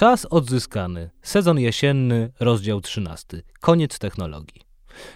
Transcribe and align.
Czas 0.00 0.26
odzyskany. 0.30 1.10
Sezon 1.22 1.58
jesienny, 1.58 2.32
rozdział 2.40 2.80
13. 2.80 3.42
Koniec 3.60 3.98
technologii. 3.98 4.62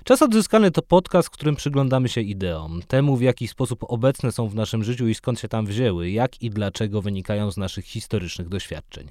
Czas 0.04 0.22
odzyskany 0.22 0.70
to 0.70 0.82
podcast, 0.82 1.28
w 1.28 1.30
którym 1.30 1.56
przyglądamy 1.56 2.08
się 2.08 2.20
ideom, 2.20 2.80
temu 2.88 3.16
w 3.16 3.22
jaki 3.22 3.48
sposób 3.48 3.84
obecne 3.88 4.32
są 4.32 4.48
w 4.48 4.54
naszym 4.54 4.84
życiu 4.84 5.08
i 5.08 5.14
skąd 5.14 5.40
się 5.40 5.48
tam 5.48 5.66
wzięły, 5.66 6.10
jak 6.10 6.42
i 6.42 6.50
dlaczego 6.50 7.02
wynikają 7.02 7.50
z 7.50 7.56
naszych 7.56 7.84
historycznych 7.84 8.48
doświadczeń. 8.48 9.08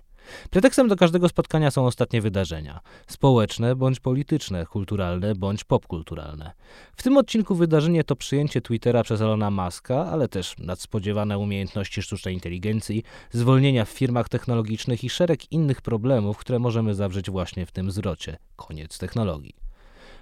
Pretekstem 0.50 0.88
do 0.88 0.96
każdego 0.96 1.30
spotkania 1.30 1.72
są 1.72 1.86
ostatnie 1.86 2.22
wydarzenia 2.22 2.80
społeczne 3.08 3.76
bądź 3.76 4.00
polityczne, 4.00 4.66
kulturalne 4.66 5.36
bądź 5.36 5.64
popkulturalne. 5.64 6.52
W 6.96 7.04
tym 7.04 7.18
odcinku 7.18 7.56
wydarzenie 7.56 8.04
to 8.04 8.16
przyjęcie 8.16 8.62
Twittera 8.62 9.04
przez 9.04 9.22
Elona 9.22 9.52
Muska, 9.52 10.06
ale 10.06 10.28
też 10.28 10.56
nadspodziewane 10.58 11.38
umiejętności 11.38 12.02
sztucznej 12.02 12.34
inteligencji, 12.34 13.04
zwolnienia 13.32 13.86
w 13.86 13.90
firmach 13.90 14.30
technologicznych 14.30 15.04
i 15.04 15.10
szereg 15.10 15.52
innych 15.52 15.82
problemów, 15.82 16.38
które 16.38 16.60
możemy 16.60 16.96
zawrzeć 16.96 17.30
właśnie 17.30 17.66
w 17.66 17.72
tym 17.72 17.92
zwrocie 17.92 18.38
koniec 18.56 18.98
technologii. 18.98 19.73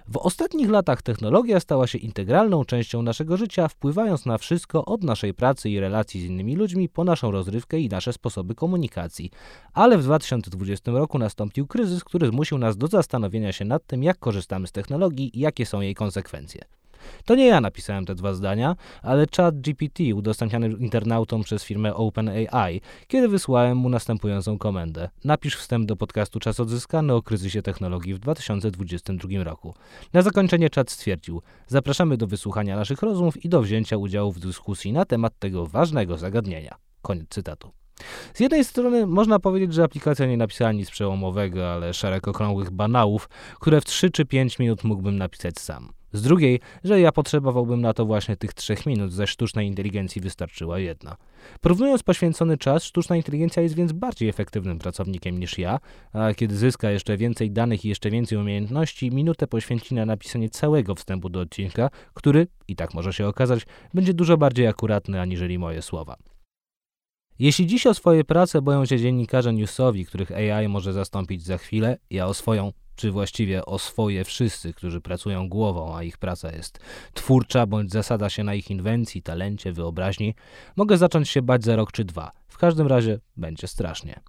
W 0.07 0.17
ostatnich 0.17 0.69
latach 0.69 1.01
technologia 1.01 1.59
stała 1.59 1.87
się 1.87 1.97
integralną 1.97 2.65
częścią 2.65 3.01
naszego 3.01 3.37
życia, 3.37 3.67
wpływając 3.67 4.25
na 4.25 4.37
wszystko 4.37 4.85
od 4.85 5.03
naszej 5.03 5.33
pracy 5.33 5.69
i 5.69 5.79
relacji 5.79 6.21
z 6.21 6.25
innymi 6.25 6.55
ludźmi 6.55 6.89
po 6.89 7.03
naszą 7.03 7.31
rozrywkę 7.31 7.79
i 7.79 7.89
nasze 7.89 8.13
sposoby 8.13 8.55
komunikacji. 8.55 9.31
Ale 9.73 9.97
w 9.97 10.03
2020 10.03 10.91
roku 10.91 11.19
nastąpił 11.19 11.67
kryzys, 11.67 12.03
który 12.03 12.27
zmusił 12.27 12.57
nas 12.57 12.77
do 12.77 12.87
zastanowienia 12.87 13.51
się 13.51 13.65
nad 13.65 13.85
tym, 13.85 14.03
jak 14.03 14.19
korzystamy 14.19 14.67
z 14.67 14.71
technologii 14.71 15.37
i 15.37 15.39
jakie 15.39 15.65
są 15.65 15.81
jej 15.81 15.95
konsekwencje. 15.95 16.80
To 17.25 17.35
nie 17.35 17.47
ja 17.47 17.61
napisałem 17.61 18.05
te 18.05 18.15
dwa 18.15 18.33
zdania, 18.33 18.75
ale 19.01 19.25
chat 19.37 19.61
GPT 19.61 20.15
udostępniany 20.15 20.67
internautom 20.67 21.43
przez 21.43 21.63
firmę 21.63 21.95
OpenAI, 21.95 22.81
kiedy 23.07 23.27
wysłałem 23.27 23.77
mu 23.77 23.89
następującą 23.89 24.57
komendę. 24.57 25.09
Napisz 25.23 25.55
wstęp 25.55 25.85
do 25.85 25.95
podcastu 25.95 26.39
Czas 26.39 26.59
Odzyskany 26.59 27.13
o 27.13 27.21
kryzysie 27.21 27.61
technologii 27.61 28.13
w 28.13 28.19
2022 28.19 29.43
roku. 29.43 29.73
Na 30.13 30.21
zakończenie 30.21 30.69
czat 30.69 30.91
stwierdził, 30.91 31.41
zapraszamy 31.67 32.17
do 32.17 32.27
wysłuchania 32.27 32.75
naszych 32.75 33.01
rozmów 33.01 33.45
i 33.45 33.49
do 33.49 33.61
wzięcia 33.61 33.97
udziału 33.97 34.31
w 34.31 34.39
dyskusji 34.39 34.93
na 34.93 35.05
temat 35.05 35.39
tego 35.39 35.67
ważnego 35.67 36.17
zagadnienia. 36.17 36.75
Koniec 37.01 37.27
cytatu. 37.29 37.71
Z 38.33 38.39
jednej 38.39 38.63
strony 38.65 39.07
można 39.07 39.39
powiedzieć, 39.39 39.73
że 39.73 39.83
aplikacja 39.83 40.25
nie 40.25 40.37
napisała 40.37 40.71
nic 40.71 40.91
przełomowego, 40.91 41.73
ale 41.73 41.93
szereg 41.93 42.27
okrągłych 42.27 42.71
banałów, 42.71 43.29
które 43.59 43.81
w 43.81 43.85
3 43.85 44.11
czy 44.11 44.25
5 44.25 44.59
minut 44.59 44.83
mógłbym 44.83 45.17
napisać 45.17 45.59
sam. 45.59 45.93
Z 46.13 46.21
drugiej, 46.21 46.59
że 46.83 47.01
ja 47.01 47.11
potrzebowałbym 47.11 47.81
na 47.81 47.93
to 47.93 48.05
właśnie 48.05 48.37
tych 48.37 48.53
trzech 48.53 48.85
minut, 48.85 49.13
ze 49.13 49.27
sztucznej 49.27 49.67
inteligencji 49.67 50.21
wystarczyła 50.21 50.79
jedna. 50.79 51.15
Porównując 51.61 52.03
poświęcony 52.03 52.57
czas, 52.57 52.83
sztuczna 52.83 53.15
inteligencja 53.15 53.63
jest 53.63 53.75
więc 53.75 53.91
bardziej 53.91 54.29
efektywnym 54.29 54.79
pracownikiem 54.79 55.39
niż 55.39 55.57
ja, 55.57 55.79
a 56.13 56.33
kiedy 56.33 56.57
zyska 56.57 56.91
jeszcze 56.91 57.17
więcej 57.17 57.51
danych 57.51 57.85
i 57.85 57.89
jeszcze 57.89 58.09
więcej 58.09 58.37
umiejętności, 58.37 59.11
minutę 59.11 59.47
poświęci 59.47 59.95
na 59.95 60.05
napisanie 60.05 60.49
całego 60.49 60.95
wstępu 60.95 61.29
do 61.29 61.39
odcinka, 61.39 61.89
który, 62.13 62.47
i 62.67 62.75
tak 62.75 62.93
może 62.93 63.13
się 63.13 63.27
okazać, 63.27 63.65
będzie 63.93 64.13
dużo 64.13 64.37
bardziej 64.37 64.67
akuratny 64.67 65.21
aniżeli 65.21 65.59
moje 65.59 65.81
słowa. 65.81 66.15
Jeśli 67.39 67.67
dziś 67.67 67.87
o 67.87 67.93
swoje 67.93 68.23
prace 68.23 68.61
boją 68.61 68.85
się 68.85 68.99
dziennikarze 68.99 69.53
newsowi, 69.53 70.05
których 70.05 70.31
AI 70.31 70.67
może 70.67 70.93
zastąpić 70.93 71.43
za 71.43 71.57
chwilę, 71.57 71.97
ja 72.09 72.27
o 72.27 72.33
swoją 72.33 72.71
czy 73.01 73.11
właściwie 73.11 73.65
o 73.65 73.79
swoje 73.79 74.23
wszyscy, 74.23 74.73
którzy 74.73 75.01
pracują 75.01 75.49
głową, 75.49 75.95
a 75.95 76.03
ich 76.03 76.17
praca 76.17 76.51
jest 76.51 76.79
twórcza 77.13 77.65
bądź 77.65 77.91
zasada 77.91 78.29
się 78.29 78.43
na 78.43 78.53
ich 78.55 78.71
inwencji, 78.71 79.21
talencie, 79.21 79.73
wyobraźni, 79.73 80.35
mogę 80.75 80.97
zacząć 80.97 81.29
się 81.29 81.41
bać 81.41 81.63
za 81.63 81.75
rok 81.75 81.91
czy 81.91 82.05
dwa. 82.05 82.40
W 82.51 82.57
każdym 82.57 82.87
razie 82.87 83.19
będzie 83.37 83.67
strasznie. 83.67 84.19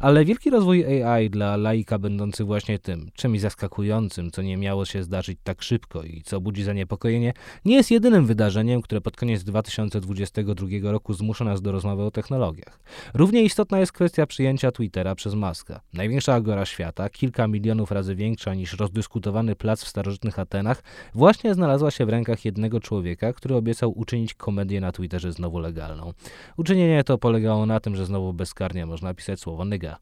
Ale 0.00 0.24
wielki 0.24 0.50
rozwój 0.50 1.02
AI 1.04 1.30
dla 1.30 1.56
laika 1.56 1.98
będący 1.98 2.44
właśnie 2.44 2.78
tym, 2.78 3.10
czymś 3.14 3.40
zaskakującym, 3.40 4.30
co 4.30 4.42
nie 4.42 4.56
miało 4.56 4.84
się 4.84 5.02
zdarzyć 5.02 5.38
tak 5.42 5.62
szybko 5.62 6.02
i 6.02 6.22
co 6.22 6.40
budzi 6.40 6.64
zaniepokojenie, 6.64 7.32
nie 7.64 7.76
jest 7.76 7.90
jedynym 7.90 8.26
wydarzeniem, 8.26 8.82
które 8.82 9.00
pod 9.00 9.16
koniec 9.16 9.44
2022 9.44 10.66
roku 10.82 11.14
zmusza 11.14 11.44
nas 11.44 11.62
do 11.62 11.72
rozmowy 11.72 12.02
o 12.02 12.10
technologiach. 12.10 12.80
Równie 13.14 13.42
istotna 13.42 13.80
jest 13.80 13.92
kwestia 13.92 14.26
przyjęcia 14.26 14.72
Twittera 14.72 15.14
przez 15.14 15.34
Maska. 15.34 15.80
Największa 15.92 16.34
agora 16.34 16.66
świata, 16.66 17.08
kilka 17.08 17.48
milionów 17.48 17.90
razy 17.90 18.14
większa 18.14 18.54
niż 18.54 18.72
rozdyskutowany 18.72 19.56
plac 19.56 19.84
w 19.84 19.88
starożytnych 19.88 20.38
Atenach, 20.38 20.82
właśnie 21.14 21.54
znalazła 21.54 21.90
się 21.90 22.06
w 22.06 22.08
rękach 22.08 22.44
jednego 22.44 22.80
człowieka, 22.80 23.32
który 23.32 23.54
obiecał 23.54 23.98
uczynić 23.98 24.34
komedię 24.34 24.80
na 24.80 24.92
Twitterze 24.92 25.32
znowu 25.32 25.58
legalną. 25.58 26.12
Uczynienie 26.56 27.04
to 27.04 27.18
polegało 27.18 27.66
na 27.68 27.80
tym, 27.80 27.96
że 27.96 28.06
znowu 28.06 28.32
bezkarnie 28.32 28.86
można 28.86 29.14
pisać 29.14 29.40
słowo 29.40 29.64
nyga. 29.64 29.98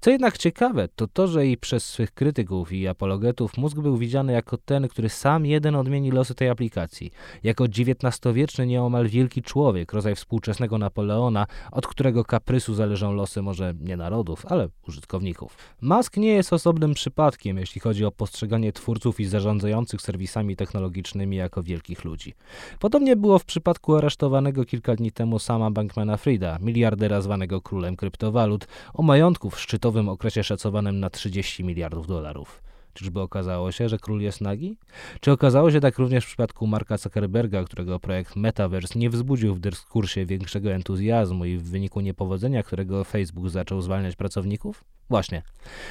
Co 0.00 0.10
jednak 0.10 0.38
ciekawe, 0.38 0.88
to 0.96 1.06
to, 1.08 1.26
że 1.28 1.46
i 1.46 1.56
przez 1.56 1.84
swych 1.84 2.14
krytyków 2.14 2.72
i 2.72 2.88
apologetów 2.88 3.56
mózg 3.56 3.78
był 3.78 3.96
widziany 3.96 4.32
jako 4.32 4.56
ten, 4.56 4.88
który 4.88 5.08
sam 5.08 5.46
jeden 5.46 5.74
odmieni 5.74 6.10
losy 6.10 6.34
tej 6.34 6.48
aplikacji, 6.48 7.10
jako 7.42 7.64
XIX-wieczny 7.64 8.66
nieomal 8.66 9.08
wielki 9.08 9.42
człowiek, 9.42 9.92
rodzaj 9.92 10.14
współczesnego 10.14 10.78
Napoleona, 10.78 11.46
od 11.72 11.86
którego 11.86 12.24
kaprysu 12.24 12.74
zależą 12.74 13.12
losy 13.12 13.42
może 13.42 13.74
nie 13.80 13.96
narodów, 13.96 14.46
ale 14.46 14.68
użytkowników. 14.88 15.56
Musk 15.80 16.16
nie 16.16 16.32
jest 16.32 16.52
osobnym 16.52 16.94
przypadkiem, 16.94 17.58
jeśli 17.58 17.80
chodzi 17.80 18.04
o 18.04 18.12
postrzeganie 18.12 18.72
twórców 18.72 19.20
i 19.20 19.24
zarządzających 19.24 20.00
serwisami 20.00 20.56
technologicznymi 20.56 21.36
jako 21.36 21.62
wielkich 21.62 22.04
ludzi. 22.04 22.34
Podobnie 22.78 23.16
było 23.16 23.38
w 23.38 23.44
przypadku 23.44 23.96
aresztowanego 23.96 24.64
kilka 24.64 24.96
dni 24.96 25.12
temu 25.12 25.38
sama 25.38 25.70
Bankmana 25.70 26.16
Frida, 26.16 26.58
miliardera 26.60 27.20
zwanego 27.20 27.60
królem 27.60 27.96
kryptowalut, 27.96 28.66
o 28.94 29.02
majątku 29.02 29.50
w 29.56 29.60
szczytowym 29.60 30.08
okresie 30.08 30.44
szacowanym 30.44 31.00
na 31.00 31.10
30 31.10 31.64
miliardów 31.64 32.06
dolarów. 32.06 32.62
Czyżby 32.94 33.20
okazało 33.20 33.72
się, 33.72 33.88
że 33.88 33.98
król 33.98 34.20
jest 34.20 34.40
nagi? 34.40 34.78
Czy 35.20 35.32
okazało 35.32 35.70
się 35.70 35.80
tak 35.80 35.98
również 35.98 36.24
w 36.24 36.26
przypadku 36.26 36.66
Marka 36.66 36.96
Zuckerberga, 36.96 37.64
którego 37.64 38.00
projekt 38.00 38.36
Metaverse 38.36 38.98
nie 38.98 39.10
wzbudził 39.10 39.54
w 39.54 39.60
dyskursie 39.60 40.26
większego 40.26 40.72
entuzjazmu 40.72 41.44
i 41.44 41.56
w 41.56 41.62
wyniku 41.62 42.00
niepowodzenia, 42.00 42.62
którego 42.62 43.04
Facebook 43.04 43.48
zaczął 43.48 43.80
zwalniać 43.80 44.16
pracowników? 44.16 44.84
Właśnie. 45.10 45.42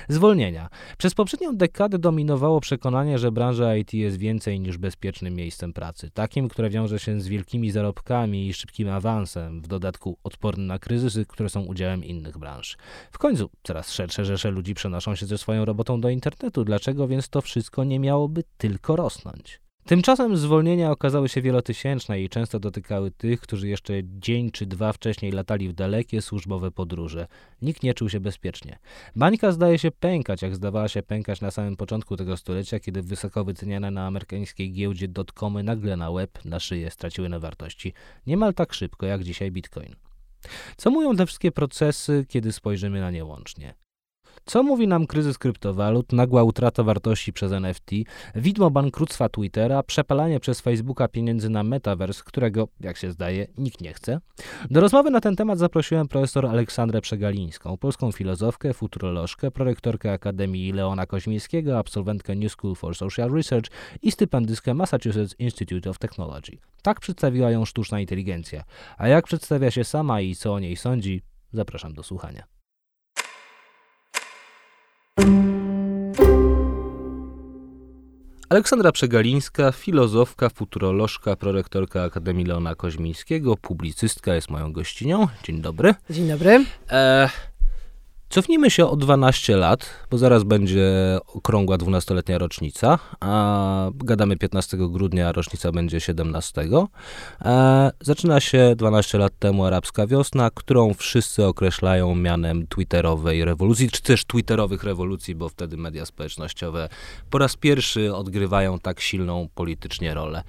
Zwolnienia. 0.09 0.69
Przez 0.97 1.13
poprzednią 1.13 1.57
dekadę 1.57 1.99
dominowało 1.99 2.59
przekonanie, 2.61 3.19
że 3.19 3.31
branża 3.31 3.75
IT 3.75 3.93
jest 3.93 4.17
więcej 4.17 4.59
niż 4.59 4.77
bezpiecznym 4.77 5.35
miejscem 5.35 5.73
pracy. 5.73 6.11
Takim, 6.13 6.49
które 6.49 6.69
wiąże 6.69 6.99
się 6.99 7.21
z 7.21 7.27
wielkimi 7.27 7.71
zarobkami 7.71 8.47
i 8.47 8.53
szybkim 8.53 8.89
awansem, 8.89 9.61
w 9.61 9.67
dodatku 9.67 10.17
odporny 10.23 10.65
na 10.65 10.79
kryzysy, 10.79 11.25
które 11.25 11.49
są 11.49 11.61
udziałem 11.61 12.03
innych 12.03 12.37
branż. 12.37 12.77
W 13.11 13.17
końcu 13.17 13.49
coraz 13.63 13.91
szersze 13.91 14.25
rzesze 14.25 14.51
ludzi 14.51 14.73
przenoszą 14.73 15.15
się 15.15 15.25
ze 15.25 15.37
swoją 15.37 15.65
robotą 15.65 16.01
do 16.01 16.09
internetu. 16.09 16.63
Dlaczego 16.63 17.07
więc 17.07 17.29
to 17.29 17.41
wszystko 17.41 17.83
nie 17.83 17.99
miałoby 17.99 18.43
tylko 18.57 18.95
rosnąć? 18.95 19.64
Tymczasem 19.88 20.38
zwolnienia 20.38 20.91
okazały 20.91 21.29
się 21.29 21.41
wielotysięczne 21.41 22.22
i 22.22 22.29
często 22.29 22.59
dotykały 22.59 23.12
tych, 23.12 23.41
którzy 23.41 23.68
jeszcze 23.68 23.94
dzień 24.03 24.51
czy 24.51 24.66
dwa 24.66 24.94
wcześniej 24.94 25.31
latali 25.31 25.69
w 25.69 25.73
dalekie 25.73 26.22
służbowe 26.22 26.72
podróże. 26.72 27.28
Nikt 27.62 27.84
nie 27.84 27.94
czuł 27.94 28.09
się 28.09 28.19
bezpiecznie. 28.19 28.79
Bańka 29.16 29.51
zdaje 29.51 29.79
się 29.79 29.91
pękać, 29.91 30.41
jak 30.41 30.56
zdawała 30.56 30.88
się 30.88 31.03
pękać 31.03 31.41
na 31.41 31.51
samym 31.51 31.78
początku 31.78 32.18
tego 32.18 32.38
stulecia, 32.38 32.79
kiedy 32.79 33.01
wysoko 33.01 33.44
wyceniane 33.44 33.91
na 33.91 34.07
amerykańskiej 34.07 34.72
giełdzie 34.72 35.07
dotcomy 35.07 35.63
nagle 35.63 35.97
na 35.97 36.09
łeb, 36.09 36.46
na 36.46 36.59
szyję 36.59 36.91
straciły 36.91 37.29
na 37.29 37.40
wartości. 37.40 37.94
Niemal 38.28 38.53
tak 38.53 38.73
szybko 38.73 39.06
jak 39.06 39.23
dzisiaj 39.23 39.52
bitcoin. 39.52 39.96
Co 40.78 40.91
mówią 40.91 41.16
te 41.16 41.25
wszystkie 41.25 41.52
procesy, 41.52 42.25
kiedy 42.29 42.52
spojrzymy 42.52 43.00
na 43.00 43.12
nie 43.12 43.25
łącznie? 43.25 43.84
Co 44.47 44.63
mówi 44.63 44.88
nam 44.88 45.07
kryzys 45.07 45.38
kryptowalut, 45.38 46.13
nagła 46.13 46.44
utrata 46.44 46.83
wartości 46.83 47.33
przez 47.33 47.51
NFT, 47.51 47.91
widmo 48.35 48.72
bankructwa 48.72 49.29
Twittera, 49.29 49.83
przepalanie 49.83 50.39
przez 50.39 50.61
Facebooka 50.61 51.07
pieniędzy 51.07 51.50
na 51.50 51.63
metaverse, 51.63 52.23
którego, 52.25 52.67
jak 52.79 52.97
się 52.97 53.11
zdaje, 53.11 53.47
nikt 53.57 53.81
nie 53.81 53.94
chce? 53.94 54.19
Do 54.69 54.81
rozmowy 54.81 55.09
na 55.09 55.22
ten 55.22 55.35
temat 55.35 55.59
zaprosiłem 55.59 56.08
profesor 56.08 56.46
Aleksandrę 56.46 57.02
Przegalińską, 57.02 57.78
polską 57.78 58.11
filozofkę, 58.11 58.73
futurolożkę, 58.73 59.52
prorektorkę 59.52 60.11
Akademii 60.11 60.72
Leona 60.72 61.05
Koźmińskiego, 61.05 61.78
absolwentkę 61.79 62.35
New 62.35 62.52
School 62.52 62.75
for 62.75 62.96
Social 62.96 63.31
Research 63.31 63.69
i 64.02 64.11
stypendystkę 64.11 64.73
Massachusetts 64.73 65.35
Institute 65.40 65.90
of 65.90 65.97
Technology. 65.97 66.58
Tak 66.81 66.99
przedstawiła 66.99 67.52
ją 67.52 67.66
sztuczna 67.66 67.99
inteligencja. 67.99 68.64
A 68.97 69.08
jak 69.08 69.25
przedstawia 69.25 69.72
się 69.72 69.84
sama 69.84 70.22
i 70.22 70.35
co 70.35 70.53
o 70.53 70.59
niej 70.59 70.75
sądzi, 70.75 71.22
zapraszam 71.53 71.93
do 71.93 72.03
słuchania. 72.03 72.54
Aleksandra 78.50 78.91
Przegalińska, 78.91 79.72
filozofka, 79.72 80.50
futurolożka, 80.50 81.35
prorektorka 81.35 82.03
Akademii 82.03 82.46
Leona 82.46 82.76
Koźmińskiego, 82.76 83.58
publicystka 83.58 84.35
jest 84.35 84.50
moją 84.50 84.73
gościnią. 84.73 85.28
Dzień 85.44 85.62
dobry. 85.62 85.96
Dzień 86.09 86.28
dobry. 86.28 86.66
E, 86.91 87.29
Cofnijmy 88.29 88.72
się 88.72 88.89
o 88.89 88.95
12 88.95 89.57
lat, 89.57 89.89
bo 90.11 90.17
zaraz 90.17 90.43
będzie 90.43 91.17
okrągła 91.27 91.77
12-letnia 91.77 92.37
rocznica, 92.37 92.99
a 93.19 93.89
gadamy 93.95 94.37
15 94.37 94.77
grudnia, 94.77 95.31
rocznica 95.31 95.72
będzie 95.72 95.99
17. 95.99 96.67
E, 97.41 97.91
zaczyna 98.01 98.39
się 98.39 98.73
12 98.75 99.17
lat 99.17 99.39
temu 99.39 99.66
arabska 99.66 100.07
wiosna, 100.07 100.49
którą 100.53 100.93
wszyscy 100.93 101.45
określają 101.45 102.16
mianem 102.16 102.67
twitterowej 102.67 103.45
rewolucji, 103.45 103.91
czy 103.91 104.01
też 104.01 104.25
twitterowych 104.25 104.83
rewolucji, 104.83 105.35
bo 105.35 105.49
wtedy 105.49 105.78
media 105.78 106.05
społecznościowe 106.05 106.89
po 107.29 107.37
raz 107.37 107.55
pierwszy 107.55 108.16
odgrywają 108.16 108.79
tak 108.79 108.99
silną 108.99 109.47
politycznie 109.55 110.13
rolę. 110.13 110.43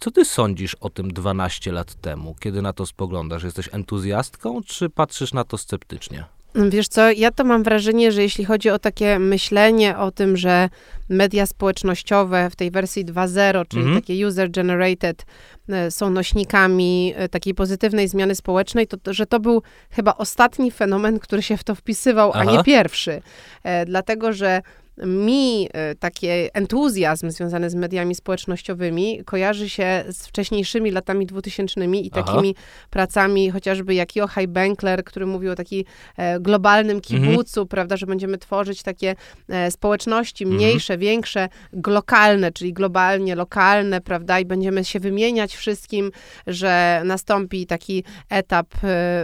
Co 0.00 0.10
ty 0.10 0.24
sądzisz 0.24 0.74
o 0.74 0.90
tym 0.90 1.12
12 1.12 1.72
lat 1.72 1.94
temu, 1.94 2.34
kiedy 2.40 2.62
na 2.62 2.72
to 2.72 2.86
spoglądasz? 2.86 3.42
Jesteś 3.42 3.68
entuzjastką, 3.72 4.62
czy 4.62 4.90
patrzysz 4.90 5.32
na 5.32 5.44
to 5.44 5.58
sceptycznie? 5.58 6.39
Wiesz 6.54 6.88
co, 6.88 7.10
ja 7.10 7.30
to 7.30 7.44
mam 7.44 7.62
wrażenie, 7.62 8.12
że 8.12 8.22
jeśli 8.22 8.44
chodzi 8.44 8.70
o 8.70 8.78
takie 8.78 9.18
myślenie 9.18 9.98
o 9.98 10.10
tym, 10.10 10.36
że 10.36 10.68
media 11.08 11.46
społecznościowe 11.46 12.50
w 12.50 12.56
tej 12.56 12.70
wersji 12.70 13.04
2.0, 13.04 13.68
czyli 13.68 13.82
mm 13.82 13.94
-hmm. 13.94 14.00
takie 14.00 14.26
user-generated, 14.26 15.24
e, 15.68 15.90
są 15.90 16.10
nośnikami 16.10 17.14
e, 17.16 17.28
takiej 17.28 17.54
pozytywnej 17.54 18.08
zmiany 18.08 18.34
społecznej, 18.34 18.86
to, 18.86 18.96
to, 18.96 19.14
że 19.14 19.26
to 19.26 19.40
był 19.40 19.62
chyba 19.90 20.14
ostatni 20.14 20.70
fenomen, 20.70 21.18
który 21.18 21.42
się 21.42 21.56
w 21.56 21.64
to 21.64 21.74
wpisywał, 21.74 22.30
Aha. 22.34 22.40
a 22.40 22.52
nie 22.52 22.64
pierwszy. 22.64 23.22
E, 23.62 23.86
dlatego, 23.86 24.32
że 24.32 24.62
mi 25.06 25.68
e, 25.72 25.94
taki 25.94 26.26
entuzjazm 26.52 27.30
związany 27.30 27.70
z 27.70 27.74
mediami 27.74 28.14
społecznościowymi 28.14 29.24
kojarzy 29.24 29.68
się 29.68 30.04
z 30.08 30.26
wcześniejszymi 30.26 30.90
latami 30.90 31.26
2000 31.26 31.84
i 31.84 32.10
takimi 32.10 32.54
Aha. 32.58 32.66
pracami 32.90 33.50
chociażby 33.50 33.94
jak 33.94 34.16
Joachim 34.16 34.52
Benkler, 34.52 35.04
który 35.04 35.26
mówił 35.26 35.52
o 35.52 35.54
takim 35.54 35.84
e, 36.16 36.40
globalnym 36.40 36.96
mhm. 36.96 37.22
kibucu, 37.22 37.60
mhm. 37.60 37.68
prawda, 37.68 37.96
że 37.96 38.06
będziemy 38.06 38.38
tworzyć 38.38 38.82
takie 38.82 39.14
e, 39.48 39.70
społeczności 39.70 40.44
mhm. 40.44 40.56
mniejsze, 40.56 40.94
mhm. 40.94 41.00
większe, 41.00 41.48
lokalne, 41.86 42.52
czyli 42.52 42.72
globalnie 42.72 43.34
lokalne, 43.34 44.00
prawda, 44.00 44.40
i 44.40 44.44
będziemy 44.44 44.84
się 44.84 45.00
wymieniać 45.00 45.56
wszystkim, 45.56 46.10
że 46.46 47.02
nastąpi 47.04 47.66
taki 47.66 48.04
etap, 48.30 48.66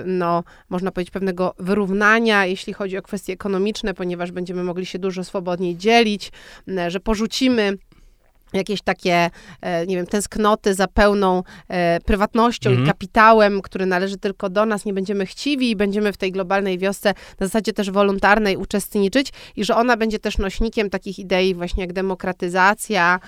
no, 0.04 0.44
można 0.68 0.90
powiedzieć, 0.92 1.10
pewnego 1.10 1.54
wyrównania, 1.58 2.46
jeśli 2.46 2.72
chodzi 2.72 2.98
o 2.98 3.02
kwestie 3.02 3.32
ekonomiczne, 3.32 3.94
ponieważ 3.94 4.32
będziemy 4.32 4.64
mogli 4.64 4.86
się 4.86 4.98
dużo 4.98 5.24
swobodniej 5.24 5.65
niej 5.66 5.76
dzielić, 5.76 6.32
że 6.88 7.00
porzucimy 7.00 7.78
jakieś 8.52 8.82
takie, 8.82 9.30
e, 9.60 9.86
nie 9.86 9.96
wiem, 9.96 10.06
tęsknoty 10.06 10.74
za 10.74 10.88
pełną 10.88 11.42
e, 11.68 12.00
prywatnością 12.00 12.70
mm. 12.70 12.78
i 12.78 12.80
mhm. 12.80 12.94
kapitałem, 12.94 13.62
który 13.62 13.86
należy 13.86 14.18
tylko 14.18 14.50
do 14.50 14.66
nas, 14.66 14.84
nie 14.84 14.94
będziemy 14.94 15.26
chciwi 15.26 15.70
i 15.70 15.76
będziemy 15.76 16.12
w 16.12 16.16
tej 16.16 16.32
globalnej 16.32 16.78
wiosce 16.78 17.14
na 17.40 17.46
zasadzie 17.46 17.72
też 17.72 17.90
wolontarnej 17.90 18.56
uczestniczyć 18.56 19.32
i 19.56 19.64
że 19.64 19.76
ona 19.76 19.96
będzie 19.96 20.18
też 20.18 20.38
nośnikiem 20.38 20.90
takich 20.90 21.18
idei 21.18 21.54
właśnie 21.54 21.82
jak 21.82 21.92
demokratyzacja, 21.92 23.20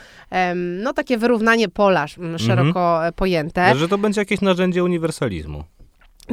no 0.54 0.92
takie 0.92 1.18
wyrównanie 1.18 1.68
pola 1.68 2.06
szeroko 2.38 3.00
mm. 3.00 3.12
pojęte. 3.12 3.76
Że 3.76 3.88
to 3.88 3.98
będzie 3.98 4.20
jakieś 4.20 4.40
narzędzie 4.40 4.84
uniwersalizmu. 4.84 5.64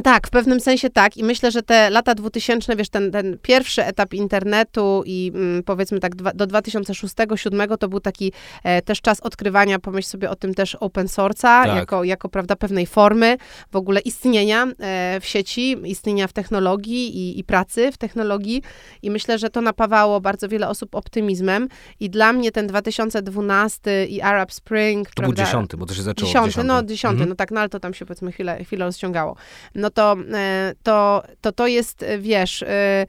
Tak, 0.02 0.26
w 0.26 0.30
pewnym 0.30 0.60
sensie 0.60 0.90
tak. 0.90 1.16
I 1.16 1.24
myślę, 1.24 1.50
że 1.50 1.62
te 1.62 1.90
lata 1.90 2.14
2000, 2.14 2.76
wiesz, 2.76 2.88
ten, 2.88 3.12
ten 3.12 3.38
pierwszy 3.42 3.84
etap 3.84 4.14
internetu 4.14 5.02
i 5.06 5.32
mm, 5.34 5.62
powiedzmy 5.62 6.00
tak 6.00 6.16
dwa, 6.16 6.32
do 6.34 6.46
2006-2007 6.46 7.78
to 7.78 7.88
był 7.88 8.00
taki 8.00 8.32
e, 8.64 8.82
też 8.82 9.00
czas 9.00 9.20
odkrywania, 9.20 9.78
pomyśl 9.78 10.08
sobie 10.08 10.30
o 10.30 10.36
tym 10.36 10.54
też 10.54 10.74
open 10.74 11.06
source'a, 11.06 11.40
tak. 11.42 11.76
jako, 11.76 12.04
jako, 12.04 12.28
prawda, 12.28 12.56
pewnej 12.56 12.86
formy 12.86 13.36
w 13.72 13.76
ogóle 13.76 14.00
istnienia 14.00 14.66
e, 14.78 15.20
w 15.20 15.26
sieci, 15.26 15.76
istnienia 15.84 16.26
w 16.26 16.32
technologii 16.32 17.18
i, 17.18 17.38
i, 17.38 17.44
pracy 17.44 17.92
w 17.92 17.96
technologii. 17.96 18.62
I 19.02 19.10
myślę, 19.10 19.38
że 19.38 19.50
to 19.50 19.60
napawało 19.60 20.20
bardzo 20.20 20.48
wiele 20.48 20.68
osób 20.68 20.94
optymizmem. 20.94 21.68
I 22.00 22.10
dla 22.10 22.32
mnie 22.32 22.52
ten 22.52 22.66
2012 22.66 24.06
i 24.06 24.20
Arab 24.20 24.52
Spring, 24.52 25.08
To 25.08 25.14
prawda, 25.14 25.34
był 25.34 25.44
dziesiąty, 25.44 25.76
bo 25.76 25.86
to 25.86 25.94
się 25.94 26.02
zaczęło 26.02 26.28
dziesiąty. 26.28 26.64
No, 26.64 26.82
dziesiąty, 26.82 27.14
mhm. 27.14 27.28
no 27.28 27.36
tak, 27.36 27.50
no 27.50 27.60
ale 27.60 27.68
to 27.68 27.80
tam 27.80 27.94
się 27.94 28.06
powiedzmy 28.06 28.32
chwilę, 28.32 28.64
chwilę 28.64 28.84
rozciągało. 28.84 29.36
No 29.74 29.85
no 29.86 29.90
to, 29.90 30.16
e, 30.34 30.74
to, 30.82 31.22
to, 31.40 31.52
to 31.52 31.66
jest, 31.66 32.04
wiesz, 32.18 32.62
e, 32.62 32.66
e, 32.68 33.06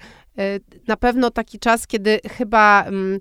na 0.87 0.97
pewno 0.97 1.31
taki 1.31 1.59
czas, 1.59 1.87
kiedy 1.87 2.19
chyba 2.37 2.85
um, 2.85 3.19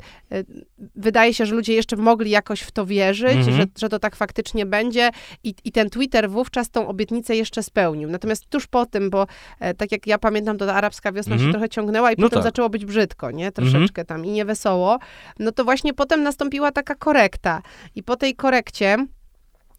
wydaje 0.95 1.35
się, 1.35 1.47
że 1.47 1.55
ludzie 1.55 1.75
jeszcze 1.75 1.97
mogli 1.97 2.31
jakoś 2.31 2.61
w 2.61 2.71
to 2.71 2.87
wierzyć, 2.87 3.33
mm 3.33 3.45
-hmm. 3.45 3.57
że, 3.57 3.65
że 3.79 3.89
to 3.89 3.99
tak 3.99 4.17
faktycznie 4.17 4.67
będzie 4.67 5.11
i, 5.45 5.55
i 5.65 5.73
ten 5.73 5.91
Twitter 5.91 6.31
wówczas 6.31 6.71
tą 6.71 6.89
obietnicę 6.89 7.37
jeszcze 7.37 7.63
spełnił. 7.63 8.11
Natomiast 8.11 8.49
tuż 8.51 8.67
po 8.67 8.87
tym, 8.87 9.11
bo 9.11 9.27
e, 9.61 9.75
tak 9.75 9.93
jak 9.93 10.07
ja 10.07 10.19
pamiętam, 10.19 10.59
to 10.59 10.67
ta 10.67 10.75
arabska 10.75 11.13
wiosna 11.13 11.35
mm 11.35 11.39
-hmm. 11.39 11.43
się 11.43 11.47
mhm. 11.47 11.53
trochę 11.53 11.69
ciągnęła 11.69 12.13
i 12.13 12.15
no 12.19 12.27
potem 12.27 12.37
tak. 12.37 12.45
zaczęło 12.45 12.69
być 12.69 12.85
brzydko, 12.85 13.31
nie? 13.31 13.53
Troszeczkę 13.53 13.79
mm 13.79 14.05
-hmm. 14.05 14.09
tam 14.09 14.27
i 14.27 14.31
niewesoło. 14.31 14.99
No 15.39 15.53
to 15.53 15.65
właśnie 15.65 15.95
potem 15.95 16.23
nastąpiła 16.23 16.73
taka 16.73 16.95
korekta 16.95 17.63
i 17.95 18.03
po 18.03 18.17
tej 18.17 18.35
korekcie 18.35 19.07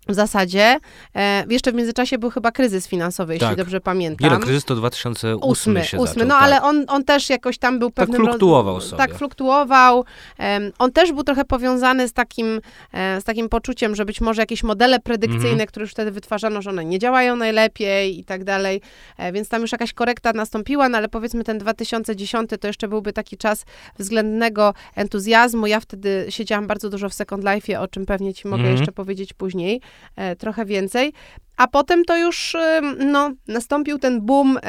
w 0.09 0.13
zasadzie. 0.13 0.79
E, 1.15 1.45
jeszcze 1.49 1.71
w 1.71 1.75
międzyczasie 1.75 2.17
był 2.17 2.29
chyba 2.29 2.51
kryzys 2.51 2.87
finansowy, 2.87 3.33
jeśli 3.33 3.47
tak. 3.47 3.57
dobrze 3.57 3.81
pamiętam. 3.81 4.29
Nie 4.29 4.35
no, 4.35 4.41
kryzys 4.41 4.65
to 4.65 4.75
2008 4.75 5.49
ósmy, 5.49 5.85
się 5.85 5.97
ósmy, 5.97 6.13
zaczął, 6.13 6.27
No 6.27 6.33
tak. 6.33 6.43
ale 6.43 6.61
on, 6.61 6.85
on 6.87 7.03
też 7.03 7.29
jakoś 7.29 7.57
tam 7.57 7.79
był 7.79 7.91
pewnym... 7.91 8.21
Tak 8.21 8.29
fluktuował 8.29 8.81
sobie. 8.81 8.97
Tak, 8.97 9.15
fluktuował. 9.15 10.05
Um, 10.39 10.71
on 10.79 10.91
też 10.91 11.11
był 11.11 11.23
trochę 11.23 11.45
powiązany 11.45 12.07
z 12.07 12.13
takim, 12.13 12.61
e, 12.93 13.21
z 13.21 13.23
takim 13.23 13.49
poczuciem, 13.49 13.95
że 13.95 14.05
być 14.05 14.21
może 14.21 14.41
jakieś 14.41 14.63
modele 14.63 14.99
predykcyjne, 14.99 15.63
-hmm. 15.63 15.67
które 15.67 15.83
już 15.83 15.91
wtedy 15.91 16.11
wytwarzano, 16.11 16.61
że 16.61 16.69
one 16.69 16.85
nie 16.85 16.99
działają 16.99 17.35
najlepiej 17.35 18.19
i 18.19 18.23
tak 18.23 18.43
dalej. 18.43 18.81
E, 19.17 19.31
więc 19.31 19.49
tam 19.49 19.61
już 19.61 19.71
jakaś 19.71 19.93
korekta 19.93 20.33
nastąpiła, 20.33 20.89
no 20.89 20.97
ale 20.97 21.09
powiedzmy 21.09 21.43
ten 21.43 21.57
2010 21.57 22.49
to 22.61 22.67
jeszcze 22.67 22.87
byłby 22.87 23.13
taki 23.13 23.37
czas 23.37 23.65
względnego 23.99 24.73
entuzjazmu. 24.95 25.67
Ja 25.67 25.79
wtedy 25.79 26.25
siedziałam 26.29 26.67
bardzo 26.67 26.89
dużo 26.89 27.09
w 27.09 27.13
Second 27.13 27.43
Life'ie, 27.43 27.79
o 27.79 27.87
czym 27.87 28.05
pewnie 28.05 28.33
ci 28.33 28.47
mogę 28.47 28.63
-hmm. 28.63 28.71
jeszcze 28.71 28.91
powiedzieć 28.91 29.33
później. 29.33 29.81
E, 30.15 30.35
trochę 30.35 30.65
więcej. 30.65 31.13
A 31.57 31.67
potem 31.67 32.05
to 32.05 32.17
już 32.17 32.55
no, 32.97 33.31
nastąpił 33.47 33.99
ten 33.99 34.21
boom 34.21 34.59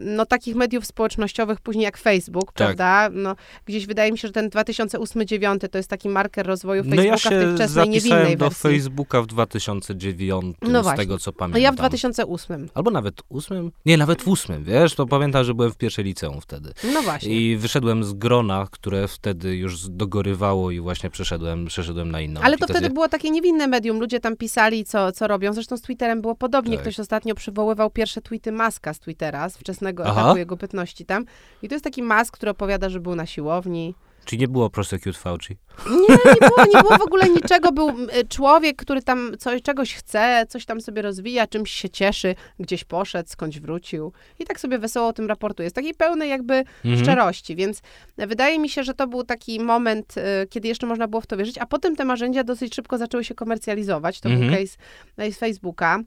no, 0.00 0.26
takich 0.26 0.56
mediów 0.56 0.86
społecznościowych, 0.86 1.60
później 1.60 1.84
jak 1.84 1.96
Facebook, 1.96 2.44
tak. 2.46 2.54
prawda? 2.54 3.08
No, 3.12 3.36
gdzieś 3.66 3.86
wydaje 3.86 4.12
mi 4.12 4.18
się, 4.18 4.28
że 4.28 4.32
ten 4.32 4.48
2008-2009 4.48 5.68
to 5.68 5.78
jest 5.78 5.90
taki 5.90 6.08
marker 6.08 6.46
rozwoju 6.46 6.82
Facebooka 6.84 7.02
no 7.02 7.08
ja 7.10 7.16
w 7.16 7.22
tej 7.22 7.54
wczesnej, 7.54 7.88
niewinnej 7.88 8.36
do 8.36 8.50
Facebooka 8.50 9.22
w 9.22 9.26
2009, 9.26 10.56
no 10.62 10.84
z 10.84 10.96
tego 10.96 11.18
co 11.18 11.32
pamiętam. 11.32 11.60
No 11.60 11.64
ja 11.64 11.72
w 11.72 11.76
2008. 11.76 12.68
Albo 12.74 12.90
nawet 12.90 13.14
8? 13.30 13.72
Nie, 13.86 13.96
nawet 13.96 14.22
w 14.22 14.28
8, 14.28 14.64
wiesz? 14.64 14.94
To 14.94 15.06
pamiętam, 15.06 15.44
że 15.44 15.54
byłem 15.54 15.72
w 15.72 15.76
pierwszej 15.76 16.04
liceum 16.04 16.40
wtedy. 16.40 16.72
No 16.94 17.02
właśnie. 17.02 17.34
I 17.34 17.56
wyszedłem 17.56 18.04
z 18.04 18.12
grona, 18.12 18.66
które 18.70 19.08
wtedy 19.08 19.56
już 19.56 19.88
dogorywało 19.88 20.70
i 20.70 20.80
właśnie 20.80 21.10
przeszedłem, 21.10 21.66
przeszedłem 21.66 22.10
na 22.10 22.20
inną 22.20 22.40
Ale 22.40 22.58
to 22.58 22.66
wtedy 22.66 22.90
było 22.90 23.08
takie 23.08 23.30
niewinne 23.30 23.66
medium. 23.66 24.00
Ludzie 24.00 24.20
tam 24.20 24.36
pisali, 24.36 24.84
co, 24.84 25.12
co 25.12 25.28
robią. 25.28 25.52
Zresztą 25.52 25.76
z 25.76 25.82
Twitterem 25.82 26.20
było 26.20 26.29
było 26.30 26.36
podobnie. 26.36 26.76
Tak. 26.76 26.82
Ktoś 26.82 27.00
ostatnio 27.00 27.34
przywoływał 27.34 27.90
pierwsze 27.90 28.20
tweety 28.22 28.52
Maska 28.52 28.94
z 28.94 29.00
Twittera, 29.00 29.48
z 29.48 29.56
wczesnego 29.56 30.04
Aha. 30.06 30.20
etapu 30.20 30.38
jego 30.38 30.56
bytności 30.56 31.06
tam. 31.06 31.24
I 31.62 31.68
to 31.68 31.74
jest 31.74 31.84
taki 31.84 32.02
Mask, 32.02 32.34
który 32.34 32.50
opowiada, 32.50 32.88
że 32.88 33.00
był 33.00 33.14
na 33.14 33.26
siłowni. 33.26 33.94
Czy 34.24 34.36
nie 34.36 34.48
było 34.48 34.70
prosecute 34.70 35.18
Fauci? 35.18 35.56
Nie, 35.90 36.16
nie 36.32 36.48
było, 36.48 36.64
nie 36.74 36.82
było 36.82 36.98
w 36.98 37.02
ogóle 37.02 37.28
niczego. 37.28 37.72
Był 37.72 37.92
człowiek, 38.28 38.76
który 38.76 39.02
tam 39.02 39.32
coś, 39.38 39.62
czegoś 39.62 39.94
chce, 39.94 40.46
coś 40.48 40.66
tam 40.66 40.80
sobie 40.80 41.02
rozwija, 41.02 41.46
czymś 41.46 41.70
się 41.70 41.90
cieszy, 41.90 42.34
gdzieś 42.60 42.84
poszedł, 42.84 43.28
skądś 43.28 43.58
wrócił. 43.58 44.12
I 44.38 44.44
tak 44.44 44.60
sobie 44.60 44.78
wesoło 44.78 45.08
o 45.08 45.12
tym 45.12 45.26
raportuje. 45.26 45.64
Jest 45.64 45.76
takiej 45.76 45.94
pełnej 45.94 46.30
jakby 46.30 46.54
mhm. 46.84 47.04
szczerości, 47.04 47.56
więc 47.56 47.82
wydaje 48.16 48.58
mi 48.58 48.68
się, 48.68 48.84
że 48.84 48.94
to 48.94 49.06
był 49.06 49.24
taki 49.24 49.60
moment, 49.60 50.14
y, 50.16 50.46
kiedy 50.50 50.68
jeszcze 50.68 50.86
można 50.86 51.08
było 51.08 51.20
w 51.20 51.26
to 51.26 51.36
wierzyć, 51.36 51.58
a 51.58 51.66
potem 51.66 51.96
te 51.96 52.04
narzędzia 52.04 52.44
dosyć 52.44 52.74
szybko 52.74 52.98
zaczęły 52.98 53.24
się 53.24 53.34
komercjalizować. 53.34 54.20
To 54.20 54.28
mhm. 54.28 54.50
był 54.50 54.60
case, 54.60 54.76
case 55.16 55.32
Facebooka. 55.32 55.98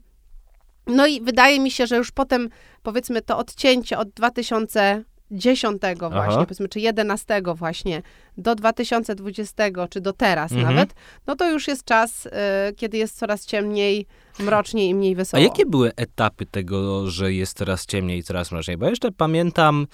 No 0.86 1.06
i 1.06 1.20
wydaje 1.20 1.60
mi 1.60 1.70
się, 1.70 1.86
że 1.86 1.96
już 1.96 2.12
potem, 2.12 2.48
powiedzmy, 2.82 3.22
to 3.22 3.38
odcięcie 3.38 3.98
od 3.98 4.10
2010 4.10 5.82
właśnie, 6.10 6.42
powiedzmy, 6.44 6.68
czy 6.68 6.80
11 6.80 7.42
właśnie, 7.54 8.02
do 8.36 8.54
2020, 8.54 9.64
czy 9.90 10.00
do 10.00 10.12
teraz 10.12 10.52
mhm. 10.52 10.74
nawet, 10.74 10.94
no 11.26 11.36
to 11.36 11.50
już 11.50 11.68
jest 11.68 11.84
czas, 11.84 12.26
y, 12.26 12.30
kiedy 12.76 12.96
jest 12.96 13.18
coraz 13.18 13.46
ciemniej, 13.46 14.06
mroczniej 14.38 14.88
i 14.88 14.94
mniej 14.94 15.14
wesoło. 15.14 15.40
A 15.40 15.44
jakie 15.44 15.66
były 15.66 15.92
etapy 15.96 16.46
tego, 16.46 17.10
że 17.10 17.32
jest 17.32 17.58
coraz 17.58 17.86
ciemniej 17.86 18.18
i 18.18 18.22
coraz 18.22 18.52
mroczniej? 18.52 18.76
Bo 18.76 18.88
jeszcze 18.88 19.12
pamiętam 19.12 19.86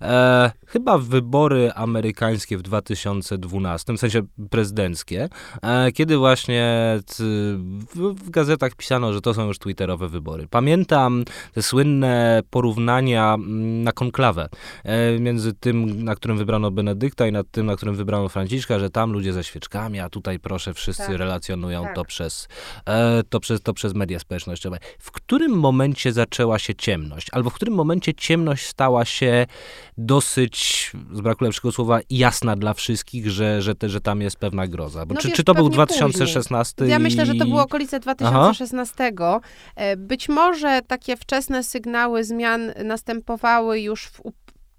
e, 0.00 0.50
chyba 0.66 0.98
wybory 0.98 1.72
amerykańskie 1.74 2.58
w 2.58 2.62
2012, 2.62 3.92
w 3.92 4.00
sensie 4.00 4.22
prezydenckie, 4.50 5.28
e, 5.62 5.92
kiedy 5.92 6.16
właśnie 6.16 6.78
w, 7.96 8.14
w, 8.24 8.30
gazetach 8.30 8.74
pisano, 8.74 9.12
że 9.12 9.20
to 9.20 9.34
są 9.34 9.46
już 9.46 9.58
twitterowe 9.58 10.08
wybory. 10.08 10.46
Pamiętam 10.50 11.24
te 11.52 11.62
słynne 11.62 12.42
porównania 12.50 13.34
mm, 13.34 13.82
na 13.82 13.92
konklawę 13.92 14.48
e, 14.84 15.18
między 15.18 15.52
tym, 15.52 16.04
na 16.04 16.14
którym 16.14 16.38
wybrano 16.38 16.70
Benedykta 16.70 17.26
i 17.26 17.32
nad 17.32 17.50
tym, 17.50 17.66
na 17.66 17.76
którym 17.76 17.87
którym 17.88 17.96
wybrano 17.96 18.28
Franciszka, 18.28 18.78
że 18.78 18.90
tam 18.90 19.12
ludzie 19.12 19.32
ze 19.32 19.44
świeczkami, 19.44 20.00
a 20.00 20.08
tutaj 20.08 20.38
proszę, 20.38 20.74
wszyscy 20.74 21.06
tak. 21.06 21.16
relacjonują 21.16 21.82
tak. 21.82 21.94
to, 21.94 22.04
przez, 22.04 22.48
e, 22.86 23.22
to, 23.28 23.40
przez, 23.40 23.60
to 23.62 23.74
przez 23.74 23.94
media 23.94 24.18
społecznościowe. 24.18 24.78
W 24.98 25.10
którym 25.10 25.52
momencie 25.52 26.12
zaczęła 26.12 26.58
się 26.58 26.74
ciemność? 26.74 27.26
Albo 27.32 27.50
w 27.50 27.54
którym 27.54 27.74
momencie 27.74 28.14
ciemność 28.14 28.66
stała 28.66 29.04
się 29.04 29.46
dosyć, 29.98 30.92
z 31.12 31.20
braku 31.20 31.44
lepszego 31.44 31.72
słowa, 31.72 32.00
jasna 32.10 32.56
dla 32.56 32.74
wszystkich, 32.74 33.30
że, 33.30 33.62
że, 33.62 33.74
te, 33.74 33.88
że 33.88 34.00
tam 34.00 34.20
jest 34.20 34.36
pewna 34.36 34.66
groza? 34.66 35.06
Bo 35.06 35.14
no 35.14 35.20
czy, 35.20 35.28
wiesz, 35.28 35.36
czy 35.36 35.44
to 35.44 35.54
był 35.54 35.68
2016? 35.68 36.74
Później. 36.76 36.90
Ja 36.90 36.98
myślę, 36.98 37.26
że 37.26 37.34
to 37.34 37.46
było 37.46 37.62
okolice 37.62 38.00
2016. 38.00 39.12
Aha. 39.18 39.40
E, 39.76 39.96
być 39.96 40.28
może 40.28 40.80
takie 40.86 41.16
wczesne 41.16 41.64
sygnały 41.64 42.24
zmian 42.24 42.72
następowały 42.84 43.80
już 43.80 44.06
w 44.06 44.20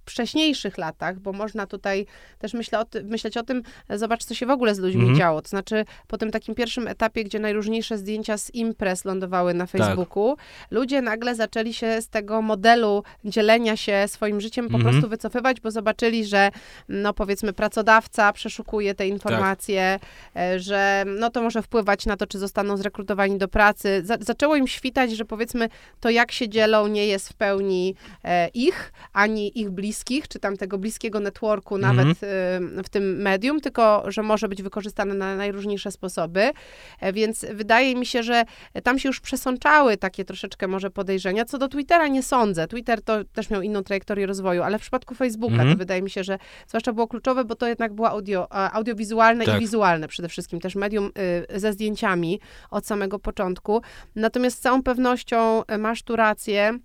wcześniejszych 0.10 0.78
latach, 0.78 1.20
bo 1.20 1.34
można 1.34 1.68
tutaj 1.68 2.06
też 2.40 2.54
myślę 2.54 2.80
o 2.80 2.86
ty, 2.86 3.04
myśleć 3.04 3.38
o 3.38 3.44
tym, 3.44 3.64
zobacz, 3.90 4.24
co 4.24 4.36
się 4.36 4.46
w 4.46 4.50
ogóle 4.50 4.76
z 4.76 4.80
ludźmi 4.80 5.02
mm 5.02 5.16
-hmm. 5.16 5.18
działo. 5.18 5.42
To 5.42 5.50
znaczy, 5.50 5.86
po 6.08 6.18
tym 6.18 6.32
takim 6.32 6.56
pierwszym 6.56 6.88
etapie, 6.88 7.24
gdzie 7.24 7.40
najróżniejsze 7.40 7.98
zdjęcia 7.98 8.38
z 8.38 8.56
imprez 8.56 9.06
lądowały 9.06 9.54
na 9.54 9.68
tak. 9.68 9.72
Facebooku, 9.72 10.36
tak. 10.36 10.68
ludzie 10.72 11.02
nagle 11.02 11.36
zaczęli 11.36 11.74
się 11.74 12.02
z 12.02 12.10
tego 12.10 12.42
modelu 12.42 13.04
dzielenia 13.26 13.78
się 13.78 14.06
swoim 14.08 14.42
życiem 14.42 14.70
po 14.70 14.78
mm 14.78 14.82
-hmm. 14.82 14.90
prostu 14.92 15.10
wycofywać, 15.10 15.62
bo 15.62 15.72
zobaczyli, 15.72 16.26
że 16.26 16.52
no 16.90 17.14
powiedzmy 17.14 17.54
pracodawca 17.54 18.34
przeszukuje 18.34 18.96
te 18.96 19.08
informacje, 19.08 20.00
tak. 20.34 20.60
że 20.60 21.04
no 21.08 21.30
to 21.30 21.42
może 21.42 21.62
wpływać 21.62 22.06
na 22.06 22.18
to, 22.18 22.28
czy 22.28 22.40
zostaną 22.40 22.78
zrekrutowani 22.78 23.38
do 23.38 23.48
pracy. 23.48 24.02
Za 24.04 24.18
zaczęło 24.20 24.56
im 24.56 24.68
świtać, 24.68 25.12
że 25.12 25.26
powiedzmy 25.26 25.70
to, 26.00 26.10
jak 26.10 26.32
się 26.32 26.50
dzielą, 26.50 26.88
nie 26.88 27.08
jest 27.08 27.30
w 27.30 27.34
pełni 27.34 27.96
e, 28.24 28.48
ich, 28.48 28.94
ani 29.14 29.60
ich 29.60 29.70
bliskich, 29.70 29.99
bliskich, 30.00 30.28
czy 30.28 30.40
tam 30.40 30.58
tego 30.58 30.78
bliskiego 30.78 31.20
networku 31.20 31.78
nawet 31.78 32.24
mm. 32.24 32.84
w 32.84 32.90
tym 32.90 33.22
medium, 33.22 33.62
tylko 33.62 34.04
że 34.08 34.24
może 34.24 34.48
być 34.48 34.62
wykorzystane 34.62 35.14
na 35.14 35.36
najróżniejsze 35.36 35.92
sposoby. 35.92 36.52
E, 37.00 37.14
więc 37.14 37.46
wydaje 37.54 37.96
mi 37.96 38.06
się, 38.06 38.24
że 38.24 38.44
tam 38.84 39.00
się 39.00 39.10
już 39.10 39.20
przesączały 39.20 39.98
takie 39.98 40.26
troszeczkę 40.26 40.68
może 40.68 40.90
podejrzenia. 40.90 41.46
Co 41.46 41.58
do 41.58 41.68
Twittera 41.68 42.08
nie 42.08 42.24
sądzę. 42.24 42.68
Twitter 42.68 43.02
to 43.02 43.24
też 43.24 43.50
miał 43.50 43.62
inną 43.62 43.84
trajektorię 43.84 44.26
rozwoju, 44.26 44.64
ale 44.64 44.80
w 44.80 44.82
przypadku 44.82 45.16
Facebooka 45.16 45.54
mm. 45.54 45.58
to 45.58 45.64
mhm. 45.64 45.78
wydaje 45.78 46.02
mi 46.02 46.10
się, 46.10 46.24
że 46.24 46.38
zwłaszcza 46.68 46.94
było 46.94 47.08
kluczowe, 47.08 47.46
bo 47.46 47.56
to 47.56 47.68
jednak 47.68 47.94
było 47.94 48.10
audio, 48.10 48.52
audiowizualne 48.52 49.46
tak. 49.46 49.58
i 49.58 49.60
wizualne 49.60 50.08
przede 50.08 50.30
wszystkim. 50.30 50.60
Też 50.60 50.76
medium 50.76 51.12
y, 51.54 51.60
ze 51.60 51.74
zdjęciami 51.74 52.40
od 52.72 52.86
samego 52.86 53.20
początku. 53.20 53.82
Natomiast 54.16 54.58
z 54.58 54.60
całą 54.60 54.84
pewnością 54.84 55.64
y, 55.64 55.78
masz 55.78 56.04
tu 56.04 56.16
rację 56.16 56.80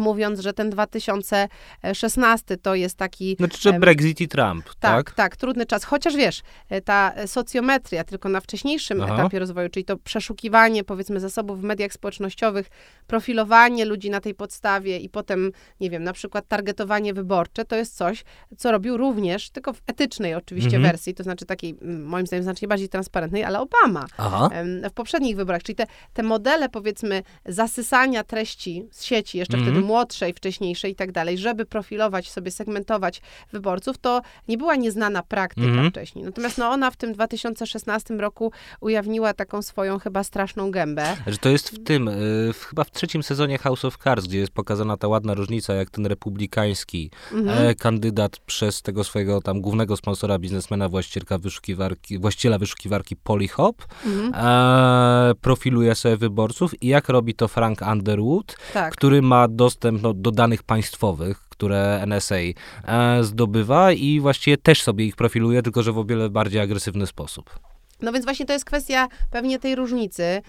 mówiąc, 0.00 0.40
że 0.40 0.52
ten 0.52 0.70
2016 0.70 2.56
to 2.56 2.74
jest 2.74 2.96
taki... 2.96 3.36
Znaczy, 3.38 3.58
że 3.60 3.72
Brexit 3.72 4.20
i 4.20 4.28
Trump, 4.28 4.64
tak? 4.64 4.80
Tak, 4.80 5.14
tak, 5.14 5.36
trudny 5.36 5.66
czas. 5.66 5.84
Chociaż 5.84 6.16
wiesz, 6.16 6.42
e, 6.68 6.80
ta 6.80 7.26
socjometria 7.26 8.04
tylko 8.04 8.28
na 8.28 8.40
wcześniejszym 8.40 9.00
Aha. 9.00 9.14
etapie 9.14 9.38
rozwoju, 9.38 9.68
czyli 9.68 9.84
to 9.84 9.96
przeszukiwanie, 9.96 10.84
powiedzmy, 10.84 11.20
zasobów 11.20 11.60
w 11.60 11.64
mediach 11.64 11.92
społecznościowych, 11.92 12.66
profilowanie 13.06 13.84
ludzi 13.84 14.10
na 14.10 14.20
tej 14.20 14.34
podstawie 14.34 14.98
i 14.98 15.08
potem, 15.08 15.52
nie 15.80 15.90
wiem, 15.90 16.04
na 16.04 16.12
przykład 16.12 16.48
targetowanie 16.48 17.14
wyborcze, 17.14 17.64
to 17.64 17.76
jest 17.76 17.96
coś, 17.96 18.24
co 18.56 18.72
robił 18.72 18.96
również, 18.96 19.50
tylko 19.50 19.72
w 19.72 19.82
etycznej 19.86 20.34
oczywiście 20.34 20.76
mhm. 20.76 20.82
wersji, 20.82 21.14
to 21.14 21.22
znaczy 21.22 21.46
takiej, 21.46 21.74
moim 21.82 22.26
zdaniem, 22.26 22.42
znacznie 22.42 22.68
bardziej 22.68 22.88
transparentnej, 22.88 23.44
ale 23.44 23.60
Obama 23.60 24.06
Aha. 24.16 24.50
w 24.90 24.92
poprzednich 24.92 25.36
wyborach. 25.36 25.62
Czyli 25.62 25.76
te, 25.76 25.86
te 26.12 26.22
modele, 26.22 26.68
powiedzmy, 26.68 27.22
zasysania 27.46 28.24
treści 28.24 28.88
z 28.90 29.04
sieci, 29.04 29.38
jeszcze 29.38 29.56
mhm. 29.56 29.72
wtedy 29.72 29.86
młodszej, 29.90 30.32
wcześniejszej 30.32 30.92
i 30.92 30.94
tak 30.94 31.12
dalej, 31.12 31.38
żeby 31.38 31.66
profilować 31.66 32.30
sobie, 32.30 32.50
segmentować 32.50 33.22
wyborców, 33.52 33.98
to 33.98 34.22
nie 34.48 34.58
była 34.58 34.76
nieznana 34.76 35.22
praktyka 35.22 35.66
mm 35.66 35.86
-hmm. 35.86 35.90
wcześniej. 35.90 36.24
Natomiast 36.24 36.58
no, 36.58 36.68
ona 36.68 36.90
w 36.90 36.96
tym 36.96 37.12
2016 37.12 38.14
roku 38.14 38.52
ujawniła 38.80 39.34
taką 39.34 39.62
swoją 39.62 39.98
chyba 39.98 40.24
straszną 40.24 40.70
gębę. 40.70 41.16
Że 41.26 41.38
to 41.38 41.48
jest 41.48 41.70
w 41.70 41.84
tym, 41.84 42.08
y, 42.08 42.52
w, 42.52 42.64
chyba 42.64 42.84
w 42.84 42.90
trzecim 42.90 43.22
sezonie 43.22 43.58
House 43.58 43.84
of 43.84 43.98
Cards, 43.98 44.26
gdzie 44.26 44.38
jest 44.38 44.52
pokazana 44.52 44.96
ta 44.96 45.08
ładna 45.08 45.34
różnica, 45.34 45.74
jak 45.74 45.90
ten 45.90 46.06
republikański 46.06 47.10
-hmm. 47.32 47.50
e, 47.50 47.74
kandydat 47.74 48.38
przez 48.38 48.82
tego 48.82 49.04
swojego 49.04 49.40
tam 49.40 49.60
głównego 49.60 49.96
sponsora, 49.96 50.38
biznesmena, 50.38 50.88
właściciela 50.88 51.38
wyszukiwarki, 51.38 52.18
właściciela 52.18 52.58
wyszukiwarki 52.58 53.16
Polyhop, 53.16 53.76
-hmm. 53.82 54.30
e, 54.34 55.34
profiluje 55.34 55.94
sobie 55.94 56.16
wyborców 56.16 56.82
i 56.82 56.86
jak 56.86 57.08
robi 57.08 57.34
to 57.34 57.48
Frank 57.48 57.82
Underwood, 57.92 58.56
tak. 58.72 58.92
który 58.92 59.22
ma 59.22 59.48
do 59.48 59.70
dostęp 59.80 60.02
no, 60.02 60.14
do 60.14 60.30
danych 60.30 60.62
państwowych, 60.62 61.38
które 61.48 62.02
NSA 62.06 62.36
e, 62.36 63.24
zdobywa 63.24 63.92
i 63.92 64.20
właściwie 64.20 64.56
też 64.56 64.82
sobie 64.82 65.04
ich 65.04 65.16
profiluje, 65.16 65.62
tylko 65.62 65.82
że 65.82 65.92
w 65.92 65.98
o 65.98 66.04
wiele 66.04 66.30
bardziej 66.30 66.60
agresywny 66.60 67.06
sposób. 67.06 67.69
No 68.02 68.12
więc 68.12 68.24
właśnie 68.24 68.46
to 68.46 68.52
jest 68.52 68.64
kwestia 68.64 69.08
pewnie 69.30 69.58
tej 69.58 69.74
różnicy. 69.74 70.42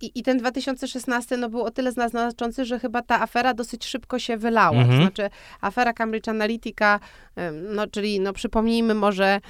I, 0.00 0.12
I, 0.14 0.22
ten 0.22 0.38
2016 0.38 1.36
no, 1.36 1.48
był 1.48 1.62
o 1.62 1.70
tyle 1.70 1.92
znaczący, 1.92 2.64
że 2.64 2.78
chyba 2.78 3.02
ta 3.02 3.20
afera 3.20 3.54
dosyć 3.54 3.84
szybko 3.84 4.18
się 4.18 4.36
wylała. 4.36 4.78
Mhm. 4.78 4.90
To 4.90 5.02
znaczy 5.02 5.30
afera 5.60 5.92
Cambridge 5.92 6.28
Analytica, 6.28 7.00
no, 7.74 7.86
czyli 7.86 8.20
no, 8.20 8.32
przypomnijmy 8.32 8.94
może 8.94 9.40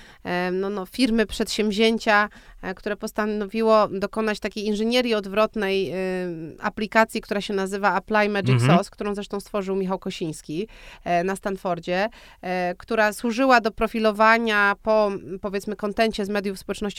no, 0.52 0.70
no, 0.70 0.86
firmy 0.86 1.26
przedsięwzięcia, 1.26 2.28
e, 2.62 2.74
które 2.74 2.96
postanowiło 2.96 3.88
dokonać 3.88 4.40
takiej 4.40 4.66
inżynierii 4.66 5.14
odwrotnej 5.14 5.92
aplikacji, 6.60 7.20
która 7.20 7.40
się 7.40 7.54
nazywa 7.54 7.94
Apply 7.94 8.28
Magic 8.28 8.50
mhm. 8.50 8.70
Sauce, 8.70 8.90
którą 8.90 9.14
zresztą 9.14 9.40
stworzył 9.40 9.76
Michał 9.76 9.98
Kosiński 9.98 10.68
e, 11.04 11.24
na 11.24 11.36
Stanfordzie, 11.36 12.08
e, 12.42 12.74
która 12.78 13.12
służyła 13.12 13.60
do 13.60 13.70
profilowania 13.70 14.74
po 14.82 15.10
powiedzmy 15.40 15.76
kontencie 15.76 16.24
z 16.24 16.28
mediów 16.28 16.58
społecznościowych 16.58 16.95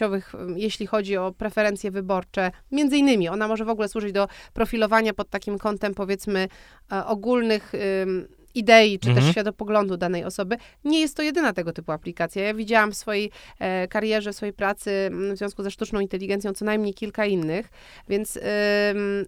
jeśli 0.56 0.88
chodzi 0.88 1.18
o 1.18 1.32
preferencje 1.32 1.92
wyborcze. 1.92 2.52
Między 2.72 2.98
innymi, 2.98 3.30
ona 3.30 3.48
może 3.48 3.66
w 3.66 3.70
ogóle 3.70 3.88
służyć 3.88 4.12
do 4.12 4.28
profilowania 4.54 5.14
pod 5.14 5.30
takim 5.30 5.58
kątem, 5.58 5.94
powiedzmy, 5.94 6.48
e, 6.92 7.06
ogólnych 7.06 7.72
idei, 8.58 9.00
czy 9.00 9.10
mhm. 9.10 9.26
też 9.26 9.32
światopoglądu 9.32 9.98
danej 9.98 10.24
osoby. 10.24 10.58
Nie 10.84 11.00
jest 11.00 11.18
to 11.18 11.24
jedyna 11.24 11.54
tego 11.54 11.74
typu 11.74 11.92
aplikacja. 11.92 12.44
Ja 12.44 12.54
widziałam 12.54 12.92
w 12.92 12.96
swojej 12.96 13.32
e, 13.60 13.88
karierze, 13.88 14.34
w 14.34 14.36
swojej 14.36 14.54
pracy 14.54 15.10
w 15.34 15.38
związku 15.38 15.64
ze 15.64 15.72
sztuczną 15.72 16.00
inteligencją 16.00 16.54
co 16.54 16.66
najmniej 16.66 16.94
kilka 16.94 17.26
innych, 17.26 17.70
więc 18.10 18.36
yy, 18.36 18.42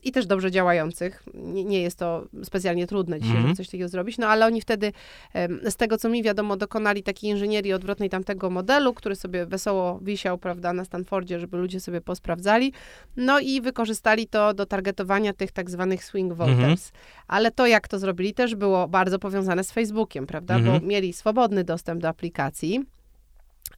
i 0.04 0.12
też 0.12 0.26
dobrze 0.26 0.52
działających. 0.52 1.24
Nie, 1.34 1.64
nie 1.64 1.82
jest 1.82 2.00
to 2.00 2.28
specjalnie 2.44 2.88
trudne 2.88 3.20
dzisiaj, 3.20 3.36
mhm. 3.36 3.48
żeby 3.48 3.58
coś 3.58 3.68
takiego 3.68 3.90
zrobić, 3.90 4.18
no 4.18 4.28
ale 4.28 4.46
oni 4.46 4.62
wtedy, 4.62 4.92
z 5.70 5.76
tego 5.76 5.98
co 5.98 6.10
mi 6.10 6.24
wiadomo, 6.24 6.58
dokonali 6.58 7.04
takiej 7.04 7.30
inżynierii 7.30 7.74
odwrotnej 7.74 8.10
tamtego 8.10 8.50
modelu, 8.50 8.94
który 8.94 9.16
sobie 9.16 9.46
wesoło 9.46 10.00
wisiał, 10.02 10.38
prawda, 10.38 10.74
na 10.74 10.86
Stanfordzie, 10.86 11.40
żeby 11.40 11.58
ludzie 11.58 11.80
sobie 11.80 12.02
posprawdzali, 12.02 12.74
no 13.18 13.40
i 13.40 13.62
wykorzystali 13.62 14.28
to 14.28 14.54
do 14.54 14.66
targetowania 14.66 15.34
tych 15.34 15.52
tak 15.52 15.70
zwanych 15.70 16.04
swing 16.04 16.34
voters. 16.34 16.60
Mhm. 16.60 16.78
Ale 17.28 17.52
to, 17.52 17.68
jak 17.68 17.88
to 17.88 18.00
zrobili, 18.00 18.34
też 18.34 18.56
było 18.56 18.88
bardzo 18.88 19.19
powiązane 19.20 19.64
z 19.64 19.72
Facebookiem, 19.72 20.28
prawda? 20.28 20.56
Mhm. 20.56 20.80
Bo 20.80 20.88
mieli 20.88 21.14
swobodny 21.14 21.64
dostęp 21.64 22.02
do 22.02 22.08
aplikacji 22.08 22.86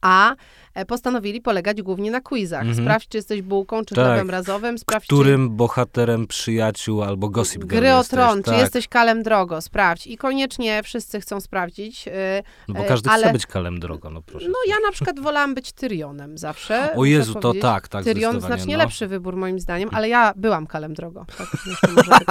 a 0.02 0.34
e, 0.74 0.84
postanowili 0.84 1.40
polegać 1.40 1.82
głównie 1.82 2.10
na 2.10 2.20
quizach. 2.20 2.62
Mhm. 2.62 2.84
Sprawdź, 2.84 3.08
czy 3.08 3.18
jesteś 3.18 3.42
bułką, 3.42 3.84
czy 3.84 3.94
tak. 3.94 4.04
chlebem 4.04 4.30
razowym. 4.30 4.78
Sprawdź, 4.78 5.06
Którym 5.06 5.48
czy... 5.48 5.54
bohaterem 5.54 6.26
przyjaciół 6.26 7.02
albo 7.02 7.28
gossip 7.28 7.64
Gry 7.64 7.94
o 7.94 8.04
tron, 8.04 8.42
tak. 8.42 8.54
czy 8.54 8.60
jesteś 8.60 8.88
kalem 8.88 9.22
drogo, 9.22 9.60
sprawdź. 9.60 10.06
I 10.06 10.16
koniecznie 10.16 10.82
wszyscy 10.82 11.20
chcą 11.20 11.40
sprawdzić. 11.40 12.08
E, 12.08 12.42
no 12.68 12.74
bo 12.74 12.84
każdy 12.84 13.10
ale... 13.10 13.22
chce 13.22 13.32
być 13.32 13.46
kalem 13.46 13.80
drogo, 13.80 14.10
no 14.10 14.22
proszę. 14.22 14.46
No 14.48 14.58
ja 14.68 14.76
na 14.86 14.92
przykład 14.92 15.20
wolałam 15.20 15.54
być 15.54 15.72
Tyrionem 15.72 16.38
zawsze. 16.38 16.94
O 16.96 17.04
Jezu, 17.04 17.34
to 17.34 17.54
tak, 17.54 17.88
tak. 17.88 18.04
Tyrion 18.04 18.40
znacznie 18.40 18.76
no. 18.76 18.82
lepszy 18.82 19.06
wybór 19.06 19.36
moim 19.36 19.60
zdaniem, 19.60 19.88
ale 19.92 20.08
ja 20.08 20.32
byłam 20.36 20.66
kalem 20.66 20.94
drogo. 20.94 21.26
Tak, 21.38 21.48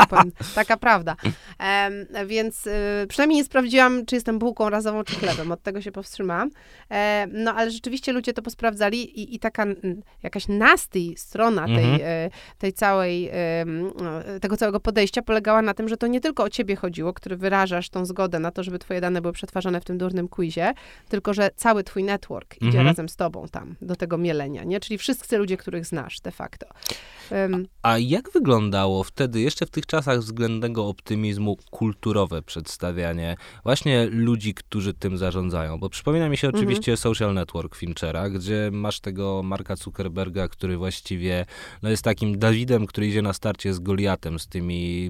tak. 0.09 0.25
Taka 0.55 0.77
prawda. 0.77 1.15
Więc 2.25 2.67
y, 2.67 2.71
przynajmniej 3.09 3.37
nie 3.37 3.43
sprawdziłam, 3.43 4.05
czy 4.05 4.15
jestem 4.15 4.39
bułką 4.39 4.69
razową, 4.69 5.03
czy 5.03 5.15
chlebem. 5.15 5.51
Od 5.51 5.61
tego 5.63 5.81
się 5.81 5.91
powstrzymałam. 5.91 6.49
E, 6.91 7.27
no 7.31 7.55
ale 7.61 7.71
rzeczywiście 7.71 8.11
ludzie 8.13 8.33
to 8.33 8.41
posprawdzali 8.41 9.19
i, 9.19 9.35
i 9.35 9.39
taka 9.39 9.65
jakaś 10.23 10.47
nasty 10.47 10.99
strona 11.15 11.65
tej, 11.65 11.75
mhm. 11.75 12.01
E, 12.03 12.29
tej 12.57 12.73
całej, 12.73 13.31
no, 14.01 14.39
tego 14.41 14.57
całego 14.57 14.79
podejścia 14.79 15.21
polegała 15.21 15.61
na 15.61 15.73
tym, 15.73 15.89
że 15.89 15.97
to 15.97 16.07
nie 16.07 16.21
tylko 16.21 16.43
o 16.43 16.49
ciebie 16.49 16.75
chodziło, 16.75 17.13
który 17.13 17.37
wyrażasz 17.37 17.89
tą 17.89 18.05
zgodę 18.05 18.39
na 18.39 18.51
to, 18.51 18.63
żeby 18.63 18.79
twoje 18.79 19.01
dane 19.01 19.21
były 19.21 19.33
przetwarzane 19.33 19.81
w 19.81 19.85
tym 19.85 19.97
durnym 19.97 20.27
quizie, 20.27 20.73
tylko 21.09 21.33
że 21.33 21.49
cały 21.55 21.83
twój 21.83 22.03
network 22.03 22.55
idzie 22.55 22.67
mhm. 22.67 22.85
razem 22.85 23.09
z 23.09 23.15
tobą 23.15 23.45
tam, 23.51 23.75
do 23.81 23.95
tego 23.95 24.17
mielenia, 24.17 24.63
nie? 24.63 24.79
Czyli 24.79 24.97
wszyscy 24.97 25.37
ludzie, 25.37 25.57
których 25.57 25.85
znasz 25.85 26.19
de 26.19 26.31
facto. 26.31 26.65
Um, 27.31 27.67
a, 27.81 27.91
a 27.91 27.97
jak 27.97 28.31
wyglądało 28.31 29.03
wtedy, 29.03 29.41
jeszcze 29.41 29.65
w 29.65 29.69
tych 29.69 29.85
czasach 29.85 30.19
względnego 30.19 30.87
optymizmu, 30.87 31.57
kulturowe 31.71 32.41
przedstawianie 32.41 33.35
właśnie 33.63 34.05
ludzi, 34.05 34.53
którzy 34.53 34.93
tym 34.93 35.17
zarządzają? 35.17 35.79
Bo 35.79 35.89
przypomina 35.89 36.29
mi 36.29 36.37
się 36.37 36.47
mhm. 36.47 36.63
oczywiście 36.63 36.97
social 36.97 37.33
network 37.33 37.50
Finchera, 37.75 38.29
gdzie 38.29 38.69
masz 38.73 38.99
tego 38.99 39.43
Marka 39.43 39.75
Zuckerberga, 39.75 40.47
który 40.47 40.77
właściwie 40.77 41.45
no, 41.83 41.89
jest 41.89 42.03
takim 42.03 42.39
Dawidem, 42.39 42.87
który 42.87 43.07
idzie 43.07 43.21
na 43.21 43.33
starcie 43.33 43.73
z 43.73 43.79
Goliatem, 43.79 44.39
z 44.39 44.47
tymi 44.47 45.09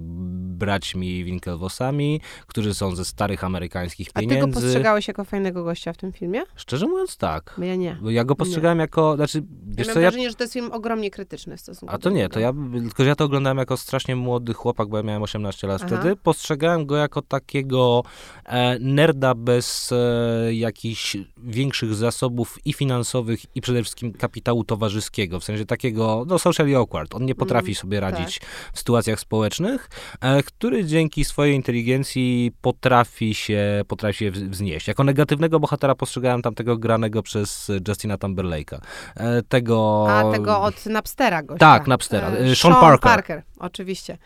braćmi 0.61 1.23
Winkelwosami, 1.23 2.21
którzy 2.47 2.73
są 2.73 2.95
ze 2.95 3.05
starych 3.05 3.43
amerykańskich 3.43 4.07
A 4.13 4.19
ty 4.19 4.27
pieniędzy. 4.27 4.47
go 4.47 4.61
postrzegałeś 4.61 5.07
jako 5.07 5.23
fajnego 5.23 5.63
gościa 5.63 5.93
w 5.93 5.97
tym 5.97 6.11
filmie? 6.11 6.43
Szczerze 6.55 6.87
mówiąc 6.87 7.17
tak. 7.17 7.53
Bo 7.57 7.63
ja 7.63 7.75
nie. 7.75 7.97
Bo 8.01 8.09
ja 8.09 8.23
go 8.23 8.35
postrzegałem 8.35 8.79
jako, 8.79 9.15
znaczy, 9.15 9.37
Ja 9.37 9.43
wiesz 9.77 9.87
mam 9.87 9.93
co, 9.93 9.99
ja 9.99 10.09
wrażenie, 10.09 10.29
że 10.29 10.35
to 10.35 10.43
jest 10.43 10.53
film 10.53 10.71
ogromnie 10.71 11.11
krytyczny 11.11 11.57
w 11.57 11.61
stosunku 11.61 11.95
A 11.95 11.97
do 11.97 12.03
to 12.03 12.09
nie, 12.09 12.29
to 12.29 12.39
ja, 12.39 12.53
tylko 12.73 13.03
że 13.03 13.09
ja 13.09 13.15
to 13.15 13.25
oglądałem 13.25 13.57
jako 13.57 13.77
strasznie 13.77 14.15
młody 14.15 14.53
chłopak, 14.53 14.87
bo 14.87 14.97
ja 14.97 15.03
miałem 15.03 15.23
18 15.23 15.67
lat 15.67 15.81
Aha. 15.85 15.97
wtedy. 15.97 16.15
Postrzegałem 16.15 16.85
go 16.85 16.95
jako 16.95 17.21
takiego 17.21 18.03
e, 18.45 18.79
nerda 18.79 19.35
bez 19.35 19.91
e, 19.91 20.53
jakichś 20.53 21.17
większych 21.37 21.95
zasobów 21.95 22.30
i 22.65 22.73
finansowych 22.73 23.39
i 23.55 23.61
przede 23.61 23.81
wszystkim 23.83 24.13
kapitału 24.13 24.63
towarzyskiego, 24.63 25.39
w 25.39 25.43
sensie 25.43 25.65
takiego, 25.65 26.23
no 26.27 26.39
socially 26.39 26.75
awkward. 26.77 27.15
On 27.15 27.25
nie 27.25 27.35
potrafi 27.35 27.65
Mm, 27.71 27.75
sobie 27.75 27.99
radzić 27.99 28.41
w 28.73 28.77
sytuacjach 28.79 29.19
społecznych, 29.19 29.89
e, 30.21 30.43
który 30.43 30.85
dzięki 30.85 31.25
swojej 31.25 31.55
inteligencji 31.55 32.51
potrafi 32.61 33.33
się, 33.33 33.81
potrafi 33.87 34.17
się 34.19 34.31
wz- 34.31 34.49
wznieść. 34.49 34.87
Jako 34.87 35.03
negatywnego 35.03 35.59
bohatera 35.59 35.95
postrzegałem 35.95 36.41
tamtego 36.41 36.77
granego 36.77 37.23
przez 37.23 37.71
Justina 37.87 38.17
Timberlake'a. 38.17 38.79
E, 39.17 39.41
tego... 39.41 40.05
A 40.09 40.31
tego 40.31 40.61
od 40.61 40.85
Napstera 40.85 41.43
gościa. 41.43 41.59
Tak, 41.59 41.87
Napstera. 41.87 42.27
E, 42.29 42.39
E, 42.39 42.55
Sean 42.55 42.73
Parker. 42.73 43.11
Parker, 43.11 43.43
oczywiście. 43.59 44.17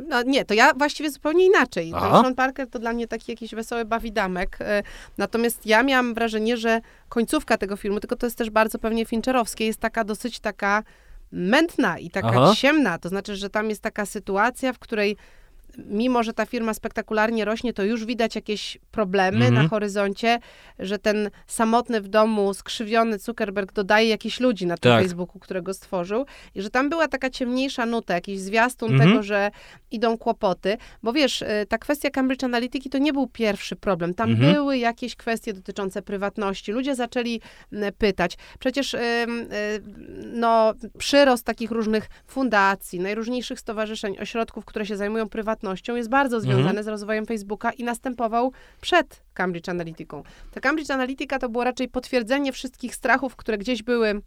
No 0.00 0.22
nie, 0.22 0.44
to 0.44 0.54
ja 0.54 0.74
właściwie 0.74 1.10
zupełnie 1.10 1.46
inaczej. 1.46 1.90
Sean 2.22 2.34
Parker 2.34 2.70
to 2.70 2.78
dla 2.78 2.92
mnie 2.92 3.08
taki 3.08 3.32
jakiś 3.32 3.54
wesoły 3.54 3.84
bawidamek. 3.84 4.58
E, 4.60 4.82
Natomiast 5.18 5.66
ja 5.66 5.82
miałam 5.82 6.14
wrażenie, 6.14 6.56
że 6.56 6.80
końcówka 7.08 7.58
tego 7.58 7.76
filmu, 7.76 8.00
tylko 8.00 8.16
to 8.16 8.26
jest 8.26 8.38
też 8.38 8.50
bardzo 8.50 8.78
pewnie 8.78 9.04
fincherowskie, 9.04 9.66
jest 9.66 9.80
taka 9.80 10.04
dosyć 10.04 10.40
taka 10.40 10.82
mętna 11.32 11.98
i 11.98 12.10
taka 12.10 12.28
Aha. 12.28 12.52
ciemna. 12.56 12.98
To 12.98 13.08
znaczy, 13.08 13.36
że 13.36 13.50
tam 13.50 13.68
jest 13.70 13.82
taka 13.82 14.06
sytuacja, 14.06 14.72
w 14.72 14.78
której 14.78 15.16
mimo, 15.78 16.22
że 16.22 16.32
ta 16.32 16.46
firma 16.46 16.74
spektakularnie 16.74 17.44
rośnie, 17.44 17.72
to 17.72 17.84
już 17.84 18.04
widać 18.04 18.34
jakieś 18.34 18.78
problemy 18.90 19.46
Mhm. 19.46 19.54
na 19.54 19.68
horyzoncie, 19.68 20.38
że 20.78 20.98
ten 20.98 21.30
samotny 21.46 22.00
w 22.00 22.08
domu, 22.08 22.54
skrzywiony 22.54 23.18
Zuckerberg 23.18 23.72
dodaje 23.72 24.08
jakichś 24.08 24.40
ludzi 24.40 24.66
na 24.66 24.76
tym 24.76 24.92
Tak. 24.92 25.02
Facebooku, 25.02 25.38
którego 25.38 25.74
stworzył 25.74 26.26
i 26.54 26.62
że 26.62 26.70
tam 26.70 26.88
była 26.88 27.08
taka 27.08 27.30
ciemniejsza 27.30 27.86
nuta, 27.86 28.14
jakiś 28.14 28.40
zwiastun 28.40 28.92
Mhm. 28.92 29.10
tego, 29.10 29.22
że 29.22 29.50
idą 29.90 30.18
kłopoty, 30.18 30.76
bo 31.02 31.12
wiesz, 31.12 31.42
y, 31.42 31.46
ta 31.68 31.78
kwestia 31.78 32.10
Cambridge 32.10 32.44
Analytyki 32.44 32.90
to 32.90 32.98
nie 32.98 33.12
był 33.12 33.26
pierwszy 33.26 33.76
problem. 33.76 34.14
Tam 34.14 34.30
Mhm. 34.30 34.52
były 34.54 34.78
jakieś 34.78 35.16
kwestie 35.16 35.52
dotyczące 35.52 36.02
prywatności. 36.02 36.72
Ludzie 36.72 36.94
zaczęli 36.94 37.40
pytać. 37.98 38.36
Przecież 38.58 38.94
y, 38.94 38.98
no, 40.32 40.74
przyrost 40.98 41.44
takich 41.44 41.70
różnych 41.70 42.08
fundacji, 42.26 43.00
najróżniejszych 43.00 43.60
stowarzyszeń, 43.60 44.16
ośrodków, 44.20 44.64
które 44.64 44.86
się 44.86 44.96
zajmują 44.96 45.28
prywatnością, 45.28 45.61
jest 45.96 46.08
bardzo 46.08 46.40
związany 46.40 46.68
Mhm. 46.68 46.84
z 46.84 46.88
rozwojem 46.88 47.26
Facebooka 47.26 47.70
i 47.72 47.84
następował 47.84 48.52
przed 48.80 49.22
Cambridge 49.34 49.68
Analytiką. 49.68 50.22
Ta 50.50 50.60
Cambridge 50.60 50.90
Analytica 50.90 51.38
to 51.38 51.48
było 51.48 51.64
raczej 51.64 51.88
potwierdzenie 51.88 52.52
wszystkich 52.52 52.94
strachów, 52.94 53.36
które 53.36 53.58
gdzieś 53.58 53.82
były 53.82 54.22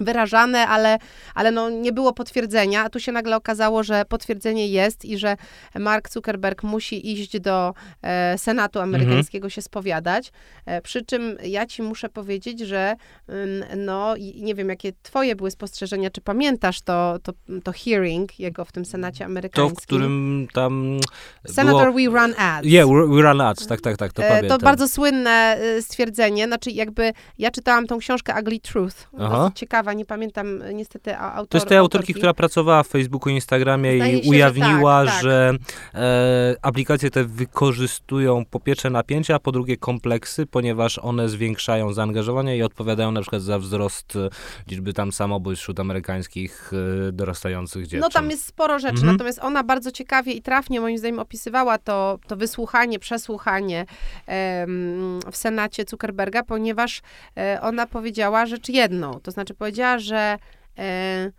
wyrażane, 0.00 0.66
ale, 0.66 0.98
ale 1.34 1.50
no 1.50 1.70
nie 1.70 1.92
było 1.92 2.12
potwierdzenia, 2.12 2.84
a 2.84 2.88
tu 2.88 3.00
się 3.00 3.12
nagle 3.12 3.36
okazało, 3.36 3.82
że 3.82 4.04
potwierdzenie 4.04 4.68
jest 4.68 5.04
i 5.04 5.18
że 5.18 5.36
Mark 5.74 6.10
Zuckerberg 6.10 6.62
musi 6.62 7.12
iść 7.12 7.40
do 7.40 7.74
e, 8.02 8.38
Senatu 8.38 8.80
amerykańskiego 8.80 9.50
się 9.50 9.62
spowiadać, 9.62 10.32
e, 10.66 10.82
przy 10.82 11.04
czym 11.04 11.36
ja 11.44 11.66
ci 11.66 11.82
muszę 11.82 12.08
powiedzieć, 12.08 12.60
że 12.60 12.94
ym, 13.30 13.84
no 13.84 14.16
i 14.16 14.42
nie 14.42 14.54
wiem, 14.54 14.68
jakie 14.68 14.92
twoje 15.02 15.36
były 15.36 15.50
spostrzeżenia, 15.50 16.10
czy 16.10 16.20
pamiętasz 16.20 16.80
to, 16.80 17.18
to, 17.22 17.32
to 17.64 17.72
hearing 17.72 18.40
jego 18.40 18.64
w 18.64 18.72
tym 18.72 18.84
Senacie 18.84 19.18
To, 19.18 19.24
amerykańskim? 19.24 19.76
w 19.76 19.82
którym 19.82 20.46
tam 20.54 20.98
Senator 21.46 21.92
było... 21.92 22.12
We 22.12 22.20
Run 22.20 22.34
Ads. 22.38 22.68
Yeah, 22.68 22.88
we 22.88 23.22
run 23.22 23.40
ads, 23.40 23.66
tak, 23.66 23.80
tak, 23.80 23.96
tak, 23.96 24.12
to 24.12 24.24
E, 24.24 24.28
pamiętam. 24.28 24.58
To 24.58 24.64
bardzo 24.64 24.88
słynne 24.88 25.30
e, 25.30 25.82
stwierdzenie, 25.82 26.46
znaczy 26.46 26.70
jakby 26.70 27.12
ja 27.38 27.50
czytałam 27.50 27.86
tą 27.86 27.98
książkę 27.98 28.34
Ugly 28.40 28.60
Truth, 28.60 28.96
Aha. 29.18 29.50
Nie 29.92 30.04
pamiętam 30.04 30.62
e, 30.62 30.74
niestety 30.74 31.16
a- 31.16 31.32
autor, 31.34 31.48
To 31.48 31.56
jest 31.58 31.68
tej 31.68 31.78
autorki, 31.78 32.14
która 32.14 32.34
pracowała 32.34 32.82
w 32.82 32.88
Facebooku, 32.88 33.28
Instagramie 33.32 33.96
Zdaje 33.96 34.18
i 34.18 34.24
że 34.24 34.30
ujawniła, 34.30 35.04
tak, 35.04 35.14
tak. 35.14 35.22
że 35.22 35.52
e, 35.94 36.56
aplikacje 36.62 37.10
te 37.10 37.24
wykorzystują 37.24 38.44
po 38.50 38.60
pierwsze 38.60 38.90
napięcia, 38.90 39.34
a 39.34 39.38
po 39.38 39.52
drugie 39.52 39.76
kompleksy, 39.76 40.46
ponieważ 40.46 40.98
one 40.98 41.28
zwiększają 41.28 41.92
zaangażowanie 41.92 42.56
i 42.56 42.62
odpowiadają 42.62 43.10
na 43.12 43.20
przykład 43.20 43.42
za 43.42 43.58
wzrost 43.58 44.16
e, 44.16 44.28
liczby 44.70 44.92
tam 44.92 45.12
samobójstw 45.12 45.62
wśród 45.62 45.80
amerykańskich 45.80 46.70
e, 47.08 47.12
dorastających 47.12 47.82
dziewczyn. 47.82 48.00
No 48.00 48.08
tam 48.10 48.30
jest 48.30 48.46
sporo 48.46 48.78
rzeczy, 48.78 48.94
Mhm. 48.94 49.12
natomiast 49.12 49.38
ona 49.42 49.64
bardzo 49.64 49.92
ciekawie 49.92 50.32
i 50.32 50.42
trafnie 50.42 50.80
moim 50.80 50.98
zdaniem 50.98 51.18
opisywała 51.18 51.78
to, 51.78 52.18
to 52.26 52.36
wysłuchanie, 52.36 52.98
przesłuchanie 52.98 53.86
em, 54.26 55.20
w 55.32 55.36
Senacie 55.36 55.84
Zuckerberga, 55.88 56.42
ponieważ 56.42 57.00
e, 57.36 57.58
ona 57.62 57.86
powiedziała 57.86 58.46
rzecz 58.46 58.68
jedną, 58.68 59.20
to 59.20 59.30
znaczy 59.30 59.54
powiedziała, 59.54 59.77
że 59.98 60.38
e, 60.78 61.30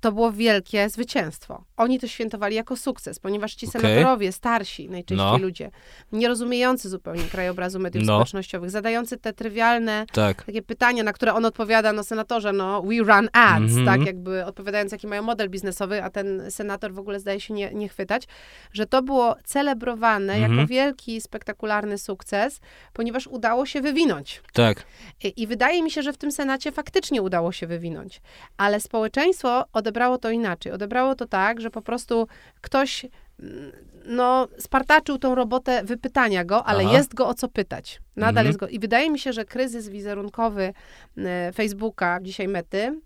to 0.00 0.12
było 0.12 0.32
wielkie 0.32 0.88
zwycięstwo. 0.88 1.64
Oni 1.76 1.98
to 1.98 2.06
świętowali 2.06 2.56
jako 2.56 2.76
sukces, 2.76 3.18
ponieważ 3.18 3.54
ci 3.54 3.66
Okej. 3.68 3.80
senatorowie, 3.80 4.32
starsi 4.32 4.88
najczęściej 4.88 5.26
No. 5.32 5.38
ludzie, 5.38 5.70
nie 6.12 6.28
rozumiejący 6.28 6.88
zupełnie 6.88 7.22
krajobrazu 7.22 7.78
mediów 7.78 8.04
No. 8.06 8.12
społecznościowych, 8.12 8.70
zadający 8.70 9.16
te 9.16 9.32
trywialne 9.32 10.06
Tak. 10.12 10.42
takie 10.44 10.62
pytania, 10.62 11.02
na 11.02 11.12
które 11.12 11.34
on 11.34 11.44
odpowiada, 11.44 11.92
no 11.92 12.04
senatorze, 12.04 12.52
no 12.52 12.82
we 12.82 12.94
run 12.98 13.28
ads, 13.32 13.62
Mhm. 13.76 13.86
tak 13.86 14.06
jakby 14.06 14.44
odpowiadając, 14.44 14.92
jaki 14.92 15.06
mają 15.06 15.22
model 15.22 15.50
biznesowy, 15.50 16.02
a 16.02 16.10
ten 16.10 16.50
senator 16.50 16.92
w 16.92 16.98
ogóle 16.98 17.20
zdaje 17.20 17.40
się 17.40 17.54
nie, 17.54 17.74
nie 17.74 17.88
chwytać, 17.88 18.28
że 18.72 18.86
to 18.86 19.02
było 19.02 19.36
celebrowane 19.44 20.32
Mhm. 20.34 20.52
jako 20.56 20.66
wielki, 20.66 21.20
spektakularny 21.20 21.98
sukces, 21.98 22.60
ponieważ 22.92 23.26
udało 23.26 23.66
się 23.66 23.80
wywinąć. 23.80 24.42
Tak. 24.52 24.82
I, 25.24 25.42
I 25.42 25.46
wydaje 25.46 25.82
mi 25.82 25.90
się, 25.90 26.02
że 26.02 26.12
w 26.12 26.16
tym 26.18 26.32
Senacie 26.32 26.72
faktycznie 26.72 27.22
udało 27.22 27.52
się 27.52 27.66
wywinąć, 27.66 28.20
ale 28.56 28.80
społeczeństwo 28.80 29.64
odebrało 29.88 30.18
to 30.18 30.30
inaczej. 30.30 30.72
Odebrało 30.72 31.14
to 31.14 31.26
tak, 31.26 31.60
że 31.60 31.70
po 31.70 31.82
prostu 31.82 32.28
ktoś 32.60 33.06
mm, 33.40 33.72
no, 34.04 34.48
spartaczył 34.58 35.18
tą 35.18 35.34
robotę 35.34 35.84
wypytania 35.84 36.44
go, 36.44 36.64
ale 36.64 36.84
Aha. 36.84 36.96
jest 36.96 37.14
go 37.14 37.28
o 37.28 37.34
co 37.34 37.48
pytać. 37.48 38.00
Nadal 38.16 38.28
Mhm. 38.30 38.46
jest 38.46 38.58
go. 38.58 38.68
I 38.68 38.78
wydaje 38.78 39.10
mi 39.10 39.18
się, 39.18 39.32
że 39.32 39.44
kryzys 39.44 39.88
wizerunkowy 39.88 40.72
e, 41.16 41.52
Facebooka, 41.52 42.18
dzisiaj 42.22 42.48
Mety, 42.48 43.00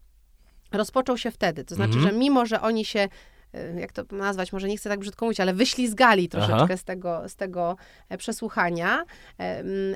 rozpoczął 0.72 1.18
się 1.18 1.30
wtedy. 1.30 1.64
To 1.64 1.74
znaczy, 1.74 1.94
Mhm. 1.94 2.12
że 2.12 2.18
mimo, 2.18 2.46
że 2.46 2.60
oni 2.60 2.84
się 2.84 3.08
jak 3.78 3.92
to 3.92 4.02
nazwać, 4.10 4.52
może 4.52 4.68
nie 4.68 4.76
chcę 4.76 4.90
tak 4.90 5.00
brzydko 5.00 5.24
mówić, 5.26 5.40
ale 5.40 5.54
wyślizgali 5.54 6.28
troszeczkę 6.28 6.54
Aha. 6.64 6.76
z 6.76 6.84
tego, 6.84 7.22
z 7.28 7.36
tego 7.36 7.76
e, 8.08 8.18
przesłuchania. 8.18 9.04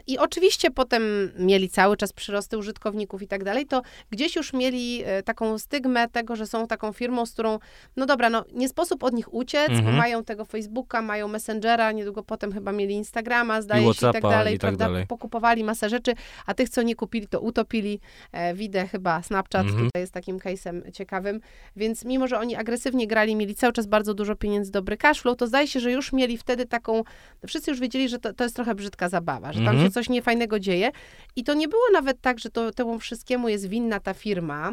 I 0.07 0.19
oczywiście 0.19 0.71
potem 0.71 1.03
mieli 1.39 1.69
cały 1.69 1.97
czas 1.97 2.13
przyrosty 2.13 2.59
użytkowników 2.59 3.23
i 3.23 3.29
tak 3.29 3.45
dalej, 3.45 3.67
to 3.67 3.83
gdzieś 4.11 4.37
już 4.37 4.53
mieli 4.53 5.03
e, 5.05 5.23
taką 5.23 5.59
stygmę 5.59 6.09
tego, 6.09 6.37
że 6.37 6.47
są 6.47 6.67
taką 6.67 6.93
firmą, 6.93 7.27
z 7.27 7.33
którą, 7.33 7.59
no 7.97 8.07
dobra, 8.07 8.31
no 8.31 8.45
nie 8.53 8.69
sposób 8.69 9.05
od 9.05 9.15
nich 9.15 9.35
uciec, 9.35 9.69
bo 9.69 9.75
Mhm. 9.75 9.97
mają 9.97 10.25
tego 10.25 10.45
Facebooka, 10.45 11.03
mają 11.03 11.29
Messengera, 11.29 11.93
niedługo 11.93 12.23
potem 12.23 12.53
chyba 12.53 12.73
mieli 12.73 12.95
Instagrama, 12.95 13.63
zdaje 13.63 13.95
się 13.95 14.09
i 14.09 14.13
tak 14.13 14.23
dalej, 14.23 14.55
i 14.55 14.59
tak 14.59 14.69
prawda? 14.71 14.85
dalej. 14.85 15.07
Pokupowali 15.07 15.65
masę 15.65 15.89
rzeczy, 15.89 16.13
a 16.47 16.55
tych, 16.55 16.69
co 16.69 16.83
nie 16.83 16.95
kupili, 16.95 17.29
to 17.29 17.41
utopili. 17.41 18.01
E, 18.33 18.55
widzę 18.55 18.87
chyba 18.87 19.23
Snapchat 19.23 19.67
Mhm. 19.67 19.85
tutaj 19.87 20.01
jest 20.03 20.13
takim 20.13 20.39
case'em 20.39 20.93
ciekawym, 20.93 21.41
więc 21.77 22.05
mimo, 22.05 22.29
że 22.29 22.39
oni 22.39 22.57
agresywnie 22.57 23.07
grali, 23.07 23.37
mieli 23.47 23.55
cały 23.57 23.73
czas 23.73 23.87
bardzo 23.87 24.15
dużo 24.15 24.37
pieniędzy, 24.37 24.73
dobry 24.73 24.97
cashflow, 24.97 25.37
to 25.37 25.47
zdaje 25.47 25.69
się, 25.69 25.81
że 25.81 25.93
już 25.93 26.13
mieli 26.13 26.39
wtedy 26.39 26.67
taką, 26.67 27.03
wszyscy 27.47 27.71
już 27.71 27.81
wiedzieli, 27.81 28.09
że 28.09 28.19
to, 28.19 28.33
to 28.33 28.45
jest 28.45 28.57
trochę 28.57 28.75
brzydka 28.75 29.09
zabawa, 29.09 29.53
że 29.53 29.59
tam 29.59 29.69
Mhm. 29.69 29.87
się 29.87 29.91
coś 29.93 30.09
niefajnego 30.09 30.61
dzieje 30.61 30.91
i 31.37 31.45
to 31.45 31.55
nie 31.55 31.69
było 31.69 31.83
nawet 31.93 32.21
tak, 32.21 32.39
że 32.39 32.51
to, 32.51 32.71
temu 32.71 32.99
wszystkiemu 32.99 33.49
jest 33.49 33.69
winna 33.69 34.01
ta 34.01 34.15
firma, 34.15 34.73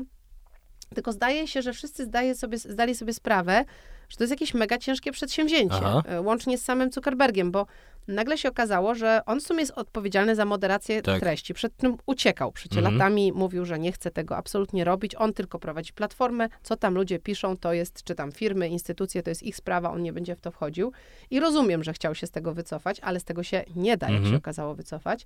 tylko 0.96 1.12
zdaje 1.12 1.48
się, 1.48 1.62
że 1.62 1.74
wszyscy 1.74 2.06
zdaje 2.06 2.36
sobie, 2.36 2.58
zdali 2.58 2.96
sobie 2.96 3.14
sprawę, 3.14 3.66
że 4.10 4.18
to 4.18 4.24
jest 4.24 4.32
jakieś 4.32 4.54
mega 4.54 4.78
ciężkie 4.78 5.12
przedsięwzięcie, 5.12 5.76
Aha. 5.84 6.04
e, 6.06 6.22
łącznie 6.22 6.58
z 6.58 6.62
samym 6.66 6.92
Zuckerbergiem, 6.92 7.52
bo 7.52 7.66
nagle 8.08 8.38
się 8.38 8.50
okazało, 8.50 8.96
że 8.96 9.22
on 9.26 9.40
w 9.40 9.44
sumie 9.44 9.60
jest 9.60 9.72
odpowiedzialny 9.72 10.36
za 10.36 10.46
moderację 10.46 11.02
Tak. 11.02 11.20
treści. 11.20 11.54
Przed 11.54 11.78
tym 11.78 11.98
uciekał. 12.06 12.52
Przecież 12.52 12.78
Mhm. 12.78 12.98
latami 12.98 13.32
mówił, 13.32 13.66
że 13.66 13.80
nie 13.80 13.92
chce 13.92 14.12
tego 14.12 14.38
absolutnie 14.38 14.84
robić. 14.84 15.16
On 15.16 15.34
tylko 15.34 15.60
prowadzi 15.60 15.94
platformę. 15.94 16.50
Co 16.64 16.76
tam 16.78 16.94
ludzie 16.94 17.20
piszą, 17.20 17.58
to 17.58 17.74
jest, 17.74 18.04
czy 18.04 18.16
tam 18.16 18.32
firmy, 18.32 18.68
instytucje, 18.70 19.24
to 19.24 19.30
jest 19.30 19.44
ich 19.44 19.56
sprawa, 19.56 19.92
on 19.92 20.02
nie 20.02 20.14
będzie 20.14 20.36
w 20.36 20.42
to 20.42 20.52
wchodził. 20.52 20.92
I 21.30 21.40
rozumiem, 21.40 21.84
że 21.84 21.94
chciał 21.94 22.16
się 22.16 22.28
z 22.28 22.32
tego 22.32 22.54
wycofać, 22.54 23.00
ale 23.00 23.20
z 23.20 23.24
tego 23.24 23.44
się 23.44 23.64
nie 23.76 23.98
da, 23.98 24.08
jak 24.08 24.16
Mhm. 24.16 24.32
się 24.34 24.38
okazało, 24.38 24.76
wycofać. 24.76 25.26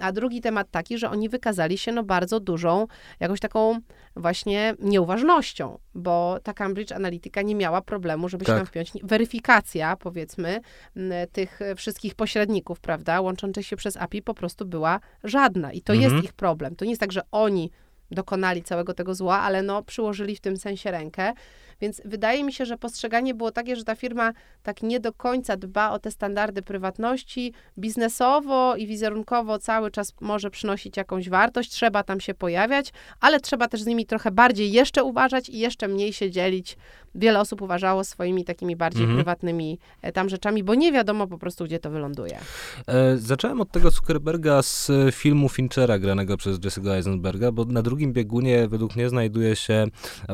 A 0.00 0.12
drugi 0.12 0.40
temat 0.40 0.70
taki, 0.70 0.98
że 0.98 1.10
oni 1.10 1.28
wykazali 1.28 1.78
się 1.78 1.92
no 1.92 2.02
bardzo 2.02 2.40
dużą, 2.40 2.86
jakąś 3.20 3.40
taką 3.40 3.78
właśnie 4.16 4.74
nieuważnością, 4.78 5.78
bo 5.94 6.38
ta 6.42 6.54
Cambridge 6.54 6.92
Analytica 6.92 7.42
nie 7.42 7.54
miała 7.54 7.82
problemu, 7.82 8.28
żeby 8.28 8.44
się 8.44 8.52
Tak. 8.52 8.58
tam 8.58 8.66
wpiąć. 8.66 8.92
Weryfikacja, 9.02 9.96
powiedzmy, 9.96 10.60
tych 11.32 11.60
wszystkich 11.76 12.14
pośredników, 12.14 12.80
prawda, 12.80 13.20
łączących 13.20 13.66
się 13.66 13.76
przez 13.76 13.96
API 13.96 14.22
po 14.22 14.34
prostu 14.34 14.66
była 14.66 15.00
żadna. 15.24 15.72
I 15.72 15.82
to 15.82 15.92
Mhm. 15.92 16.12
jest 16.12 16.24
ich 16.24 16.32
problem. 16.32 16.76
To 16.76 16.84
nie 16.84 16.90
jest 16.90 17.00
tak, 17.00 17.12
że 17.12 17.20
oni 17.30 17.70
dokonali 18.10 18.62
całego 18.62 18.94
tego 18.94 19.14
zła, 19.14 19.40
ale 19.40 19.62
no 19.62 19.82
przyłożyli 19.82 20.36
w 20.36 20.40
tym 20.40 20.56
sensie 20.56 20.90
rękę. 20.90 21.32
Więc 21.84 22.02
wydaje 22.04 22.44
mi 22.44 22.52
się, 22.52 22.66
że 22.66 22.76
postrzeganie 22.78 23.34
było 23.34 23.50
takie, 23.50 23.76
że 23.76 23.84
ta 23.84 23.94
firma 23.94 24.32
tak 24.62 24.82
nie 24.82 25.00
do 25.00 25.12
końca 25.12 25.56
dba 25.56 25.90
o 25.90 25.98
te 25.98 26.10
standardy 26.10 26.62
prywatności, 26.62 27.52
biznesowo 27.78 28.76
i 28.76 28.86
wizerunkowo 28.86 29.58
cały 29.58 29.90
czas 29.90 30.12
może 30.20 30.50
przynosić 30.50 30.96
jakąś 30.96 31.28
wartość, 31.28 31.70
trzeba 31.70 32.02
tam 32.02 32.20
się 32.20 32.34
pojawiać, 32.34 32.92
ale 33.20 33.40
trzeba 33.40 33.68
też 33.68 33.82
z 33.82 33.86
nimi 33.86 34.06
trochę 34.06 34.30
bardziej 34.30 34.72
jeszcze 34.72 35.04
uważać 35.04 35.48
i 35.48 35.58
jeszcze 35.58 35.88
mniej 35.88 36.12
się 36.12 36.30
dzielić. 36.30 36.76
Wiele 37.14 37.40
osób 37.40 37.62
uważało 37.62 38.04
swoimi 38.04 38.44
takimi 38.44 38.76
bardziej 38.76 39.02
mhm. 39.02 39.18
prywatnymi 39.18 39.78
e, 40.02 40.12
tam 40.12 40.28
rzeczami, 40.28 40.64
bo 40.64 40.74
nie 40.74 40.92
wiadomo 40.92 41.26
po 41.26 41.38
prostu, 41.38 41.64
gdzie 41.64 41.78
to 41.78 41.90
wyląduje. 41.90 42.38
E, 42.86 43.16
zacząłem 43.16 43.60
od 43.60 43.70
tego 43.70 43.90
Zuckerberga 43.90 44.62
z 44.62 44.90
filmu 45.14 45.48
Finchera, 45.48 45.98
granego 45.98 46.36
przez 46.36 46.58
Jesse'ego 46.58 46.90
Eisenberga, 46.90 47.52
bo 47.52 47.64
na 47.64 47.82
drugim 47.82 48.12
biegunie 48.12 48.68
według 48.68 48.96
mnie 48.96 49.08
znajduje 49.08 49.56
się 49.56 49.86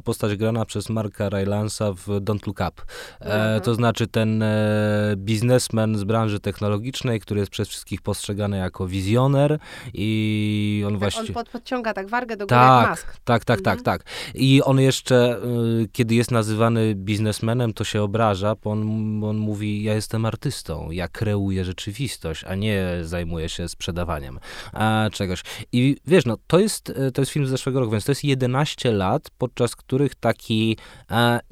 postać 0.04 0.36
grana 0.36 0.64
przez 0.64 0.88
Marka 0.88 1.28
Rylansa 1.44 1.92
w 1.92 2.06
Don't 2.06 2.46
Look 2.46 2.60
Up. 2.60 2.82
E, 3.20 3.24
mhm. 3.24 3.60
to 3.60 3.74
znaczy 3.74 4.06
ten 4.06 4.42
e, 4.42 5.14
biznesmen 5.16 5.98
z 5.98 6.04
branży 6.04 6.40
technologicznej, 6.40 7.20
który 7.20 7.40
jest 7.40 7.52
przez 7.52 7.68
wszystkich 7.68 8.02
postrzegany 8.02 8.56
jako 8.56 8.86
wizjoner 8.86 9.58
i 9.94 10.82
on 10.86 10.92
tak, 10.92 11.00
właśnie... 11.00 11.28
On 11.28 11.34
pod, 11.34 11.48
podciąga 11.48 11.94
tak 11.94 12.08
wargę 12.08 12.36
do 12.36 12.46
góry 12.46 12.56
tak, 12.56 12.80
jak 12.80 12.90
mask. 12.90 13.06
Tak, 13.24 13.44
tak, 13.44 13.44
tak, 13.44 13.58
mhm. 13.58 13.84
tak, 13.84 14.02
tak. 14.04 14.12
I 14.34 14.62
on 14.62 14.80
jeszcze, 14.80 15.38
y, 15.82 15.88
kiedy 15.92 16.14
jest 16.14 16.30
nazywany 16.30 16.94
biznesmenem, 16.94 17.72
to 17.72 17.84
się 17.84 18.02
obraża, 18.02 18.54
bo 18.54 18.70
on, 18.70 19.24
on 19.24 19.36
mówi, 19.36 19.82
ja 19.82 19.94
jestem 19.94 20.24
artystą, 20.24 20.90
ja 20.90 21.08
kreuję 21.08 21.64
rzeczywistość, 21.64 22.44
a 22.44 22.54
nie 22.54 22.86
zajmuję 23.02 23.48
się 23.48 23.68
sprzedawaniem 23.68 24.38
a, 24.72 25.08
czegoś. 25.12 25.42
I 25.72 25.96
wiesz, 26.06 26.26
no, 26.26 26.36
to 26.46 26.58
jest, 26.58 26.92
to 27.14 27.22
jest 27.22 27.32
film 27.32 27.46
z 27.46 27.50
zeszłego 27.50 27.80
roku, 27.80 27.92
więc 27.92 28.04
to 28.04 28.12
jest 28.12 28.24
11 28.24 28.92
lat, 28.92 29.30
podczas 29.38 29.76
których 29.76 30.14
taki 30.14 30.76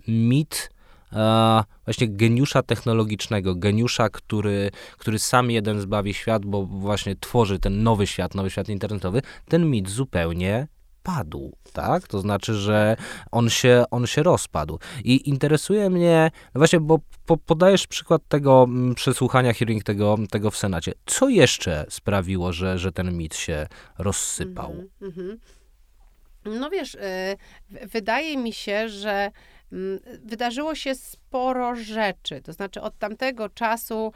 mit 0.08 0.70
e, 1.12 1.64
właśnie 1.84 2.08
geniusza 2.08 2.62
technologicznego, 2.62 3.54
geniusza, 3.54 4.08
który, 4.08 4.70
który 4.98 5.18
sam 5.18 5.50
jeden 5.50 5.80
zbawi 5.80 6.14
świat, 6.14 6.46
bo 6.46 6.66
właśnie 6.66 7.16
tworzy 7.16 7.58
ten 7.58 7.82
nowy 7.82 8.06
świat, 8.06 8.34
nowy 8.34 8.50
świat 8.50 8.68
internetowy, 8.68 9.22
ten 9.48 9.70
mit 9.70 9.88
zupełnie 9.88 10.68
padł, 11.02 11.52
tak? 11.72 12.08
To 12.08 12.20
znaczy, 12.20 12.54
że 12.54 12.96
on 13.32 13.50
się, 13.50 13.84
on 13.90 14.06
się 14.06 14.22
rozpadł. 14.22 14.78
I 15.04 15.28
interesuje 15.28 15.90
mnie, 15.90 16.30
no 16.54 16.58
właśnie, 16.58 16.80
bo 16.80 16.98
po, 17.26 17.36
podajesz 17.36 17.86
przykład 17.86 18.22
tego 18.28 18.64
mm, 18.68 18.94
przesłuchania 18.94 19.52
hearing 19.52 19.84
tego, 19.84 20.18
tego 20.30 20.50
w 20.50 20.56
Senacie. 20.56 20.92
Co 21.06 21.28
jeszcze 21.28 21.86
sprawiło, 21.88 22.52
że, 22.52 22.78
że 22.78 22.92
ten 22.92 23.16
mit 23.16 23.36
się 23.36 23.66
rozsypał? 23.98 24.70
Mm 25.02 25.12
-hmm. 25.12 25.36
No 26.44 26.70
wiesz, 26.70 26.94
y, 26.94 26.98
wydaje 27.86 28.36
mi 28.36 28.52
się, 28.52 28.88
że 28.88 29.10
mm, 29.10 29.32
wydarzyło 30.24 30.74
się 30.74 30.94
sporo 30.94 31.76
rzeczy. 31.76 32.40
To 32.42 32.52
znaczy 32.52 32.80
od 32.80 32.98
tamtego 32.98 33.48
czasu 33.48 34.12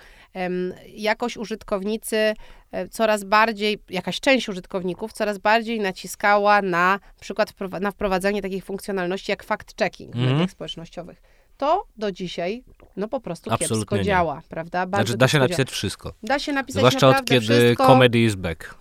jakoś 0.89 1.37
użytkownicy 1.37 2.35
e, 2.73 2.89
coraz 2.89 3.25
bardziej, 3.25 3.83
jakaś 3.91 4.21
część 4.21 4.49
użytkowników 4.49 5.13
coraz 5.13 5.39
bardziej 5.39 5.81
naciskała 5.81 6.63
na 6.63 7.01
przykład 7.21 7.55
na 7.81 7.91
wprowadzanie 7.91 8.43
takich 8.43 8.65
funkcjonalności 8.65 9.33
jak 9.33 9.45
fact-checking 9.45 10.05
mm. 10.05 10.13
w 10.13 10.17
mhm. 10.17 10.33
mediach 10.33 10.51
społecznościowych. 10.51 11.23
To 11.57 11.87
do 11.97 12.13
dzisiaj 12.13 12.65
no 12.97 13.09
po 13.09 13.21
prostu 13.21 13.51
Absolutnie 13.51 13.77
kiepsko 13.77 13.97
nie. 13.97 14.03
działa, 14.03 14.43
prawda? 14.49 14.87
Bardzo 14.87 15.07
znaczy 15.07 15.19
da 15.19 15.29
się 15.29 15.39
napisać 15.39 15.71
wszystko. 15.71 16.15
Da 16.23 16.39
się 16.39 16.53
napisać 16.53 16.81
Zwłaszcza 16.81 17.09
od 17.09 17.25
kiedy 17.25 17.41
wszystko. 17.41 17.87
comedy 17.87 18.19
is 18.19 18.35
back. 18.35 18.75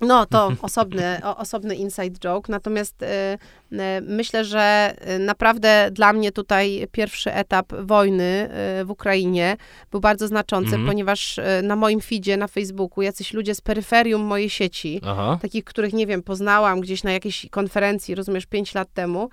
No, 0.00 0.26
to 0.26 0.52
osobny, 0.62 1.20
o, 1.24 1.36
osobny 1.36 1.74
inside 1.74 2.18
joke. 2.18 2.52
Natomiast 2.52 3.02
y, 3.02 3.06
y, 3.06 3.76
myślę, 4.02 4.44
że 4.44 4.94
y, 5.16 5.18
naprawdę 5.18 5.88
dla 5.92 6.12
mnie 6.12 6.32
tutaj 6.32 6.88
pierwszy 6.92 7.32
etap 7.32 7.72
wojny 7.80 8.48
y, 8.80 8.84
w 8.84 8.90
Ukrainie 8.90 9.56
był 9.90 10.00
bardzo 10.00 10.28
znaczący, 10.28 10.74
mm. 10.74 10.86
ponieważ 10.86 11.38
y, 11.38 11.42
na 11.62 11.76
moim 11.76 12.00
feedzie 12.00 12.36
na 12.36 12.48
Facebooku 12.48 13.02
jacyś 13.02 13.32
ludzie 13.32 13.54
z 13.54 13.60
peryferium 13.60 14.22
mojej 14.22 14.50
sieci, 14.50 15.00
Aha. 15.06 15.38
takich, 15.42 15.64
których, 15.64 15.92
nie 15.92 16.06
wiem, 16.06 16.22
poznałam 16.22 16.80
gdzieś 16.80 17.02
na 17.02 17.12
jakiejś 17.12 17.46
konferencji, 17.50 18.14
rozumiesz, 18.14 18.46
pięć 18.46 18.74
lat 18.74 18.92
temu, 18.92 19.30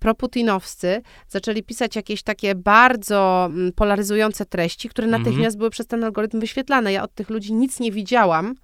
proputinowscy, 0.00 1.02
zaczęli 1.28 1.62
pisać 1.62 1.96
jakieś 1.96 2.22
takie 2.22 2.54
bardzo 2.54 3.48
mm, 3.50 3.72
polaryzujące 3.72 4.46
treści, 4.46 4.88
które 4.88 5.06
mhm. 5.06 5.22
natychmiast 5.22 5.54
mm. 5.54 5.58
były 5.58 5.70
przez 5.70 5.86
ten 5.86 6.04
algorytm 6.04 6.40
wyświetlane. 6.40 6.92
Ja 6.92 7.02
od 7.02 7.14
tych 7.14 7.30
ludzi 7.30 7.52
nic 7.52 7.80
nie 7.80 7.92
widziałam, 7.92 8.54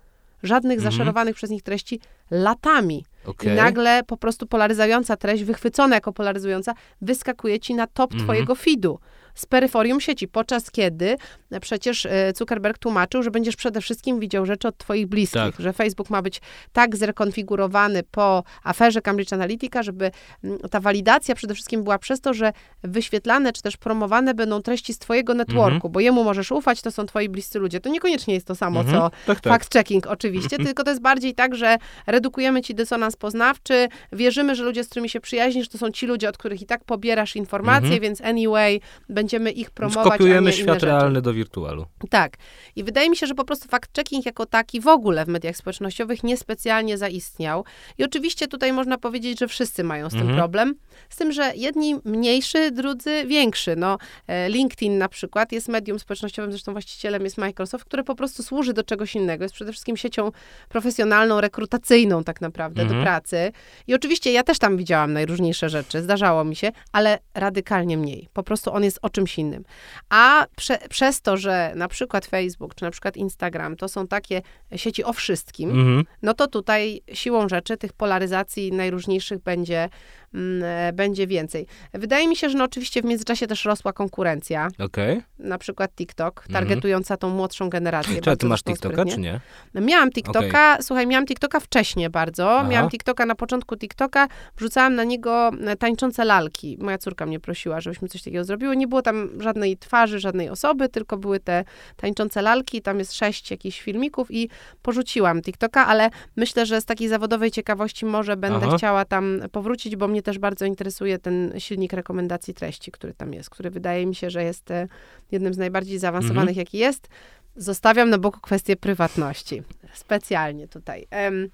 żadnych 0.43 0.79
mhm. 0.79 0.93
zaszerowanych 0.93 1.35
przez 1.37 1.51
nich 1.51 1.63
treści 1.63 2.01
latami. 2.31 3.05
Okay. 3.25 3.53
I 3.53 3.57
nagle 3.57 4.03
po 4.07 4.17
prostu 4.17 4.47
polaryzująca 4.47 5.17
treść, 5.17 5.45
wychwycona 5.45 5.95
jako 5.95 6.13
polaryzująca, 6.13 6.75
wyskakuje 7.01 7.61
ci 7.61 7.75
na 7.75 7.87
top 7.87 8.13
mhm. 8.13 8.27
twojego 8.27 8.55
feedu 8.55 8.99
z 9.35 9.47
peryferium 9.47 10.01
sieci, 10.01 10.29
podczas 10.29 10.71
kiedy 10.71 11.17
przecież 11.61 12.07
e, 12.07 12.33
Zuckerberg 12.37 12.79
tłumaczył, 12.79 13.23
że 13.23 13.31
będziesz 13.31 13.57
przede 13.57 13.81
wszystkim 13.81 14.21
widział 14.21 14.47
rzeczy 14.47 14.69
od 14.69 14.79
twoich 14.79 15.07
bliskich, 15.07 15.43
tak. 15.43 15.55
że 15.59 15.73
Facebook 15.73 16.11
ma 16.11 16.23
być 16.23 16.41
tak 16.73 16.97
zrekonfigurowany 16.97 18.03
po 18.11 18.45
aferze 18.65 19.03
Cambridge 19.03 19.33
Analytica, 19.33 19.83
żeby 19.83 20.11
mm, 20.45 20.59
ta 20.59 20.81
walidacja 20.81 21.35
przede 21.35 21.55
wszystkim 21.55 21.83
była 21.83 21.99
przez 21.99 22.21
to, 22.21 22.35
że 22.35 22.53
wyświetlane 22.83 23.53
czy 23.53 23.63
też 23.63 23.77
promowane 23.77 24.35
będą 24.35 24.63
treści 24.63 24.95
z 24.95 24.99
twojego 24.99 25.35
networku, 25.35 25.75
mhm. 25.75 25.93
bo 25.93 26.01
jemu 26.01 26.25
możesz 26.25 26.51
ufać, 26.51 26.83
to 26.83 26.91
są 26.91 27.07
twoi 27.07 27.29
bliscy 27.29 27.59
ludzie. 27.59 27.81
To 27.81 27.91
niekoniecznie 27.91 28.35
jest 28.35 28.47
to 28.47 28.55
samo, 28.55 28.81
mhm. 28.81 28.99
co 28.99 29.11
tak, 29.27 29.41
tak. 29.41 29.53
fact-checking 29.53 30.09
oczywiście, 30.09 30.57
tylko 30.59 30.85
to 30.85 30.91
jest 30.91 31.03
bardziej 31.03 31.35
tak, 31.35 31.55
że 31.55 31.77
redukujemy 32.07 32.63
ci 32.63 32.75
dysonans 32.75 33.17
poznawczy, 33.17 33.89
wierzymy, 34.13 34.55
że 34.55 34.65
ludzie, 34.65 34.85
z 34.85 34.89
którymi 34.89 35.09
się 35.09 35.21
przyjaźnisz, 35.21 35.69
to 35.69 35.79
są 35.79 35.91
ci 35.91 36.07
ludzie, 36.07 36.29
od 36.29 36.39
których 36.39 36.63
i 36.63 36.67
tak 36.67 36.85
pobierasz 36.85 37.37
informacje, 37.37 37.87
mhm. 37.87 38.01
więc 38.01 38.21
anyway, 38.21 38.81
będziemy 39.23 39.51
ich 39.51 39.71
promować. 39.71 40.07
Skopiujemy 40.07 40.53
świat 40.53 40.83
realny 40.83 41.23
do 41.23 41.33
wirtualu. 41.33 41.87
Tak. 42.11 42.37
I 42.77 42.85
wydaje 42.85 43.11
mi 43.11 43.17
się, 43.17 43.27
że 43.27 43.35
po 43.35 43.45
prostu 43.45 43.69
fact-checking 43.69 44.27
jako 44.27 44.47
taki 44.47 44.81
w 44.81 44.89
ogóle 44.89 45.25
w 45.25 45.29
mediach 45.29 45.57
społecznościowych 45.57 46.23
niespecjalnie 46.25 46.99
zaistniał. 46.99 47.65
I 47.99 48.05
oczywiście 48.05 48.49
tutaj 48.49 48.73
można 48.73 48.99
powiedzieć, 48.99 49.39
że 49.39 49.49
wszyscy 49.49 49.85
mają 49.85 50.09
z 50.09 50.13
tym 50.13 50.21
mhm. 50.21 50.39
problem. 50.39 50.75
Z 51.09 51.17
tym, 51.17 51.33
że 51.33 51.53
jedni 51.57 51.97
mniejszy, 52.05 52.71
drudzy 52.71 53.25
większy. 53.27 53.77
No, 53.77 53.99
e, 54.27 54.49
LinkedIn 54.49 54.99
na 54.99 55.09
przykład 55.09 55.53
jest 55.53 55.69
medium 55.69 55.99
społecznościowym, 55.99 56.53
zresztą 56.53 56.73
właścicielem 56.73 57.25
jest 57.25 57.39
Microsoft, 57.39 57.85
które 57.85 58.05
po 58.05 58.15
prostu 58.15 58.43
służy 58.43 58.73
do 58.73 58.83
czegoś 58.83 59.15
innego. 59.15 59.45
Jest 59.45 59.55
przede 59.55 59.73
wszystkim 59.73 59.97
siecią 59.97 60.33
profesjonalną, 60.69 61.41
rekrutacyjną 61.41 62.25
tak 62.25 62.41
naprawdę 62.41 62.83
mhm. 62.83 63.01
do 63.01 63.05
pracy. 63.05 63.53
I 63.87 63.95
oczywiście 63.95 64.33
ja 64.33 64.43
też 64.43 64.59
tam 64.59 64.77
widziałam 64.77 65.13
najróżniejsze 65.13 65.69
rzeczy, 65.69 66.03
zdarzało 66.03 66.45
mi 66.45 66.57
się, 66.57 66.73
ale 66.93 67.19
radykalnie 67.35 67.97
mniej. 67.97 68.29
Po 68.33 68.43
prostu 68.43 68.73
on 68.73 68.85
jest 68.85 68.99
czymś 69.13 69.39
innym. 69.39 69.65
A 70.11 70.47
prze, 70.57 70.79
przez 70.89 71.21
to, 71.21 71.37
że 71.37 71.73
na 71.77 71.89
przykład 71.89 72.27
Facebook, 72.27 72.75
czy 72.75 72.85
na 72.85 72.91
przykład 72.91 73.17
Instagram, 73.17 73.77
to 73.77 73.89
są 73.89 74.07
takie 74.07 74.43
sieci 74.77 75.05
o 75.05 75.13
wszystkim, 75.13 75.71
mhm. 75.71 76.05
no 76.23 76.35
to 76.35 76.47
tutaj 76.47 77.03
siłą 77.13 77.49
rzeczy 77.49 77.77
tych 77.77 77.93
polaryzacji 77.93 78.73
najróżniejszych 78.73 79.43
będzie 79.43 79.89
Mm, 80.35 80.63
e, 80.65 80.93
będzie 80.93 81.27
więcej. 81.27 81.67
Wydaje 81.93 82.29
mi 82.29 82.37
się, 82.37 82.51
że 82.51 82.59
no 82.59 82.65
oczywiście 82.65 83.03
w 83.03 83.05
międzyczasie 83.05 83.47
też 83.47 83.65
rosła 83.65 83.93
konkurencja. 83.93 84.69
Okay. 84.79 85.23
Na 85.39 85.59
przykład 85.59 85.95
TikTok, 85.95 86.39
mhm. 86.47 86.53
targetująca 86.53 87.17
tą 87.17 87.31
młodszą 87.31 87.69
generację. 87.71 88.21
Czy 88.21 88.37
ty 88.37 88.47
masz 88.47 88.63
TikToka, 88.63 88.95
sprytnie. 88.95 89.15
czy 89.15 89.21
nie? 89.21 89.41
Miałam 89.75 90.11
TikToka, 90.11 90.39
okay. 90.49 90.83
słuchaj, 90.83 91.07
miałam 91.07 91.27
TikToka 91.27 91.61
wcześniej 91.61 92.11
bardzo. 92.11 92.59
Aha. 92.59 92.69
Miałam 92.69 92.91
TikToka 92.91 93.27
na 93.27 93.35
początku 93.35 93.77
TikToka, 93.77 94.29
wrzucałam 94.57 94.95
na 94.95 95.05
niego 95.05 95.51
e, 95.67 95.77
tańczące 95.77 96.25
lalki. 96.25 96.79
Moja 96.81 96.99
córka 96.99 97.27
mnie 97.27 97.41
prosiła, 97.41 97.81
żebyśmy 97.81 98.09
coś 98.09 98.23
takiego 98.23 98.45
zrobiły. 98.45 98.77
Nie 98.77 98.87
było 98.87 99.02
tam 99.03 99.43
żadnej 99.43 99.77
twarzy, 99.77 100.19
żadnej 100.19 100.49
osoby, 100.49 100.89
tylko 100.89 101.17
były 101.17 101.41
te 101.41 101.65
tańczące 101.97 102.43
lalki. 102.43 102.83
Tam 102.83 102.99
jest 102.99 103.15
sześć 103.15 103.51
jakichś 103.51 103.81
filmików 103.81 104.31
i 104.31 104.49
porzuciłam 104.83 105.43
TikToka, 105.43 105.87
ale 105.87 106.11
myślę, 106.37 106.67
że 106.67 106.81
z 106.81 106.85
takiej 106.85 107.09
zawodowej 107.09 107.51
ciekawości 107.51 108.07
może 108.07 108.37
będę 108.37 108.67
Aha. 108.67 108.77
chciała 108.77 109.05
tam 109.05 109.41
powrócić, 109.53 109.97
bo 109.97 110.09
mnie 110.09 110.23
też 110.23 110.39
bardzo 110.39 110.65
interesuje 110.65 111.19
ten 111.19 111.53
silnik 111.59 111.93
rekomendacji 111.93 112.55
treści, 112.55 112.91
który 112.91 113.15
tam 113.15 113.35
jest, 113.35 113.51
który 113.51 113.71
wydaje 113.71 114.07
mi 114.07 114.15
się, 114.15 114.31
że 114.31 114.45
jest 114.45 114.71
e, 114.71 114.89
jednym 115.33 115.55
z 115.55 115.59
najbardziej 115.59 115.99
zaawansowanych, 115.99 116.49
mhm. 116.49 116.57
jaki 116.59 116.79
jest. 116.79 117.09
Zostawiam 117.57 118.11
na 118.11 118.19
boku 118.19 118.41
kwestię 118.41 118.77
prywatności. 118.77 119.63
Specjalnie 119.95 120.69
tutaj. 120.69 121.07
Um, 121.25 121.49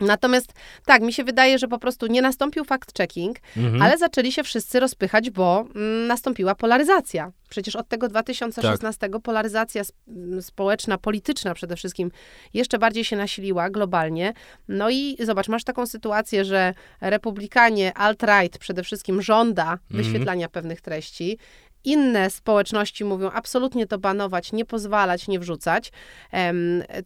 Natomiast 0.00 0.52
tak, 0.84 1.02
mi 1.02 1.12
się 1.12 1.24
wydaje, 1.24 1.58
że 1.58 1.68
po 1.68 1.78
prostu 1.78 2.06
nie 2.06 2.22
nastąpił 2.22 2.64
fact-checking, 2.64 3.32
mhm. 3.56 3.82
ale 3.82 3.98
zaczęli 3.98 4.32
się 4.32 4.42
wszyscy 4.42 4.80
rozpychać, 4.80 5.30
bo 5.30 5.66
mm, 5.74 6.06
nastąpiła 6.06 6.54
polaryzacja. 6.54 7.32
Przecież 7.48 7.76
od 7.76 7.88
tego 7.88 8.08
2016 8.08 9.08
tak. 9.08 9.22
polaryzacja 9.22 9.82
społeczna, 10.40 10.98
polityczna 10.98 11.54
przede 11.54 11.76
wszystkim 11.76 12.10
jeszcze 12.54 12.78
bardziej 12.78 13.04
się 13.04 13.16
nasiliła 13.16 13.70
globalnie. 13.70 14.32
No 14.68 14.90
i 14.90 15.16
zobacz, 15.20 15.48
masz 15.48 15.64
taką 15.64 15.86
sytuację, 15.86 16.44
że 16.44 16.74
republikanie, 17.00 17.92
alt-right 17.94 18.58
przede 18.58 18.82
wszystkim 18.82 19.22
żąda 19.22 19.72
mhm. 19.72 19.78
wyświetlania 19.90 20.48
pewnych 20.48 20.80
treści 20.80 21.38
inne 21.88 22.30
społeczności 22.30 23.04
mówią 23.04 23.30
absolutnie 23.30 23.86
to 23.86 23.98
banować, 23.98 24.52
nie 24.52 24.64
pozwalać, 24.64 25.28
nie 25.28 25.38
wrzucać. 25.38 25.92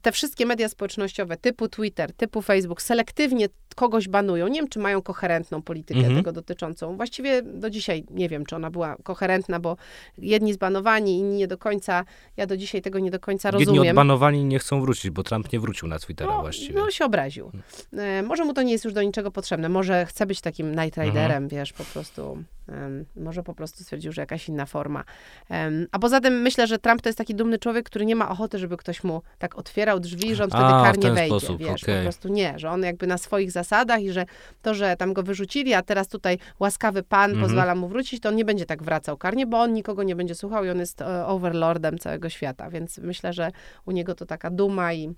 Te 0.03 0.12
wszystkie 0.12 0.47
media 0.47 0.68
społecznościowe 0.68 1.37
typu 1.37 1.68
Twitter, 1.68 2.12
typu 2.12 2.42
Facebook 2.42 2.83
selektywnie 2.83 3.49
kogoś 3.74 4.08
banują. 4.08 4.48
Nie 4.48 4.61
wiem, 4.61 4.68
czy 4.68 4.78
mają 4.78 5.02
koherentną 5.02 5.62
politykę 5.62 6.00
Mhm. 6.00 6.16
tego 6.16 6.32
dotyczącą. 6.32 6.96
Właściwie 6.96 7.42
do 7.42 7.70
dzisiaj 7.70 8.04
nie 8.11 8.28
wiem, 8.28 8.46
czy 8.46 8.56
ona 8.56 8.70
była 8.70 8.96
koherentna, 9.02 9.61
bo 9.61 9.76
jedni 10.18 10.52
zbanowani, 10.52 11.18
inni 11.18 11.37
nie 11.37 11.46
do 11.48 11.58
końca, 11.58 12.04
ja 12.37 12.46
do 12.46 12.56
dzisiaj 12.56 12.82
tego 12.82 12.98
nie 12.98 13.11
do 13.11 13.20
końca 13.20 13.48
Jedni 13.48 13.64
rozumiem. 13.64 13.90
odbanowani 13.90 14.44
nie 14.44 14.58
chcą 14.58 14.80
wrócić, 14.80 15.11
bo 15.11 15.22
Trump 15.22 15.52
nie 15.52 15.61
wrócił 15.61 15.88
na 15.88 15.98
Twittera 15.98 16.32
No, 16.32 16.40
właściwie. 16.40 16.74
no 16.80 16.90
się 16.90 17.04
obraził. 17.04 17.50
E, 17.98 18.22
może 18.22 18.44
mu 18.44 18.54
to 18.54 18.62
nie 18.62 18.72
jest 18.72 18.85
już 18.85 18.94
do 18.94 19.02
niczego 19.02 19.30
potrzebne. 19.30 19.68
Może 19.68 20.06
chce 20.06 20.26
być 20.26 20.40
takim 20.40 20.70
Night 20.70 20.98
Mhm. 20.98 21.08
Riderem, 21.08 21.48
wiesz, 21.48 21.72
po 21.72 21.85
prostu. 21.85 22.44
em, 22.68 23.04
może 23.16 23.42
po 23.42 23.54
prostu 23.54 23.82
stwierdził, 23.85 24.12
że 24.12 24.22
jakaś 24.22 24.48
inna 24.48 24.66
forma. 24.66 25.04
Em, 25.50 25.87
a 25.92 25.98
poza 25.98 26.20
tym 26.20 26.35
myślę, 26.42 26.66
że 26.66 26.78
Trump 26.78 27.02
to 27.02 27.08
jest 27.08 27.18
taki 27.18 27.35
dumny 27.35 27.58
człowiek, 27.58 27.87
który 27.87 28.06
nie 28.06 28.16
ma 28.16 28.28
ochoty, 28.30 28.58
żeby 28.58 28.76
ktoś 28.76 29.04
mu 29.04 29.22
tak 29.38 29.58
otwierał 29.58 30.00
drzwi, 30.00 30.35
że 30.35 30.44
on 30.44 30.50
wtedy 30.50 30.64
A, 30.64 30.85
karnie 30.85 31.11
wejdzie. 31.12 31.26
sposób, 31.40 31.58
wiesz, 31.58 31.82
okej. 31.82 31.96
po 31.96 32.02
prostu 32.02 32.28
nie, 32.28 32.54
że 32.58 32.70
on 32.70 32.82
jakby 32.82 33.06
na 33.06 33.18
swoich 33.18 33.50
zasadach 33.52 33.62
i 34.01 34.11
że 34.12 34.27
to, 34.62 34.75
że 34.75 34.96
tam 34.96 35.12
go 35.12 35.22
wyrzucili, 35.22 35.75
a 35.75 35.83
teraz 35.83 36.09
tutaj 36.09 36.38
łaskawy 36.61 37.03
pan 37.03 37.31
Mhm. 37.31 37.40
pozwala 37.48 37.75
mu 37.75 37.88
wrócić, 37.88 38.20
to 38.22 38.29
on 38.29 38.37
nie 38.37 38.44
będzie 38.44 38.66
tak 38.66 38.83
wracał 38.83 39.16
karnie, 39.16 39.46
bo 39.46 39.61
on 39.61 39.72
nikogo 39.72 40.03
nie 40.03 40.16
będzie 40.16 40.35
słuchał 40.35 40.64
i 40.64 40.70
on 40.70 40.79
jest 40.79 41.01
e, 41.03 41.27
overlordem 41.27 41.98
całego 41.98 42.29
świata. 42.29 42.70
Więc 42.70 42.98
myślę, 42.98 43.33
że 43.33 43.51
u 43.85 43.92
niego 43.92 44.14
to 44.14 44.27
taka 44.27 44.51
duma 44.51 44.92
i 44.92 45.14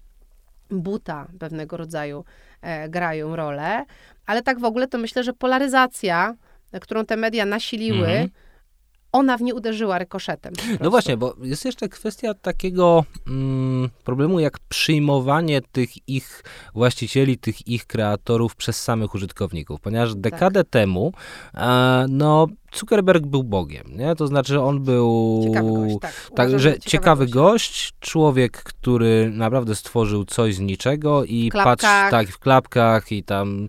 buta 0.70 1.26
pewnego 1.38 1.76
rodzaju 1.76 2.24
e, 2.62 2.88
grają 2.88 3.37
rolę, 3.37 3.85
ale 4.26 4.42
tak 4.42 4.59
w 4.61 4.64
ogóle 4.64 4.88
to 4.88 4.98
myślę, 4.98 5.24
że 5.24 5.33
polaryzacja, 5.33 6.35
e, 6.72 6.80
którą 6.80 7.04
te 7.04 7.16
media 7.16 7.44
nasiliły, 7.46 8.09
Mhm. 8.09 8.28
Ona 9.14 9.38
w 9.38 9.42
nie 9.42 9.55
uderzyła 9.55 9.98
rykoszetem. 9.98 10.55
No 10.81 10.90
właśnie, 10.90 11.16
bo 11.16 11.35
jest 11.42 11.64
jeszcze 11.64 11.88
kwestia 11.88 12.35
takiego 12.35 13.05
mm, 13.27 13.90
problemu, 14.05 14.40
jak 14.40 14.59
przyjmowanie 14.68 15.61
tych 15.72 16.09
ich 16.09 16.42
właścicieli, 16.74 17.38
tych 17.38 17.68
ich 17.68 17.87
kreatorów 17.87 18.57
przez 18.57 18.83
samych 18.83 19.14
użytkowników. 19.14 19.81
Ponieważ 19.81 20.14
dekadę 20.14 20.64
temu, 20.64 21.12
e, 21.55 22.07
no, 22.09 22.46
Zuckerberg 22.74 23.27
był 23.27 23.42
Bogiem, 23.44 23.85
nie? 23.96 24.16
To 24.16 24.27
znaczy 24.27 24.61
on 24.61 24.83
był... 24.83 25.40
Ciekawy 25.44 25.72
gość, 25.72 25.96
tak. 26.00 26.12
Tak, 26.14 26.31
Uważam, 26.48 26.59
że 26.59 26.79
ciekawy 26.79 27.27
gość. 27.27 27.92
człowiek, 28.00 28.62
który 28.62 29.31
naprawdę 29.31 29.74
stworzył 29.74 30.24
coś 30.24 30.55
z 30.55 30.61
niczego 30.61 31.24
i 31.24 31.50
patrz, 31.53 31.83
tak, 31.83 32.29
w 32.29 32.38
klapkach 32.38 33.12
i 33.12 33.24
tam 33.24 33.68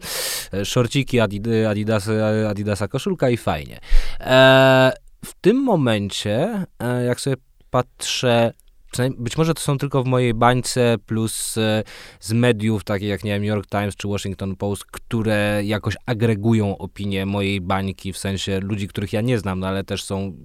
e, 0.54 0.66
szorciki, 0.66 1.18
Adid- 1.18 1.66
Adidasa, 1.70 2.12
Adidasa 2.50 2.88
koszulka 2.88 3.30
i 3.30 3.38
fajnie. 3.38 3.80
E, 4.20 5.05
w 5.26 5.34
tym 5.34 5.58
momencie, 5.64 6.66
e, 6.80 7.04
jak 7.04 7.22
sobie 7.22 7.36
patrzę, 7.70 8.54
być 9.18 9.38
może 9.38 9.54
to 9.54 9.62
są 9.62 9.78
tylko 9.78 10.04
w 10.04 10.06
mojej 10.06 10.34
bańce, 10.34 10.96
plus 11.06 11.58
e, 11.58 11.84
z 12.20 12.34
mediów 12.34 12.84
takich 12.84 13.10
jak, 13.10 13.24
nie 13.24 13.32
wiem, 13.32 13.42
New 13.42 13.50
York 13.50 13.70
Times 13.70 13.96
czy 13.96 14.08
Washington 14.08 14.56
Post, 14.56 14.86
które 14.86 15.62
jakoś 15.64 15.96
agregują 16.06 16.78
opinię 16.78 17.26
mojej 17.26 17.62
bańki, 17.62 18.14
w 18.14 18.18
sensie 18.18 18.60
ludzi, 18.60 18.88
których 18.88 19.14
ja 19.14 19.22
nie 19.22 19.40
znam, 19.40 19.60
no 19.60 19.68
ale 19.68 19.84
też 19.84 20.04
są, 20.04 20.38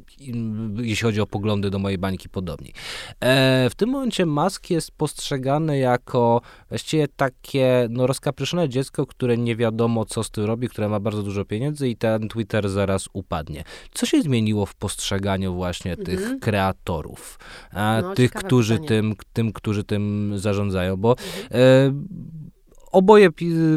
jeśli 0.77 1.05
chodzi 1.05 1.21
o 1.21 1.27
poglądy 1.27 1.71
do 1.71 1.79
mojej 1.79 1.99
bańki, 1.99 2.29
podobni. 2.29 2.73
E, 3.21 3.71
w 3.71 3.75
tym 3.75 3.91
momencie 3.91 4.27
Musk 4.27 4.71
jest 4.71 4.91
postrzegany 4.91 5.79
jako 5.79 6.41
właściwie 6.69 7.09
takie 7.09 7.87
no, 7.91 8.07
rozkapryszone 8.07 8.69
dziecko, 8.69 9.07
które 9.07 9.39
nie 9.39 9.57
wiadomo, 9.57 10.05
co 10.05 10.25
z 10.25 10.31
tym 10.31 10.45
robi, 10.45 10.69
które 10.69 10.89
ma 10.89 11.01
bardzo 11.01 11.23
dużo 11.23 11.45
pieniędzy 11.45 11.89
i 11.89 11.97
ten 11.97 12.29
Twitter 12.29 12.69
zaraz 12.69 13.09
upadnie. 13.13 13.65
Co 13.95 14.07
się 14.07 14.23
zmieniło 14.23 14.67
w 14.67 14.75
postrzeganiu 14.75 15.55
właśnie 15.55 15.91
Mhm. 15.91 16.07
tych 16.19 16.41
kreatorów, 16.41 17.39
e, 17.75 18.03
No, 18.03 18.15
tych, 18.15 18.31
którzy 18.45 18.75
pytanie. 18.75 18.89
tym, 18.89 19.15
tym, 19.33 19.53
którzy 19.53 19.85
tym 19.85 20.33
zarządzają, 20.37 20.97
bo 20.97 21.17
Mhm. 21.51 22.09
Oboje 22.93 23.29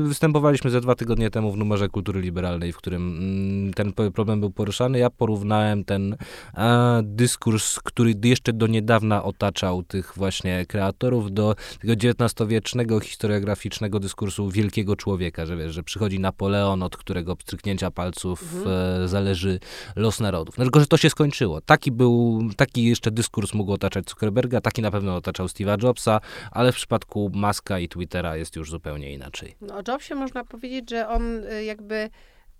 występowaliśmy 0.02 0.70
ze 0.70 0.82
dwa 0.82 0.96
tygodnie 0.96 1.30
temu 1.30 1.52
w 1.52 1.58
numerze 1.58 1.90
kultury 1.90 2.22
liberalnej, 2.22 2.74
w 2.74 2.78
którym 2.78 3.18
mm, 3.18 3.74
ten 3.74 4.12
problem 4.12 4.40
był 4.40 4.52
poruszany. 4.52 5.00
Ja 5.00 5.10
porównałem 5.10 5.86
ten 5.86 6.16
e, 6.54 7.02
dyskurs, 7.04 7.80
który 7.80 8.14
jeszcze 8.24 8.54
do 8.54 8.68
niedawna 8.68 9.24
otaczał 9.24 9.84
tych 9.84 10.14
właśnie 10.16 10.66
kreatorów, 10.66 11.34
do 11.34 11.56
tego 11.82 11.94
XIX-wiecznego 11.94 13.00
historiograficznego 13.00 14.00
dyskursu 14.00 14.50
wielkiego 14.50 14.96
człowieka, 14.96 15.46
że 15.46 15.58
wiesz, 15.58 15.74
że 15.74 15.84
przychodzi 15.84 16.20
Napoleon, 16.20 16.84
od 16.84 16.98
którego 16.98 17.36
pstryknięcia 17.36 17.92
palców 17.92 18.56
e, 18.66 19.08
zależy 19.08 19.60
los 19.96 20.20
narodów. 20.20 20.58
No, 20.58 20.64
tylko, 20.64 20.80
że 20.80 20.88
to 20.88 20.98
się 20.98 21.10
skończyło. 21.10 21.62
Taki 21.62 21.92
był, 21.92 22.42
taki 22.58 22.84
jeszcze 22.84 23.12
dyskurs 23.12 23.54
mógł 23.54 23.74
otaczać 23.74 24.10
Zuckerberga, 24.10 24.62
taki 24.62 24.82
na 24.82 24.92
pewno 24.92 25.16
otaczał 25.16 25.46
Steve'a 25.46 25.84
Jobsa, 25.84 26.20
ale 26.52 26.72
w 26.72 26.76
przypadku 26.76 27.32
Muska 27.34 27.80
i 27.80 27.88
Twittera 27.88 28.38
jest 28.38 28.56
już 28.56 28.72
zupełnie 28.72 29.03
inaczej. 29.12 29.56
No, 29.62 29.76
o 29.78 29.82
Jobsie 29.88 30.16
można 30.16 30.44
powiedzieć, 30.44 30.90
że 30.90 31.08
on 31.08 31.44
y, 31.46 31.64
jakby 31.64 32.10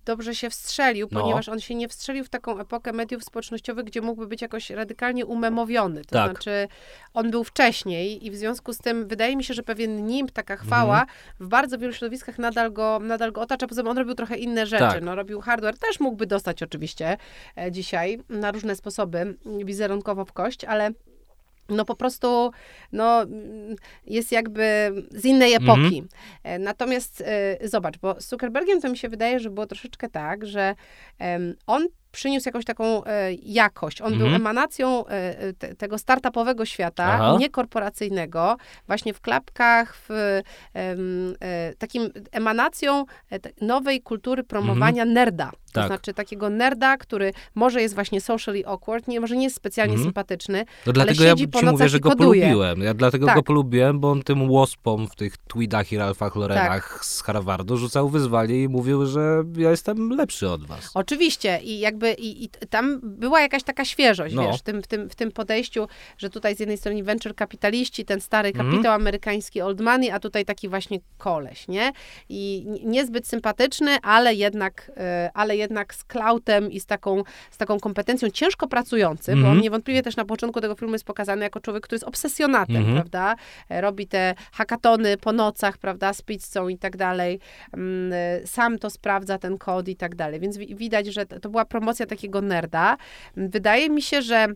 dobrze 0.04 0.34
się 0.34 0.50
wstrzelił, 0.50 1.08
No. 1.10 1.20
ponieważ 1.20 1.48
on 1.48 1.60
się 1.60 1.74
nie 1.74 1.88
wstrzelił 1.88 2.24
w 2.24 2.28
taką 2.28 2.58
epokę 2.60 2.92
mediów 2.92 3.24
społecznościowych, 3.24 3.84
gdzie 3.84 4.00
mógłby 4.00 4.26
być 4.26 4.42
jakoś 4.42 4.70
radykalnie 4.70 5.26
umemowiony. 5.26 6.04
To 6.04 6.10
Tak. 6.10 6.30
znaczy, 6.30 6.68
on 7.14 7.30
był 7.30 7.44
wcześniej 7.44 8.26
i 8.26 8.30
w 8.30 8.36
związku 8.36 8.72
z 8.72 8.78
tym 8.78 9.08
wydaje 9.08 9.36
mi 9.36 9.44
się, 9.44 9.54
że 9.54 9.62
pewien 9.62 10.06
nim, 10.06 10.28
taka 10.28 10.56
chwała, 10.56 11.06
w 11.40 11.48
bardzo 11.48 11.78
wielu 11.78 11.92
środowiskach 11.92 12.38
nadal 12.38 12.72
go, 12.72 12.98
nadal 13.02 13.32
go 13.32 13.40
otacza. 13.40 13.66
Poza 13.66 13.82
tym 13.82 13.90
on 13.90 13.98
robił 13.98 14.14
trochę 14.14 14.36
inne 14.36 14.66
rzeczy. 14.66 14.84
Tak. 14.84 15.02
No, 15.02 15.14
robił 15.14 15.40
hardware, 15.40 15.78
też 15.78 16.00
mógłby 16.00 16.26
dostać 16.26 16.62
oczywiście 16.62 17.16
e, 17.58 17.72
dzisiaj 17.72 18.18
na 18.28 18.52
różne 18.52 18.76
sposoby, 18.76 19.18
m, 19.18 19.36
wizerunkowo 19.64 20.24
w 20.24 20.32
kość, 20.32 20.64
ale 20.64 20.90
no 21.68 21.84
po 21.84 21.94
prostu 21.96 22.50
no, 22.92 23.24
jest 24.06 24.32
jakby 24.32 24.92
z 25.10 25.24
innej 25.24 25.54
epoki. 25.54 26.04
E, 26.42 26.58
Natomiast 26.58 27.20
e, 27.26 27.68
zobacz, 27.68 27.98
bo 27.98 28.20
z 28.20 28.28
Zuckerbergiem 28.28 28.80
to 28.80 28.88
mi 28.90 28.98
się 28.98 29.08
wydaje, 29.08 29.40
że 29.40 29.50
było 29.50 29.66
troszeczkę 29.66 30.08
tak, 30.08 30.46
że 30.46 30.74
em, 31.18 31.54
on 31.66 31.86
przyniósł 32.12 32.48
jakąś 32.48 32.64
taką 32.64 33.04
e, 33.04 33.32
jakość. 33.34 34.00
On 34.00 34.12
był 34.12 34.26
Mhm. 34.26 34.42
emanacją 34.42 35.04
te, 35.58 35.74
tego 35.74 35.98
startupowego 35.98 36.64
świata, 36.64 37.04
Aha. 37.04 37.36
niekorporacyjnego, 37.40 38.56
właśnie 38.86 39.14
w 39.14 39.20
klapkach, 39.20 39.96
w 40.08 40.40
takim 41.78 42.10
emanacją 42.32 43.04
nowej 43.60 44.00
kultury 44.02 44.44
promowania 44.44 45.04
nerda. 45.04 45.50
To 45.74 45.80
Tak. 45.80 45.86
znaczy 45.88 46.14
takiego 46.14 46.50
nerda, 46.50 46.96
który 46.96 47.32
może 47.54 47.82
jest 47.82 47.94
właśnie 47.94 48.20
socially 48.20 48.66
awkward, 48.66 49.08
nie, 49.08 49.20
może 49.20 49.36
nie 49.36 49.44
jest 49.44 49.56
specjalnie 49.56 49.92
Mhm. 49.92 50.06
sympatyczny, 50.08 50.64
No 50.86 50.92
dlatego 50.92 51.24
ja 51.24 51.34
ci 51.36 51.48
mówię, 51.64 51.88
że 51.88 52.00
go 52.00 52.10
koduje. 52.10 52.42
polubiłem. 52.42 52.80
Ja 52.80 52.94
dlatego 52.94 53.26
Tak. 53.26 53.34
go 53.36 53.42
polubiłem, 53.42 54.00
bo 54.00 54.10
on 54.10 54.22
tym 54.22 54.50
łospom 54.50 55.08
w 55.08 55.14
tych 55.16 55.36
tweetach 55.36 55.92
i 55.92 55.98
Ralfach 55.98 56.36
Laurenach 56.36 57.04
z 57.04 57.22
Harvardu 57.22 57.76
rzucał 57.76 58.08
wyzwanie 58.08 58.62
i 58.62 58.68
mówił, 58.68 59.06
że 59.06 59.44
ja 59.56 59.70
jestem 59.70 60.10
lepszy 60.10 60.48
od 60.50 60.66
was. 60.66 60.90
Oczywiście 60.94 61.60
i 61.62 61.78
jakby 61.78 62.12
i, 62.12 62.44
i 62.44 62.48
tam 62.70 63.00
była 63.02 63.40
jakaś 63.40 63.62
taka 63.62 63.84
świeżość, 63.84 64.34
No. 64.34 64.42
wiesz, 64.46 64.60
w 64.60 64.62
tym, 64.62 64.82
w, 64.82 64.86
tym, 64.86 65.10
w 65.10 65.14
tym 65.14 65.32
podejściu, 65.32 65.86
że 66.18 66.30
tutaj 66.30 66.56
z 66.56 66.60
jednej 66.60 66.78
strony 66.78 67.02
venture 67.02 67.34
kapitaliści, 67.34 68.04
ten 68.04 68.20
stary 68.20 68.48
Mhm. 68.48 68.70
kapitał 68.70 68.92
amerykański 68.92 69.60
old 69.60 69.80
money, 69.80 70.10
a 70.10 70.20
tutaj 70.20 70.44
taki 70.44 70.68
właśnie 70.68 70.98
koleś, 71.18 71.68
nie? 71.68 71.92
I 72.28 72.66
niezbyt 72.84 73.26
sympatyczny, 73.28 73.90
ale 74.02 74.34
jednak, 74.34 74.90
e, 74.96 75.30
ale 75.34 75.56
jednak 75.56 75.63
z 75.94 76.04
klautem 76.04 76.70
i 76.70 76.80
z 76.80 76.86
taką, 76.86 77.22
z 77.50 77.56
taką 77.56 77.80
kompetencją, 77.80 78.30
ciężko 78.30 78.66
pracujący, 78.68 79.30
bo 79.32 79.36
Mhm. 79.38 79.56
on 79.56 79.62
niewątpliwie 79.62 80.02
też 80.02 80.16
na 80.16 80.24
początku 80.24 80.60
tego 80.60 80.74
filmu 80.74 80.92
jest 80.94 81.04
pokazany 81.04 81.42
jako 81.42 81.60
człowiek, 81.60 81.82
który 81.82 81.94
jest 81.96 82.04
obsesjonatem, 82.04 82.76
Mhm. 82.76 82.94
prawda? 82.94 83.36
E, 83.70 83.80
Robi 83.80 84.06
te 84.06 84.34
hakatony 84.52 85.16
po 85.16 85.32
nocach, 85.32 85.78
prawda, 85.78 86.12
z 86.12 86.22
pizzą 86.22 86.68
i 86.68 86.78
tak 86.78 86.96
dalej. 86.96 87.40
Mm, 87.74 88.12
e, 88.12 88.46
Sam 88.46 88.78
to 88.78 88.90
sprawdza, 88.90 89.38
ten 89.38 89.58
kod 89.58 89.88
i 89.88 89.96
tak 89.96 90.14
dalej. 90.14 90.40
Więc 90.40 90.56
wi- 90.56 90.74
widać, 90.76 91.06
że 91.06 91.26
to 91.26 91.48
była 91.50 91.64
promocja 91.64 92.06
takiego 92.06 92.40
nerda. 92.40 92.96
Wydaje 93.36 93.90
mi 93.90 94.02
się, 94.02 94.22
że 94.22 94.46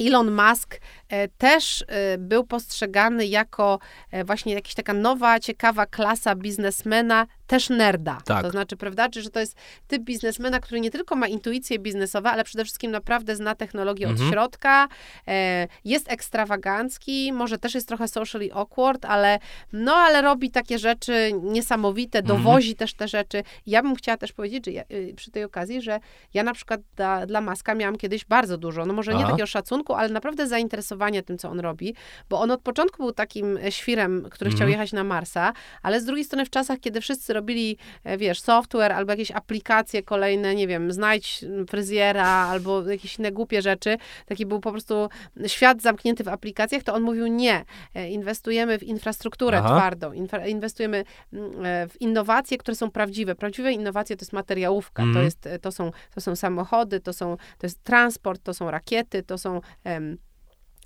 Elon 0.00 0.30
Musk 0.30 0.80
e, 1.08 1.28
też 1.28 1.84
był 2.18 2.44
postrzegany 2.44 3.26
jako 3.26 3.78
właśnie 4.24 4.54
jakaś 4.54 4.74
taka 4.74 4.92
nowa, 4.92 5.40
ciekawa 5.40 5.86
klasa 5.86 6.34
biznesmena, 6.34 7.26
też 7.50 7.68
nerda. 7.70 8.18
Tak. 8.24 8.42
To 8.44 8.50
znaczy, 8.50 8.76
prawda, 8.76 9.08
czy 9.08 9.22
że 9.22 9.30
to 9.30 9.40
jest 9.40 9.56
typ 9.88 10.02
biznesmena, 10.02 10.60
który 10.60 10.80
nie 10.80 10.90
tylko 10.90 11.16
ma 11.16 11.26
intuicje 11.28 11.78
biznesowe, 11.78 12.30
ale 12.30 12.44
przede 12.44 12.64
wszystkim 12.64 12.90
naprawdę 12.90 13.36
zna 13.36 13.54
technologię 13.54 14.06
od 14.06 14.12
Mhm. 14.12 14.30
środka, 14.30 14.88
e, 15.28 15.66
jest 15.84 16.12
ekstrawagancki, 16.12 17.32
może 17.32 17.58
też 17.58 17.74
jest 17.74 17.88
trochę 17.88 18.08
socially 18.08 18.52
awkward, 18.54 19.04
ale 19.04 19.38
no, 19.72 19.94
ale 19.94 20.22
robi 20.22 20.50
takie 20.50 20.78
rzeczy 20.78 21.30
niesamowite, 21.42 22.18
Mhm. 22.18 22.38
dowozi 22.38 22.74
też 22.74 22.94
te 22.94 23.08
rzeczy. 23.08 23.42
Ja 23.66 23.82
bym 23.82 23.94
chciała 23.96 24.16
też 24.18 24.32
powiedzieć, 24.32 24.64
że 24.64 24.72
ja, 24.72 24.82
y, 24.92 25.14
przy 25.16 25.30
tej 25.30 25.44
okazji, 25.44 25.82
że 25.82 26.00
ja 26.34 26.42
na 26.42 26.52
przykład 26.54 26.80
dla, 26.96 27.26
dla 27.26 27.40
Maska 27.40 27.74
miałam 27.74 27.96
kiedyś 27.96 28.24
bardzo 28.24 28.58
dużo, 28.58 28.86
no 28.86 28.92
może 28.92 29.12
nie 29.14 29.18
Aha. 29.20 29.30
takiego 29.30 29.46
szacunku, 29.46 29.94
ale 29.94 30.08
naprawdę 30.08 30.46
zainteresowania 30.46 31.22
tym, 31.22 31.38
co 31.38 31.50
on 31.50 31.60
robi, 31.60 31.94
bo 32.28 32.40
on 32.40 32.50
od 32.50 32.60
początku 32.62 33.02
był 33.02 33.12
takim 33.12 33.58
świrem, 33.70 34.22
który 34.30 34.48
Mhm. 34.48 34.56
chciał 34.56 34.68
jechać 34.68 34.92
na 34.92 35.04
Marsa, 35.04 35.52
ale 35.82 36.00
z 36.00 36.04
drugiej 36.04 36.24
strony 36.24 36.44
w 36.44 36.50
czasach, 36.50 36.78
kiedy 36.80 37.00
wszyscy 37.00 37.32
robili, 37.40 37.76
e, 38.04 38.18
wiesz, 38.18 38.40
software 38.40 38.92
albo 38.92 39.12
jakieś 39.12 39.30
aplikacje 39.30 40.02
kolejne, 40.02 40.54
nie 40.54 40.66
wiem, 40.66 40.92
znajdź 40.92 41.44
fryzjera 41.68 42.26
albo 42.26 42.82
jakieś 42.90 43.18
inne 43.18 43.32
głupie 43.32 43.62
rzeczy, 43.62 43.96
taki 44.26 44.46
był 44.46 44.60
po 44.60 44.70
prostu 44.70 45.08
świat 45.46 45.82
zamknięty 45.82 46.24
w 46.24 46.28
aplikacjach, 46.28 46.82
to 46.82 46.94
on 46.94 47.02
mówił 47.02 47.26
nie, 47.26 47.64
e, 47.94 48.08
inwestujemy 48.10 48.78
w 48.78 48.82
infrastrukturę 48.82 49.58
Aha. 49.58 49.76
twardą, 49.76 50.12
inwestujemy 50.46 51.04
mm, 51.32 51.66
e, 51.66 51.88
w 51.88 52.00
innowacje, 52.00 52.58
które 52.58 52.74
są 52.74 52.90
prawdziwe. 52.90 53.34
Prawdziwe 53.34 53.72
innowacje 53.72 54.16
to 54.16 54.22
jest 54.22 54.32
materiałówka, 54.32 55.02
to, 55.02 55.08
Mhm. 55.08 55.24
jest, 55.24 55.48
to, 55.62 55.72
są, 55.72 55.90
to 56.14 56.20
są 56.20 56.36
samochody, 56.36 57.00
to, 57.00 57.12
są, 57.12 57.36
to 57.58 57.66
jest 57.66 57.82
transport, 57.82 58.42
to 58.42 58.54
są 58.54 58.70
rakiety, 58.70 59.22
to 59.22 59.38
są... 59.38 59.60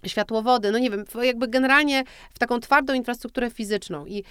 światłowody, 0.07 0.73
no 0.73 0.79
nie 0.79 0.91
wiem, 0.91 1.05
jakby 1.23 1.49
generalnie 1.49 2.05
w 2.35 2.39
taką 2.39 2.61
twardą 2.61 2.95
infrastrukturę 2.95 3.51
fizyczną 3.51 4.07
i 4.07 4.25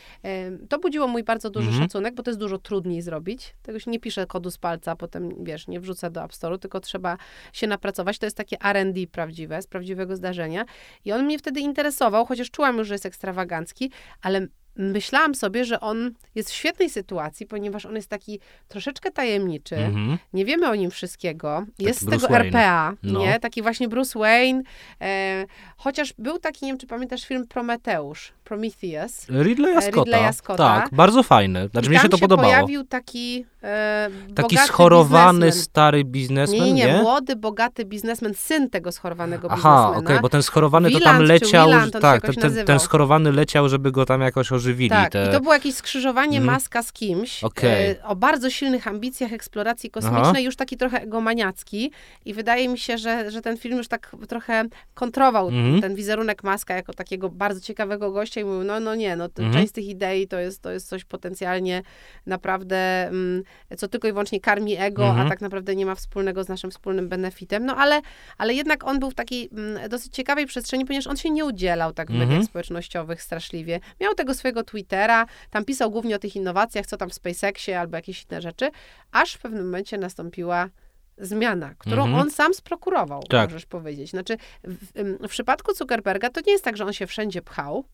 to 0.69 0.79
budziło 0.79 1.07
mój 1.07 1.23
bardzo 1.23 1.49
duży 1.49 1.67
Mhm. 1.67 1.83
szacunek, 1.83 2.15
bo 2.15 2.23
to 2.23 2.31
jest 2.31 2.39
dużo 2.39 2.57
trudniej 2.57 3.01
zrobić. 3.01 3.53
Tego 3.61 3.79
się 3.79 3.91
nie 3.91 3.99
pisze 3.99 4.25
kodu 4.25 4.51
z 4.51 4.57
palca, 4.57 4.95
potem 4.95 5.43
wiesz, 5.43 5.67
nie 5.67 5.79
wrzuca 5.79 6.09
do 6.09 6.23
App 6.23 6.31
Store'u, 6.31 6.59
tylko 6.59 6.79
trzeba 6.79 7.17
się 7.53 7.67
napracować. 7.67 8.19
To 8.19 8.25
jest 8.25 8.37
takie 8.37 8.57
R&D 8.61 9.07
prawdziwe, 9.07 9.61
z 9.61 9.67
prawdziwego 9.67 10.15
zdarzenia 10.15 10.65
i 11.05 11.11
on 11.11 11.25
mnie 11.25 11.39
wtedy 11.39 11.59
interesował, 11.59 12.25
chociaż 12.25 12.51
czułam 12.51 12.77
już, 12.77 12.87
że 12.87 12.93
jest 12.93 13.05
ekstrawagancki, 13.05 13.91
ale 14.21 14.47
myślałam 14.75 15.35
sobie, 15.35 15.65
że 15.65 15.79
on 15.79 16.11
jest 16.35 16.51
w 16.51 16.53
świetnej 16.53 16.89
sytuacji, 16.89 17.45
ponieważ 17.45 17.85
on 17.85 17.95
jest 17.95 18.09
taki 18.09 18.39
troszeczkę 18.67 19.11
tajemniczy, 19.11 19.75
Mhm. 19.75 20.17
nie 20.33 20.45
wiemy 20.45 20.69
o 20.69 20.75
nim 20.75 20.91
wszystkiego. 20.91 21.65
Jest 21.79 22.01
z 22.01 22.09
tego 22.09 22.27
Wayne. 22.27 22.45
RPA, 22.47 22.93
No. 23.03 23.19
nie? 23.19 23.39
Taki 23.39 23.61
właśnie 23.61 23.87
Bruce 23.87 24.19
Wayne. 24.19 24.61
E, 25.01 25.45
chociaż 25.77 26.13
był 26.17 26.39
taki, 26.39 26.65
nie 26.65 26.71
wiem, 26.71 26.79
czy 26.79 26.87
pamiętasz 26.87 27.25
film 27.27 27.47
Prometeusz, 27.47 28.33
Prometheus. 28.43 29.25
Ridleya 29.29 29.81
Scotta. 29.81 30.03
Ridleya 30.03 30.33
Scotta. 30.33 30.81
Tak, 30.81 30.89
bardzo 30.91 31.23
fajny. 31.23 31.67
Znaczy 31.71 31.87
I 31.87 31.89
mi 31.89 31.95
się 31.95 32.01
tam 32.01 32.09
to 32.11 32.17
podobało. 32.17 32.49
pojawił 32.49 32.83
taki 32.83 33.45
e, 33.63 34.09
Taki 34.35 34.57
schorowany, 34.57 35.39
biznesmen. 35.39 35.63
stary 35.63 36.03
biznesmen, 36.03 36.63
Nie, 36.63 36.73
nie, 36.73 36.85
nie? 36.85 37.01
młody, 37.01 37.35
bogaty 37.35 37.85
biznesmen, 37.85 38.33
syn 38.33 38.69
tego 38.69 38.91
schorowanego 38.91 39.47
Aha, 39.51 39.81
okej, 39.87 39.93
biznesmena. 39.95 40.21
bo 40.21 40.29
ten 40.29 40.43
schorowany 40.43 40.91
to 40.91 40.97
Wieland 40.99 41.17
tam 41.17 41.27
czy 41.27 41.33
leciał, 41.33 41.67
Wieland, 41.67 41.93
się 41.93 41.99
tak, 41.99 42.21
ten, 42.21 42.35
ten, 42.35 42.65
ten 42.65 42.79
schorowany 42.79 43.31
leciał, 43.31 43.69
żeby 43.69 43.91
go 43.91 44.05
tam 44.05 44.21
jakoś 44.21 44.51
ożywili. 44.51 44.89
Tak, 44.89 45.11
te... 45.11 45.25
i 45.29 45.31
to 45.31 45.41
było 45.41 45.53
jakieś 45.53 45.75
skrzyżowanie 45.75 46.37
Mhm. 46.37 46.45
Maska 46.55 46.83
z 46.83 46.91
kimś 46.91 47.43
Okej. 47.43 47.91
e, 47.91 48.03
o 48.03 48.15
bardzo 48.15 48.49
silnych 48.49 48.87
ambicjach 48.87 49.33
eksploracji 49.33 49.89
kosmicznej, 49.91 50.21
Aha. 50.31 50.39
już 50.39 50.55
taki 50.55 50.77
trochę 50.77 51.01
egomaniacki 51.01 51.91
i 52.25 52.33
wydaje 52.33 52.69
mi 52.69 52.77
się, 52.77 52.97
że, 52.97 53.31
że 53.31 53.41
ten 53.41 53.57
film 53.57 53.77
już 53.77 53.87
tak 53.87 54.11
trochę 54.27 54.63
kontrował 54.93 55.47
Mhm. 55.47 55.81
ten 55.81 55.95
wizerunek 55.95 56.43
Maska 56.43 56.73
jako 56.75 56.93
takiego 56.93 57.29
bardzo 57.29 57.61
ciekawego 57.61 58.11
gościa 58.11 58.32
i 58.41 58.45
mówił, 58.45 58.63
no, 58.63 58.79
no 58.79 58.95
nie, 58.95 59.15
no 59.15 59.25
Mhm. 59.25 59.53
część 59.53 59.69
z 59.69 59.71
tych 59.71 59.85
idei 59.87 60.27
to 60.27 60.39
jest, 60.39 60.61
to 60.61 60.71
jest 60.71 60.87
coś 60.87 61.05
potencjalnie 61.05 61.83
naprawdę, 62.25 63.07
mm, 63.07 63.43
co 63.77 63.87
tylko 63.87 64.07
i 64.07 64.11
wyłącznie 64.11 64.39
karmi 64.39 64.75
ego, 64.77 65.05
Mhm. 65.07 65.27
a 65.27 65.29
tak 65.29 65.41
naprawdę 65.41 65.75
nie 65.75 65.85
ma 65.85 65.95
wspólnego 65.95 66.43
z 66.43 66.47
naszym 66.49 66.71
wspólnym 66.71 67.09
benefitem, 67.09 67.65
no 67.65 67.75
ale, 67.77 68.01
ale 68.37 68.53
jednak 68.53 68.83
on 68.83 68.99
był 68.99 69.11
w 69.11 69.15
takiej 69.15 69.49
mm, 69.51 69.89
dosyć 69.89 70.13
ciekawej 70.15 70.45
przestrzeni, 70.45 70.85
ponieważ 70.85 71.07
on 71.07 71.17
się 71.17 71.29
nie 71.29 71.45
udzielał 71.45 71.93
tak 71.93 72.07
w 72.07 72.11
Mhm. 72.11 72.29
mediach 72.29 72.45
społecznościowych 72.45 73.21
straszliwie. 73.21 73.79
Miał 74.01 74.13
tego 74.13 74.33
swojego 74.33 74.63
Twittera, 74.63 75.25
tam 75.49 75.65
pisał 75.65 75.91
głównie 75.91 76.15
o 76.15 76.19
tych 76.19 76.35
innowacjach, 76.35 76.85
co 76.85 76.97
tam 76.97 77.09
w 77.09 77.13
SpaceXie 77.13 77.79
albo 77.79 77.95
jakieś 77.95 78.25
inne 78.29 78.41
rzeczy, 78.41 78.69
aż 79.11 79.33
w 79.33 79.39
pewnym 79.39 79.65
momencie 79.65 79.97
nastąpiła 79.97 80.69
zmiana, 81.17 81.73
którą 81.77 82.03
Mhm. 82.03 82.21
on 82.21 82.31
sam 82.31 82.53
sprokurował, 82.53 83.23
Tak. 83.29 83.49
możesz 83.49 83.65
powiedzieć. 83.65 84.09
Znaczy, 84.09 84.37
w, 84.63 84.97
em, 84.99 85.17
w 85.17 85.29
przypadku 85.29 85.73
Zuckerberga 85.73 86.29
to 86.29 86.41
nie 86.45 86.51
jest 86.51 86.63
tak, 86.63 86.77
że 86.77 86.85
on 86.85 86.93
się 86.93 87.07
wszędzie 87.07 87.41
pchał 87.41 87.85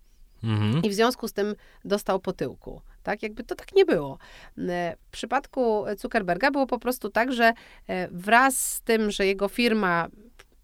Mhm. 0.44 0.84
i 0.84 0.90
w 0.90 0.94
związku 0.94 1.28
z 1.28 1.34
tym 1.34 1.56
dostał 1.86 2.20
po 2.20 2.34
tyłku. 2.34 2.82
Tak? 3.04 3.24
Jakby 3.24 3.44
to 3.44 3.56
tak 3.56 3.76
nie 3.76 3.86
było. 3.86 4.18
E, 4.58 4.96
W 5.08 5.12
przypadku 5.12 5.86
Zuckerberga 5.98 6.52
było 6.52 6.68
po 6.68 6.80
prostu 6.80 7.10
tak, 7.10 7.34
że 7.34 7.54
e, 7.88 8.08
wraz 8.12 8.74
z 8.74 8.82
tym, 8.82 9.12
że 9.12 9.26
jego 9.26 9.48
firma 9.48 10.08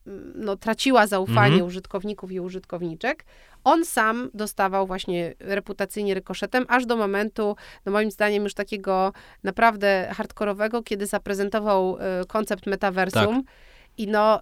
m, 0.08 0.34
no, 0.36 0.56
traciła 0.58 1.08
zaufanie 1.08 1.54
Mhm. 1.54 1.68
użytkowników 1.68 2.32
i 2.32 2.40
użytkowniczek, 2.40 3.26
on 3.64 3.86
sam 3.86 4.30
dostawał 4.34 4.88
właśnie 4.88 5.34
reputacyjnie 5.40 6.14
rykoszetem, 6.14 6.66
aż 6.68 6.86
do 6.86 6.96
momentu, 6.96 7.56
no 7.86 7.92
moim 7.92 8.12
zdaniem 8.12 8.44
już 8.44 8.54
takiego 8.54 9.14
naprawdę 9.44 10.12
hardkorowego, 10.16 10.84
kiedy 10.84 11.06
zaprezentował 11.06 11.98
e, 12.00 12.26
koncept 12.28 12.68
metaversum 12.68 13.44
i 13.98 14.08
no 14.08 14.40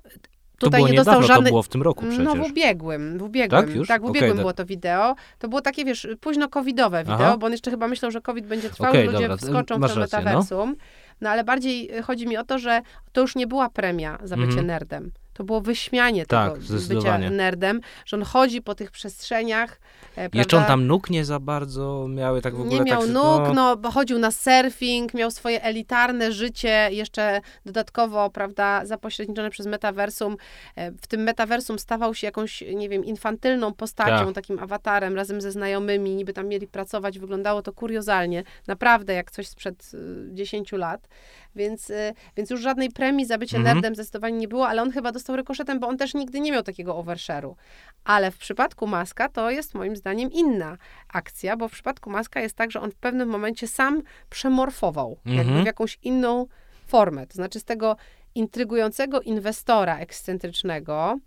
tutaj 0.64 0.80
było 0.80 0.88
nie 0.88 0.98
dostał 0.98 1.14
niedawno, 1.14 1.28
żadnej... 1.28 1.52
to 1.52 1.54
było 1.54 1.64
w 1.64 1.68
tym 1.68 1.82
roku 1.82 2.06
przecież. 2.06 2.26
No 2.26 2.36
w 2.36 2.52
ubiegłym, 2.52 3.18
w 3.18 3.22
ubiegłym. 3.24 3.66
Tak 3.66 3.76
już? 3.76 3.88
Tak, 3.88 4.02
w 4.02 4.06
ubiegłym 4.06 4.32
tak. 4.32 4.40
było 4.40 4.54
to 4.54 4.66
wideo. 4.66 5.16
To 5.40 5.48
było 5.48 5.62
takie, 5.62 5.86
wiesz, 5.86 6.08
późno 6.22 6.50
covidowe 6.50 7.04
wideo, 7.04 7.16
Aha. 7.16 7.38
bo 7.38 7.46
on 7.46 7.52
jeszcze 7.52 7.72
chyba 7.72 7.88
myślał, 7.88 8.12
że 8.12 8.22
covid 8.22 8.46
będzie 8.46 8.70
trwał 8.70 8.90
Okej, 8.90 9.04
i 9.04 9.06
ludzie 9.06 9.20
dobra, 9.20 9.38
wskoczą 9.38 9.78
masz 9.78 9.92
w 9.92 9.94
to 9.94 10.00
rację, 10.00 10.18
no. 10.20 10.26
metaversum. 10.26 10.76
No. 11.22 11.30
ale 11.30 11.44
bardziej 11.44 11.90
chodzi 12.04 12.28
mi 12.28 12.38
o 12.38 12.44
to, 12.44 12.60
że 12.60 12.82
to 13.12 13.22
już 13.22 13.36
nie 13.36 13.48
była 13.48 13.70
premia 13.70 14.18
za 14.24 14.36
bycie 14.36 14.48
Mhm. 14.48 14.68
nerdem. 14.68 15.12
To 15.34 15.44
było 15.44 15.62
wyśmianie 15.62 16.26
Tak, 16.26 16.54
tego 16.54 16.66
bycia 16.96 17.18
nerdem, 17.18 17.82
że 18.06 18.18
on 18.18 18.24
chodzi 18.24 18.62
po 18.62 18.76
tych 18.76 18.92
przestrzeniach. 18.92 19.80
E, 20.18 20.22
Jeszcze 20.24 20.40
on 20.42 20.48
prawda? 20.48 20.68
tam 20.68 20.88
nóg 20.88 21.10
nie 21.10 21.26
za 21.26 21.40
bardzo 21.40 22.08
miały 22.10 22.42
tak 22.42 22.56
w 22.56 22.62
ogóle. 22.62 22.76
Nie 22.80 22.82
miał 22.82 23.02
tak, 23.02 23.10
nóg, 23.12 23.42
no, 23.56 23.78
bo 23.78 23.92
chodził 23.92 24.20
na 24.20 24.32
surfing, 24.32 25.14
miał 25.14 25.32
swoje 25.32 25.64
elitarne 25.64 26.32
życie, 26.32 26.90
jeszcze 26.92 27.42
dodatkowo, 27.66 28.30
prawda, 28.30 28.86
zapośredniczone 28.86 29.50
przez 29.50 29.66
metaversum. 29.66 30.38
E, 30.76 30.92
W 30.92 31.08
tym 31.08 31.22
metaversum 31.24 31.80
stawał 31.80 32.14
się 32.16 32.28
jakąś, 32.28 32.64
nie 32.76 32.90
wiem, 32.90 33.06
infantylną 33.06 33.74
postacią, 33.74 34.26
Tak. 34.26 34.36
takim 34.36 34.60
awatarem 34.60 35.16
razem 35.16 35.42
ze 35.42 35.52
znajomymi, 35.52 36.16
niby 36.16 36.34
tam 36.34 36.48
mieli 36.48 36.68
pracować, 36.68 37.20
wyglądało 37.20 37.62
to 37.62 37.74
kuriozalnie, 37.74 38.44
naprawdę 38.68 39.14
jak 39.14 39.32
coś 39.32 39.48
sprzed 39.48 39.92
y, 39.94 39.98
10 40.34 40.72
lat. 40.72 41.08
Więc, 41.56 41.90
y, 41.90 42.14
więc 42.38 42.50
już 42.50 42.62
żadnej 42.62 42.90
premii 42.92 43.26
za 43.26 43.38
bycie 43.38 43.58
Mhm. 43.58 43.76
nerdem 43.76 43.96
zdecydowanie 43.96 44.38
nie 44.38 44.48
było, 44.48 44.68
ale 44.68 44.82
on 44.82 44.92
chyba 44.92 45.12
dostał 45.12 45.23
rykoszetem, 45.30 45.80
bo 45.80 45.88
on 45.88 45.98
też 45.98 46.14
nigdy 46.14 46.40
nie 46.40 46.52
miał 46.52 46.64
takiego 46.64 46.94
overshare'u. 47.04 47.56
Ale 48.04 48.32
w 48.32 48.38
przypadku 48.38 48.88
Maska 48.88 49.30
to 49.30 49.50
jest 49.52 49.74
moim 49.74 49.96
zdaniem 49.96 50.32
inna 50.32 50.78
akcja, 51.14 51.58
bo 51.58 51.68
w 51.68 51.72
przypadku 51.72 52.10
Maska 52.10 52.40
jest 52.40 52.56
tak, 52.56 52.72
że 52.72 52.82
on 52.82 52.92
w 52.92 52.96
pewnym 52.96 53.30
momencie 53.30 53.68
sam 53.68 54.02
przemorfował 54.30 55.18
jakby 55.26 55.42
Mhm. 55.42 55.64
w 55.64 55.66
jakąś 55.66 56.00
inną 56.04 56.48
formę. 56.88 57.28
To 57.28 57.34
znaczy 57.34 57.60
z 57.60 57.64
tego 57.64 57.96
intrygującego 58.36 59.22
inwestora 59.22 60.00
ekscentrycznego 60.00 61.20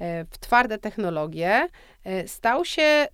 e, 0.00 0.24
w 0.24 0.38
twarde 0.38 0.78
technologie 0.78 1.68
e, 2.04 2.28
stał 2.28 2.64
się 2.64 2.82
e, 2.82 3.08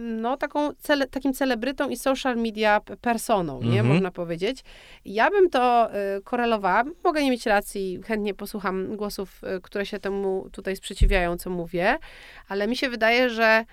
no, 0.00 0.36
taką 0.36 0.74
cele, 0.74 1.06
takim 1.06 1.32
celebrytą 1.32 1.88
i 1.88 1.96
social 1.96 2.36
media 2.36 2.80
personą, 3.00 3.62
nie? 3.62 3.68
Mhm. 3.68 3.86
Można 3.86 4.10
powiedzieć. 4.10 4.64
Ja 5.04 5.30
bym 5.30 5.50
to 5.50 5.88
korelowała. 6.24 6.84
Mogę 7.04 7.22
nie 7.22 7.30
mieć 7.30 7.46
racji, 7.46 8.00
chętnie 8.06 8.34
posłucham 8.34 8.96
głosów, 8.96 9.40
które 9.62 9.86
się 9.86 9.98
temu 9.98 10.48
tutaj 10.52 10.76
sprzeciwiają, 10.76 11.36
co 11.36 11.50
mówię, 11.50 11.98
ale 12.48 12.68
mi 12.68 12.76
się 12.76 12.88
wydaje, 12.88 13.30
że 13.30 13.64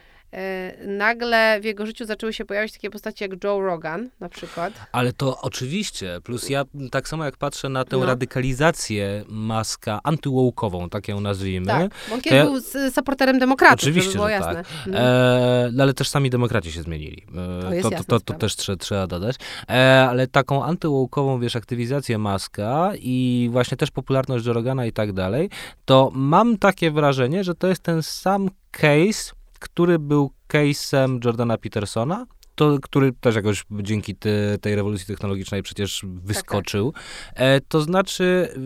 nagle 0.88 1.60
w 1.62 1.64
jego 1.64 1.86
życiu 1.86 2.06
zaczęły 2.06 2.34
się 2.34 2.46
pojawiać 2.46 2.72
takie 2.72 2.90
postacie 2.90 3.26
jak 3.26 3.44
Joe 3.44 3.60
Rogan 3.62 4.10
na 4.20 4.30
przykład. 4.30 4.74
Ale 4.92 5.14
to 5.14 5.42
oczywiście, 5.42 6.18
plus 6.24 6.50
ja 6.50 6.64
tak 6.92 7.08
samo 7.08 7.26
jak 7.26 7.38
patrzę 7.38 7.70
na 7.70 7.86
tę 7.86 7.98
No. 7.98 8.06
radykalizację 8.06 9.24
Maska 9.28 10.00
antywołkową, 10.04 10.90
tak 10.90 11.08
ją 11.08 11.20
nazwijmy, 11.22 11.68
Tak, 11.68 11.92
bo 12.10 12.16
on 12.16 12.22
kiedyś 12.22 12.38
ja- 12.38 12.46
był 12.46 12.62
supporterem 12.92 13.40
demokratów, 13.40 13.80
Oczywiście, 13.84 14.14
było 14.14 14.26
że 14.26 14.32
jasne. 14.32 14.56
tak. 14.56 14.66
E, 14.94 15.70
no 15.74 15.84
ale 15.84 15.94
też 15.94 16.08
sami 16.10 16.30
demokraci 16.30 16.72
się 16.72 16.82
zmienili. 16.82 17.24
E, 17.60 17.62
To 17.62 17.74
jest 17.74 17.90
to, 17.90 18.04
to, 18.04 18.20
to, 18.20 18.34
też 18.34 18.56
trzeba, 18.56 18.78
trzeba 18.78 19.08
dodać. 19.08 19.36
E, 19.70 20.08
ale 20.10 20.28
taką 20.28 20.64
antywołkową, 20.64 21.40
wiesz, 21.40 21.56
aktywizację 21.56 22.18
Maska 22.18 22.92
i 23.00 23.50
właśnie 23.52 23.78
też 23.78 23.92
popularność 23.92 24.46
Jorogana 24.46 24.86
i 24.86 24.92
tak 24.92 25.14
dalej, 25.14 25.50
to 25.86 26.12
mam 26.14 26.58
takie 26.58 26.92
wrażenie, 26.92 27.44
że 27.44 27.56
to 27.56 27.68
jest 27.68 27.84
ten 27.84 28.04
sam 28.04 28.50
case, 28.72 29.34
który 29.62 30.00
był 30.00 30.32
case'em 30.48 31.26
Jordana 31.26 31.58
Petersona, 31.58 32.26
to, 32.56 32.78
który 32.82 33.12
też 33.12 33.36
jakoś 33.36 33.66
dzięki 33.72 34.16
te, 34.16 34.58
tej 34.62 34.76
rewolucji 34.76 35.08
technologicznej 35.08 35.64
przecież 35.64 36.06
wyskoczył. 36.08 36.94
E, 37.34 37.62
to 37.62 37.82
znaczy, 37.82 38.54
y, 38.58 38.60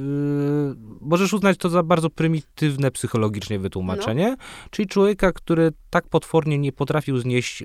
możesz 1.01 1.33
uznać 1.33 1.57
to 1.57 1.69
za 1.69 1.83
bardzo 1.83 2.09
prymitywne 2.09 2.91
psychologicznie 2.91 3.59
wytłumaczenie, 3.59 4.35
czyli 4.69 4.87
człowieka, 4.87 5.31
który 5.31 5.71
tak 5.89 6.07
potwornie 6.07 6.57
nie 6.57 6.71
potrafił 6.71 7.17
znieść 7.17 7.63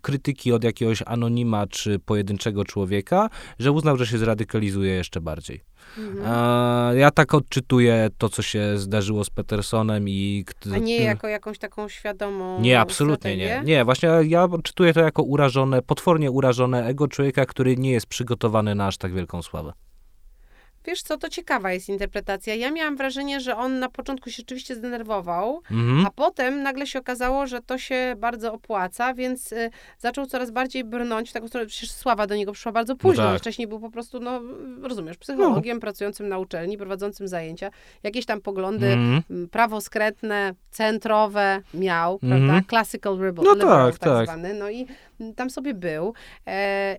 krytyki 0.00 0.52
od 0.52 0.64
jakiegoś 0.64 1.02
anonima 1.06 1.66
czy 1.66 1.98
pojedynczego 1.98 2.64
człowieka, 2.64 3.30
że 3.58 3.72
uznał, 3.72 3.96
że 3.96 4.06
się 4.06 4.18
zradykalizuje 4.18 4.94
jeszcze 4.94 5.20
bardziej. 5.20 5.60
Mhm. 5.98 6.98
Ja 6.98 7.10
tak 7.10 7.34
odczytuję 7.34 8.08
to, 8.18 8.28
co 8.28 8.42
się 8.42 8.78
zdarzyło 8.78 9.24
z 9.24 9.30
Petersonem 9.30 10.08
i... 10.08 10.44
A 10.74 10.78
nie 10.78 10.96
jako 10.96 11.28
jakąś 11.28 11.58
taką 11.58 11.88
świadomą 11.88 12.60
nie, 12.60 12.80
absolutnie 12.80 13.36
nie. 13.36 13.62
Nie, 13.64 13.84
właśnie 13.84 14.08
ja 14.24 14.48
czytuję 14.62 14.92
to 14.92 15.00
jako 15.00 15.22
urażone, 15.22 15.82
potwornie 15.82 16.30
urażone 16.30 16.86
ego 16.86 17.08
człowieka, 17.08 17.46
który 17.46 17.76
nie 17.76 17.90
jest 17.90 18.06
przygotowany 18.06 18.74
na 18.74 18.86
aż 18.86 18.96
tak 18.96 19.14
wielką 19.14 19.42
sławę. 19.42 19.72
Wiesz 20.84 21.02
co, 21.02 21.16
to 21.16 21.28
ciekawa 21.28 21.72
jest 21.72 21.88
interpretacja. 21.88 22.54
Ja 22.54 22.70
miałam 22.70 22.96
wrażenie, 22.96 23.40
że 23.40 23.56
on 23.56 23.78
na 23.78 23.88
początku 23.88 24.30
się 24.30 24.36
rzeczywiście 24.36 24.74
zdenerwował, 24.74 25.62
Mhm. 25.70 26.06
a 26.06 26.10
potem 26.10 26.62
nagle 26.62 26.86
się 26.86 26.98
okazało, 26.98 27.46
że 27.46 27.60
to 27.62 27.78
się 27.78 28.14
bardzo 28.18 28.52
opłaca, 28.52 29.14
więc 29.14 29.52
y, 29.52 29.70
zaczął 29.98 30.26
coraz 30.26 30.50
bardziej 30.50 30.84
brnąć 30.84 31.30
w 31.30 31.32
taką 31.32 31.48
stronę. 31.48 31.66
Przecież 31.66 31.90
sława 31.90 32.26
do 32.26 32.34
niego 32.36 32.52
przyszła 32.52 32.72
bardzo 32.72 32.96
późno. 32.96 33.24
tak. 33.32 33.38
Wcześniej 33.40 33.68
był 33.68 33.80
po 33.80 33.90
prostu, 33.90 34.20
no 34.20 34.40
rozumiesz, 34.82 35.16
psychologiem 35.16 35.80
pracującym 35.80 36.28
na 36.28 36.38
uczelni, 36.38 36.78
prowadzącym 36.78 37.28
zajęcia. 37.28 37.70
Jakieś 38.02 38.26
tam 38.26 38.40
poglądy 38.40 38.86
Mhm. 38.86 39.48
prawoskrętne, 39.48 40.54
centrowe 40.70 41.62
miał, 41.74 42.18
Mhm. 42.22 42.46
prawda? 42.48 42.68
Classical 42.70 43.18
rebel, 43.18 43.44
No 43.44 43.54
liberal 43.54 43.90
tak, 43.92 43.98
tak, 43.98 44.08
tak. 44.12 44.26
zwany. 44.26 44.54
No 44.54 44.70
i 44.70 44.86
tam 45.36 45.50
sobie 45.50 45.74
był. 45.74 46.14
E, 46.46 46.50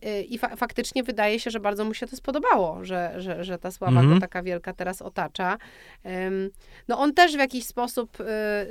e, 0.04 0.22
I 0.22 0.38
fa- 0.38 0.56
faktycznie 0.56 1.04
wydaje 1.04 1.40
się, 1.40 1.52
że 1.52 1.60
bardzo 1.60 1.86
mu 1.86 1.94
się 1.94 2.08
to 2.08 2.16
spodobało, 2.16 2.86
że, 2.86 3.14
że, 3.18 3.44
że 3.44 3.58
ta 3.58 3.72
sława 3.72 4.00
Mhm. 4.00 4.14
go 4.14 4.22
taka 4.22 4.44
wielka 4.44 4.74
teraz 4.74 5.02
otacza. 5.02 5.58
No 6.88 7.00
on 7.00 7.14
też 7.14 7.36
w 7.36 7.40
jakiś 7.40 7.66
sposób, 7.66 8.18
e, 8.22 8.66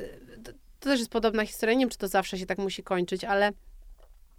to, 0.44 0.53
to 0.80 0.88
też 0.90 0.98
jest 0.98 1.11
podobna 1.11 1.46
historia, 1.46 1.74
nie 1.74 1.80
wiem, 1.84 1.90
czy 1.90 1.98
to 1.98 2.09
zawsze 2.09 2.38
się 2.38 2.46
tak 2.46 2.59
musi 2.59 2.82
kończyć, 2.82 3.24
ale 3.24 3.51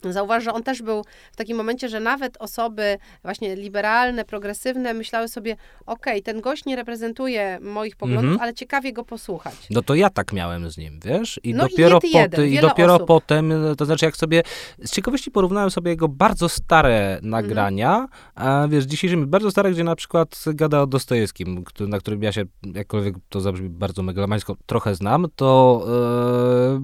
Zauważ, 0.10 0.43
że 0.43 0.54
on 0.54 0.64
też 0.64 0.82
był 0.82 1.04
w 1.32 1.36
takim 1.36 1.58
momencie, 1.58 1.89
że 1.89 1.99
nawet 1.99 2.38
osoby 2.39 2.97
właśnie 3.24 3.56
liberalne, 3.56 4.26
progresywne 4.26 4.93
myślały 4.93 5.28
sobie, 5.28 5.56
okej, 5.86 6.24
ten 6.24 6.41
gość 6.41 6.66
nie 6.66 6.76
reprezentuje 6.76 7.60
moich 7.62 7.95
poglądów, 7.95 8.24
Mhm. 8.32 8.41
ale 8.41 8.54
ciekawie 8.54 8.93
go 8.93 9.04
posłuchać. 9.06 9.56
No 9.70 9.82
to 9.82 9.95
ja 9.95 10.10
tak 10.10 10.34
miałem 10.34 10.72
z 10.72 10.78
nim, 10.78 10.99
wiesz? 11.06 11.39
I 11.43 11.54
No 11.54 11.68
i 11.68 11.70
dopiero, 11.72 11.99
ty 11.99 12.08
jeden, 12.08 12.47
i 12.47 12.60
dopiero 12.60 12.95
osób. 12.95 13.08
potem, 13.08 13.54
to 13.78 13.86
znaczy 13.86 14.06
jak 14.06 14.18
sobie, 14.18 14.43
z 14.84 14.91
ciekawości 14.91 15.32
porównałem 15.32 15.72
sobie 15.72 15.91
jego 15.91 16.08
bardzo 16.08 16.49
stare 16.49 17.20
nagrania, 17.22 18.08
a 18.36 18.68
wiesz, 18.70 18.86
dzisiejszymi, 18.86 19.26
bardzo 19.26 19.52
stare, 19.52 19.72
gdzie 19.72 19.84
na 19.84 19.95
przykład 19.95 20.43
gada 20.47 20.82
o 20.82 20.88
Dostojewskim, 20.88 21.64
który, 21.64 21.89
na 21.89 21.99
którym 21.99 22.24
ja 22.24 22.32
się, 22.32 22.43
jakkolwiek 22.76 23.16
to 23.30 23.41
zabrzmi 23.41 23.70
bardzo 23.70 24.04
megalomańsko, 24.04 24.56
trochę 24.66 24.95
znam, 24.95 25.28
to 25.36 25.82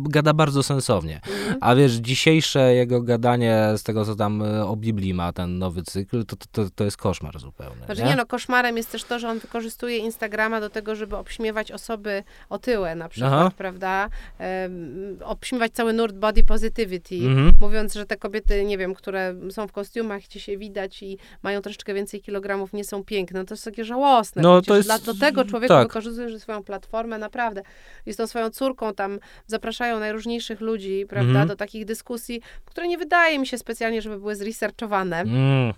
e, 0.01 0.09
gada 0.09 0.33
bardzo 0.33 0.63
sensownie. 0.63 1.15
Mhm. 1.15 1.57
A 1.61 1.75
wiesz, 1.75 1.93
dzisiejsze 1.93 2.73
jego 2.73 3.01
gadanie 3.07 3.67
z 3.77 3.83
tego, 3.83 4.05
co 4.05 4.15
tam 4.15 4.41
e, 4.41 4.65
o 4.65 4.75
Biblii 4.75 5.13
ma, 5.13 5.33
ten 5.33 5.57
nowy 5.57 5.83
cykl, 5.83 6.25
to, 6.25 6.35
to, 6.35 6.45
to, 6.51 6.69
to 6.75 6.83
jest 6.83 6.97
koszmar 6.97 7.39
zupełny. 7.39 7.85
Znaczy 7.85 8.03
nie 8.03 8.15
no, 8.15 8.25
koszmarem 8.25 8.77
jest 8.77 8.91
też 8.91 9.03
to, 9.03 9.19
że 9.19 9.29
on 9.29 9.39
wykorzystuje 9.39 9.97
Instagrama 9.97 10.61
do 10.61 10.69
tego, 10.69 10.95
żeby 10.95 11.15
obśmiewać 11.17 11.71
osoby 11.71 12.23
otyłe 12.49 12.95
na 12.95 13.09
przykład, 13.09 13.33
Aha. 13.33 13.51
prawda? 13.57 14.09
Em, 14.39 15.17
obśmiewać 15.23 15.71
cały 15.71 15.93
nurt 15.93 16.15
body 16.15 16.43
positivity, 16.43 17.15
Mhm. 17.15 17.51
mówiąc, 17.61 17.93
że 17.93 18.05
te 18.05 18.17
kobiety, 18.17 18.65
nie 18.65 18.77
wiem, 18.77 18.93
które 18.95 19.35
są 19.49 19.67
w 19.67 19.71
kostiumach, 19.71 20.21
gdzie 20.23 20.39
się 20.39 20.57
widać 20.57 21.03
i 21.03 21.17
mają 21.43 21.61
troszeczkę 21.61 21.93
więcej 21.93 22.21
kilogramów, 22.21 22.73
nie 22.73 22.83
są 22.83 23.03
piękne. 23.03 23.39
No 23.39 23.45
to 23.45 23.53
jest 23.53 23.65
takie 23.65 23.85
żałosne. 23.85 24.41
No, 24.41 24.55
to 24.55 24.61
Przecież 24.61 24.77
jest- 24.77 25.03
Dla, 25.05 25.13
do 25.13 25.19
tego 25.19 25.45
człowieka 25.45 25.73
tak. 25.73 25.87
wykorzystuje 25.87 26.39
swoją 26.39 26.63
platformę, 26.63 27.17
naprawdę. 27.17 27.61
Z 28.07 28.15
tą 28.15 28.27
swoją 28.27 28.49
córką 28.49 28.93
tam 28.93 29.19
zapraszają 29.47 29.99
najróżniejszych 29.99 30.61
ludzi, 30.61 31.05
prawda, 31.09 31.29
Mhm. 31.29 31.47
do 31.47 31.55
takich 31.55 31.85
dyskusji, 31.85 32.41
które 32.65 32.87
nie 32.87 32.96
wydaje 32.97 33.39
mi 33.39 33.47
się 33.47 33.57
specjalnie, 33.57 34.01
żeby 34.01 34.19
były 34.19 34.35
zresearchowane. 34.35 35.19
Mm. 35.19 35.73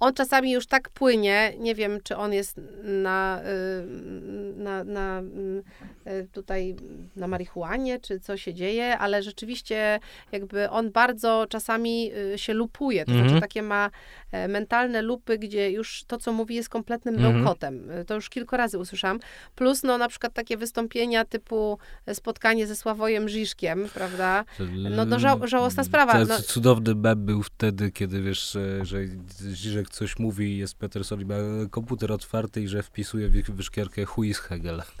On 0.00 0.14
czasami 0.14 0.52
już 0.52 0.66
tak 0.66 0.90
płynie, 0.90 1.52
nie 1.58 1.74
wiem, 1.74 1.98
czy 2.04 2.16
on 2.16 2.32
jest 2.32 2.60
na, 2.82 3.40
y, 3.42 4.54
na, 4.56 4.84
na 4.84 5.18
mm, 5.18 5.62
y, 6.06 6.28
tutaj 6.32 6.76
na 7.16 7.28
marihuanie, 7.28 8.00
czy 8.00 8.20
co 8.20 8.36
się 8.36 8.54
dzieje, 8.54 8.98
ale 8.98 9.22
rzeczywiście 9.22 10.00
jakby 10.32 10.70
on 10.70 10.90
bardzo 10.92 11.46
czasami 11.48 12.12
y, 12.34 12.38
się 12.38 12.54
lupuje, 12.54 13.04
to 13.04 13.10
Mhm. 13.12 13.28
znaczy 13.28 13.40
takie 13.40 13.62
ma 13.62 13.90
e, 14.32 14.48
mentalne 14.48 15.02
lupy, 15.02 15.38
gdzie 15.38 15.70
już 15.70 16.04
to, 16.06 16.18
co 16.18 16.32
mówi, 16.32 16.54
jest 16.54 16.68
kompletnym 16.68 17.14
Mhm. 17.14 17.34
bełkotem. 17.34 17.90
Y, 17.90 18.04
To 18.04 18.14
już 18.14 18.28
kilka 18.30 18.56
razy 18.56 18.78
usłyszałam. 18.78 19.20
Plus, 19.54 19.82
no 19.82 19.98
na 19.98 20.08
przykład 20.08 20.32
takie 20.32 20.56
wystąpienia 20.56 21.24
typu 21.24 21.78
spotkanie 22.12 22.66
ze 22.66 22.76
Sławojem 22.76 23.28
Żiżkiem, 23.28 23.88
prawda? 23.94 24.44
No 24.90 25.06
to 25.06 25.18
żał- 25.18 25.46
żałosna 25.46 25.84
sprawa. 25.84 26.12
Ten 26.12 26.28
No- 26.28 26.40
cudowny 26.42 26.94
mem 26.94 27.24
był 27.24 27.42
wtedy, 27.42 27.90
kiedy 27.90 28.22
wiesz, 28.22 28.58
że, 28.82 28.98
że 29.54 29.83
Zizek 29.84 29.94
coś 29.94 30.18
mówi 30.18 30.58
jest 30.58 30.74
Peterson 30.74 31.20
i 31.20 31.24
ma 31.24 31.34
komputer 31.70 32.12
otwarty 32.12 32.60
i 32.62 32.68
że 32.68 32.82
wpisuje 32.82 33.28
w 33.28 33.50
wyszkierkę 33.50 34.02
who 34.16 34.24
is 34.24 34.38
Hegel. 34.38 34.82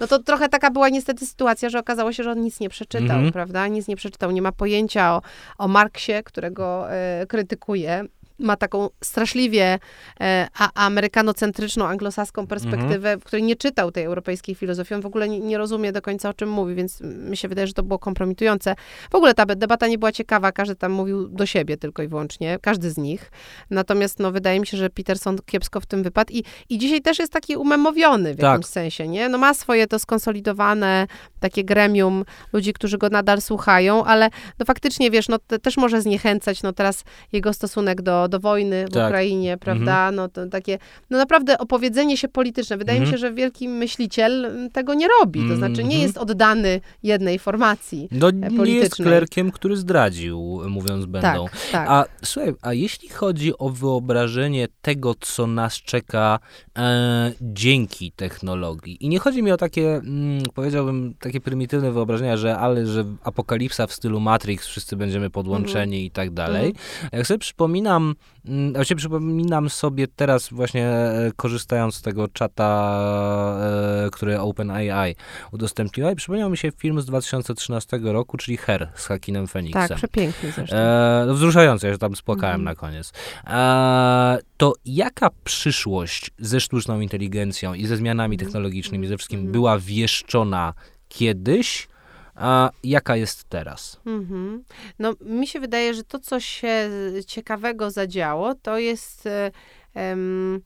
No 0.00 0.06
to 0.06 0.18
trochę 0.22 0.48
taka 0.48 0.70
była 0.70 0.88
niestety 0.88 1.26
sytuacja, 1.26 1.68
że 1.68 1.78
okazało 1.78 2.12
się, 2.12 2.22
że 2.22 2.30
on 2.30 2.40
nic 2.40 2.60
nie 2.60 2.68
przeczytał, 2.68 3.16
Mhm. 3.16 3.32
prawda? 3.32 3.66
Nic 3.68 3.88
nie 3.88 3.96
przeczytał, 3.96 4.30
nie 4.30 4.42
ma 4.42 4.52
pojęcia 4.52 5.14
o, 5.14 5.22
o 5.58 5.68
Marksie, 5.68 6.12
którego 6.24 6.92
e, 6.92 7.26
krytykuje. 7.28 8.04
Ma 8.38 8.56
taką 8.56 8.88
straszliwie 9.04 9.78
e, 10.20 10.48
a, 10.58 10.86
amerykanocentryczną, 10.86 11.86
anglosaską 11.86 12.46
perspektywę, 12.46 13.16
w 13.16 13.24
której 13.24 13.42
nie 13.42 13.56
czytał 13.56 13.92
tej 13.92 14.04
europejskiej 14.04 14.54
filozofii. 14.54 14.94
On 14.94 15.00
w 15.00 15.06
ogóle 15.06 15.28
nie, 15.28 15.40
nie 15.40 15.58
rozumie 15.58 15.92
do 15.92 16.02
końca, 16.02 16.28
o 16.28 16.34
czym 16.34 16.48
mówi, 16.48 16.74
więc 16.74 17.00
mi 17.00 17.36
się 17.36 17.48
wydaje, 17.48 17.66
że 17.66 17.72
to 17.72 17.82
było 17.82 17.98
kompromitujące. 17.98 18.74
W 19.10 19.14
ogóle 19.14 19.34
ta 19.34 19.46
debata 19.46 19.86
nie 19.86 19.98
była 19.98 20.12
ciekawa, 20.12 20.52
każdy 20.52 20.76
tam 20.76 20.92
mówił 20.92 21.28
do 21.28 21.46
siebie 21.46 21.76
tylko 21.76 22.02
i 22.02 22.08
wyłącznie, 22.08 22.58
każdy 22.62 22.90
z 22.90 22.96
nich. 22.96 23.30
Natomiast 23.70 24.18
no, 24.18 24.32
wydaje 24.32 24.60
mi 24.60 24.66
się, 24.66 24.76
że 24.76 24.90
Peterson 24.90 25.38
kiepsko 25.46 25.80
w 25.80 25.86
tym 25.86 26.02
wypadł 26.02 26.32
i, 26.32 26.44
i 26.68 26.78
dzisiaj 26.78 27.02
też 27.02 27.18
jest 27.18 27.32
taki 27.32 27.56
umemowiony 27.56 28.34
w 28.34 28.36
Tak. 28.36 28.50
jakimś 28.50 28.66
sensie, 28.66 29.08
nie? 29.08 29.28
No 29.28 29.38
ma 29.38 29.54
swoje 29.54 29.86
to 29.86 29.98
skonsolidowane 29.98 31.06
takie 31.40 31.64
gremium 31.64 32.24
ludzi, 32.52 32.72
którzy 32.72 32.98
go 32.98 33.08
nadal 33.08 33.40
słuchają, 33.40 34.04
ale 34.04 34.30
no 34.58 34.66
faktycznie, 34.66 35.10
wiesz, 35.10 35.28
no 35.28 35.38
te, 35.38 35.58
też 35.58 35.76
może 35.76 36.02
zniechęcać, 36.02 36.62
no 36.62 36.72
teraz 36.72 37.04
jego 37.32 37.52
stosunek 37.52 38.02
do, 38.02 38.25
do 38.28 38.40
wojny 38.40 38.86
w 38.86 38.90
Tak. 38.90 39.06
Ukrainie, 39.06 39.56
prawda? 39.56 40.10
No 40.12 40.28
to 40.28 40.46
takie, 40.46 40.78
no 41.10 41.18
naprawdę 41.18 41.58
opowiedzenie 41.58 42.16
się 42.16 42.28
polityczne. 42.28 42.76
Wydaje 42.76 42.98
mi 43.00 43.04
Mhm. 43.04 43.16
się, 43.16 43.20
że 43.20 43.32
wielki 43.34 43.68
myśliciel 43.68 44.44
mm, 44.44 44.70
tego 44.70 44.94
nie 44.94 45.06
robi, 45.20 45.48
to 45.48 45.56
znaczy 45.56 45.74
nie 45.76 45.82
Mhm. 45.82 46.02
jest 46.02 46.18
oddany 46.18 46.80
jednej 47.02 47.38
formacji. 47.38 48.08
No 48.10 48.30
nie 48.30 48.40
jest 48.44 48.56
politycznej. 48.56 49.06
klerkiem, 49.08 49.50
który 49.50 49.76
zdradził, 49.76 50.60
mówiąc 50.68 51.06
będą. 51.06 51.44
Tak, 51.44 51.52
tak. 51.72 51.88
A 51.90 52.04
słuchaj, 52.24 52.54
a 52.62 52.72
jeśli 52.72 53.08
chodzi 53.08 53.58
o 53.58 53.70
wyobrażenie 53.70 54.68
tego, 54.82 55.14
co 55.20 55.46
nas 55.46 55.74
czeka 55.74 56.38
e, 56.78 57.32
dzięki 57.40 58.12
technologii, 58.12 59.04
i 59.04 59.08
nie 59.08 59.18
chodzi 59.18 59.42
mi 59.42 59.52
o 59.52 59.56
takie, 59.56 59.94
mm, 59.96 60.42
powiedziałbym, 60.54 61.14
takie 61.20 61.40
prymitywne 61.40 61.92
wyobrażenia, 61.92 62.36
że 62.36 62.58
ale, 62.58 62.86
że 62.86 63.04
apokalipsa 63.24 63.86
w 63.86 63.92
stylu 63.92 64.20
Matrix, 64.20 64.66
wszyscy 64.66 64.96
będziemy 64.96 65.30
podłączeni 65.30 66.04
i 66.06 66.10
tak 66.10 66.30
dalej. 66.30 66.74
A 67.12 67.16
Jak 67.16 67.26
sobie 67.26 67.38
przypominam, 67.38 68.14
mm, 68.46 68.72
właściwie 68.72 68.98
przypominam 68.98 69.70
sobie 69.70 70.06
teraz 70.16 70.48
właśnie 70.48 70.86
e, 70.88 71.30
korzystając 71.36 71.94
z 71.94 72.02
tego 72.02 72.28
czata, 72.28 72.96
e, 74.06 74.10
który 74.10 74.40
OpenAI 74.40 75.14
udostępniła 75.52 76.12
i 76.12 76.16
przypomniał 76.16 76.50
mi 76.50 76.56
się 76.58 76.70
film 76.78 77.00
z 77.00 77.06
2013 77.06 77.98
roku, 78.02 78.36
czyli 78.36 78.56
Her 78.56 78.88
z 78.94 79.06
Hakinem 79.06 79.46
Phoenixem. 79.46 79.88
tak, 79.88 79.96
przepiękny 79.98 80.52
zresztą. 80.52 80.76
E, 80.76 81.24
no 81.26 81.34
wzruszające, 81.34 81.86
ja 81.86 81.92
się 81.92 81.98
tam 81.98 82.16
spłakałem 82.16 82.60
Mhm. 82.60 82.64
na 82.64 82.74
koniec. 82.74 83.12
E, 83.46 84.38
to 84.56 84.72
jaka 84.84 85.30
przyszłość 85.44 86.30
ze 86.38 86.60
sztuczną 86.60 87.00
inteligencją 87.00 87.74
i 87.74 87.86
ze 87.86 87.96
zmianami 87.96 88.36
technologicznymi, 88.38 89.06
ze 89.06 89.16
wszystkim 89.16 89.38
Mhm. 89.40 89.52
była 89.52 89.78
wieszczona 89.78 90.74
kiedyś, 91.08 91.88
a 92.36 92.70
jaka 92.84 93.16
jest 93.16 93.44
teraz? 93.44 94.00
Mhm. 94.06 94.64
No, 94.98 95.14
mi 95.20 95.46
się 95.46 95.60
wydaje, 95.60 95.94
że 95.94 96.04
to, 96.04 96.18
co 96.18 96.40
się 96.40 96.90
ciekawego 97.26 97.90
zadziało, 97.90 98.54
to 98.54 98.78
jest 98.78 99.28
em, 99.94 100.62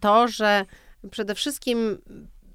to, 0.00 0.28
że 0.28 0.64
przede 1.10 1.34
wszystkim 1.34 1.98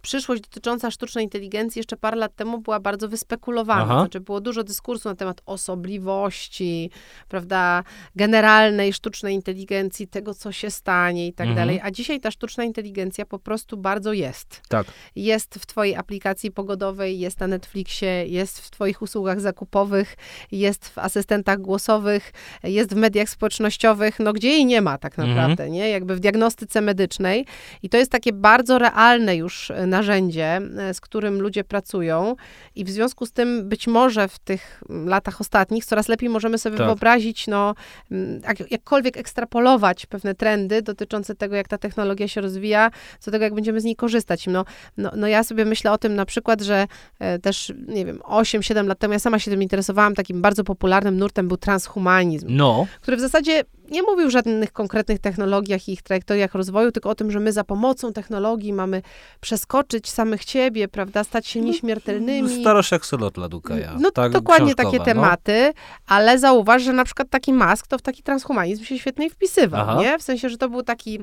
przyszłość 0.01 0.41
dotycząca 0.41 0.91
sztucznej 0.91 1.23
inteligencji 1.23 1.79
jeszcze 1.79 1.97
parę 1.97 2.17
lat 2.17 2.35
temu 2.35 2.59
była 2.59 2.79
bardzo 2.79 3.07
wyspekulowana. 3.09 3.81
Aha. 3.83 3.99
Znaczy 3.99 4.19
było 4.19 4.41
dużo 4.41 4.63
dyskursu 4.63 5.09
na 5.09 5.15
temat 5.15 5.41
osobliwości, 5.45 6.89
prawda, 7.29 7.83
generalnej 8.15 8.93
sztucznej 8.93 9.35
inteligencji, 9.35 10.07
tego, 10.07 10.33
co 10.33 10.51
się 10.51 10.71
stanie 10.71 11.27
i 11.27 11.33
tak 11.33 11.47
Mhm. 11.47 11.67
dalej. 11.67 11.79
A 11.83 11.91
dzisiaj 11.91 12.19
ta 12.19 12.31
sztuczna 12.31 12.63
inteligencja 12.63 13.25
po 13.25 13.39
prostu 13.39 13.77
bardzo 13.77 14.13
jest 14.13 14.61
Tak. 14.69 14.87
jest 15.15 15.55
w 15.55 15.65
Twojej 15.65 15.95
aplikacji 15.95 16.51
pogodowej, 16.51 17.19
jest 17.19 17.39
na 17.39 17.47
Netflixie, 17.47 18.25
jest 18.27 18.59
w 18.59 18.71
Twoich 18.71 19.01
usługach 19.01 19.41
zakupowych, 19.41 20.15
jest 20.51 20.89
w 20.89 20.97
asystentach 20.97 21.57
głosowych, 21.61 22.31
jest 22.63 22.93
w 22.93 22.95
mediach 22.95 23.29
społecznościowych, 23.29 24.19
no 24.19 24.33
gdzie 24.33 24.47
jej 24.49 24.65
nie 24.65 24.81
ma 24.81 24.97
tak 24.97 25.19
Mhm. 25.19 25.29
naprawdę, 25.37 25.69
nie? 25.69 25.89
Jakby 25.89 26.15
w 26.15 26.19
diagnostyce 26.19 26.81
medycznej. 26.81 27.45
I 27.83 27.89
to 27.89 27.97
jest 27.97 28.11
takie 28.11 28.33
bardzo 28.33 28.79
realne 28.79 29.35
już 29.35 29.71
narzędzie, 29.91 30.61
e, 30.77 30.93
z 30.93 31.01
którym 31.01 31.41
ludzie 31.41 31.63
pracują 31.63 32.35
i 32.75 32.85
w 32.85 32.89
związku 32.89 33.25
z 33.25 33.31
tym 33.31 33.69
być 33.69 33.87
może 33.87 34.27
w 34.27 34.39
tych 34.39 34.83
mm, 34.89 35.07
latach 35.07 35.41
ostatnich 35.41 35.85
coraz 35.85 36.07
lepiej 36.07 36.29
możemy 36.29 36.57
sobie 36.57 36.77
Tak. 36.77 36.87
wyobrazić, 36.87 37.47
no 37.47 37.75
mm, 38.11 38.41
jak, 38.47 38.71
jakkolwiek 38.71 39.17
ekstrapolować 39.17 40.05
pewne 40.05 40.35
trendy 40.35 40.81
dotyczące 40.81 41.35
tego, 41.35 41.55
jak 41.55 41.67
ta 41.67 41.77
technologia 41.77 42.27
się 42.27 42.41
rozwija, 42.41 42.91
co 43.19 43.31
tego, 43.31 43.43
jak 43.43 43.53
będziemy 43.53 43.81
z 43.81 43.83
niej 43.83 43.95
korzystać. 43.95 44.47
No, 44.47 44.65
no, 44.97 45.11
no 45.15 45.27
ja 45.27 45.43
sobie 45.43 45.65
myślę 45.65 45.91
o 45.91 45.97
tym 45.97 46.15
na 46.15 46.25
przykład, 46.25 46.61
że 46.61 46.87
e, 47.19 47.39
też, 47.39 47.73
nie 47.87 48.05
wiem, 48.05 48.19
8-7 48.19 48.87
lat 48.87 48.99
temu, 48.99 49.13
ja 49.13 49.19
sama 49.19 49.39
się 49.39 49.51
tym 49.51 49.63
interesowałam, 49.63 50.15
takim 50.15 50.41
bardzo 50.41 50.63
popularnym 50.63 51.17
nurtem 51.17 51.47
był 51.47 51.57
transhumanizm, 51.57 52.47
No, 52.49 52.87
który 53.01 53.17
w 53.17 53.19
zasadzie 53.19 53.63
nie 53.91 54.03
mówił 54.03 54.27
o 54.27 54.29
żadnych 54.29 54.73
konkretnych 54.73 55.19
technologiach 55.19 55.89
i 55.89 55.93
ich 55.93 56.01
trajektoriach 56.01 56.55
rozwoju, 56.55 56.91
tylko 56.91 57.09
o 57.09 57.15
tym, 57.15 57.31
że 57.31 57.39
my 57.39 57.51
za 57.51 57.63
pomocą 57.63 58.13
technologii 58.13 58.73
mamy 58.73 59.01
przeskoczyć 59.41 60.09
samych 60.09 60.43
siebie, 60.43 60.87
prawda, 60.87 61.23
stać 61.23 61.47
się 61.47 61.61
nieśmiertelnymi. 61.61 62.61
Starość 62.61 62.93
aksolotla 62.93 63.49
Dukaja. 63.49 63.95
No 63.99 64.11
tak, 64.11 64.31
dokładnie 64.31 64.65
książkowa, 64.65 64.89
takie 64.89 64.97
no. 64.97 65.05
tematy, 65.05 65.73
ale 66.07 66.39
zauważ, 66.39 66.83
że 66.83 66.93
na 66.93 67.05
przykład 67.05 67.29
taki 67.29 67.53
Musk 67.53 67.87
to 67.87 67.97
w 67.97 68.01
taki 68.01 68.23
transhumanizm 68.23 68.83
się 68.83 68.99
świetnie 68.99 69.29
wpisywał, 69.29 69.81
Aha. 69.89 70.01
nie? 70.01 70.19
W 70.19 70.21
sensie, 70.21 70.49
że 70.49 70.57
to 70.57 70.69
był 70.69 70.83
taki 70.83 71.19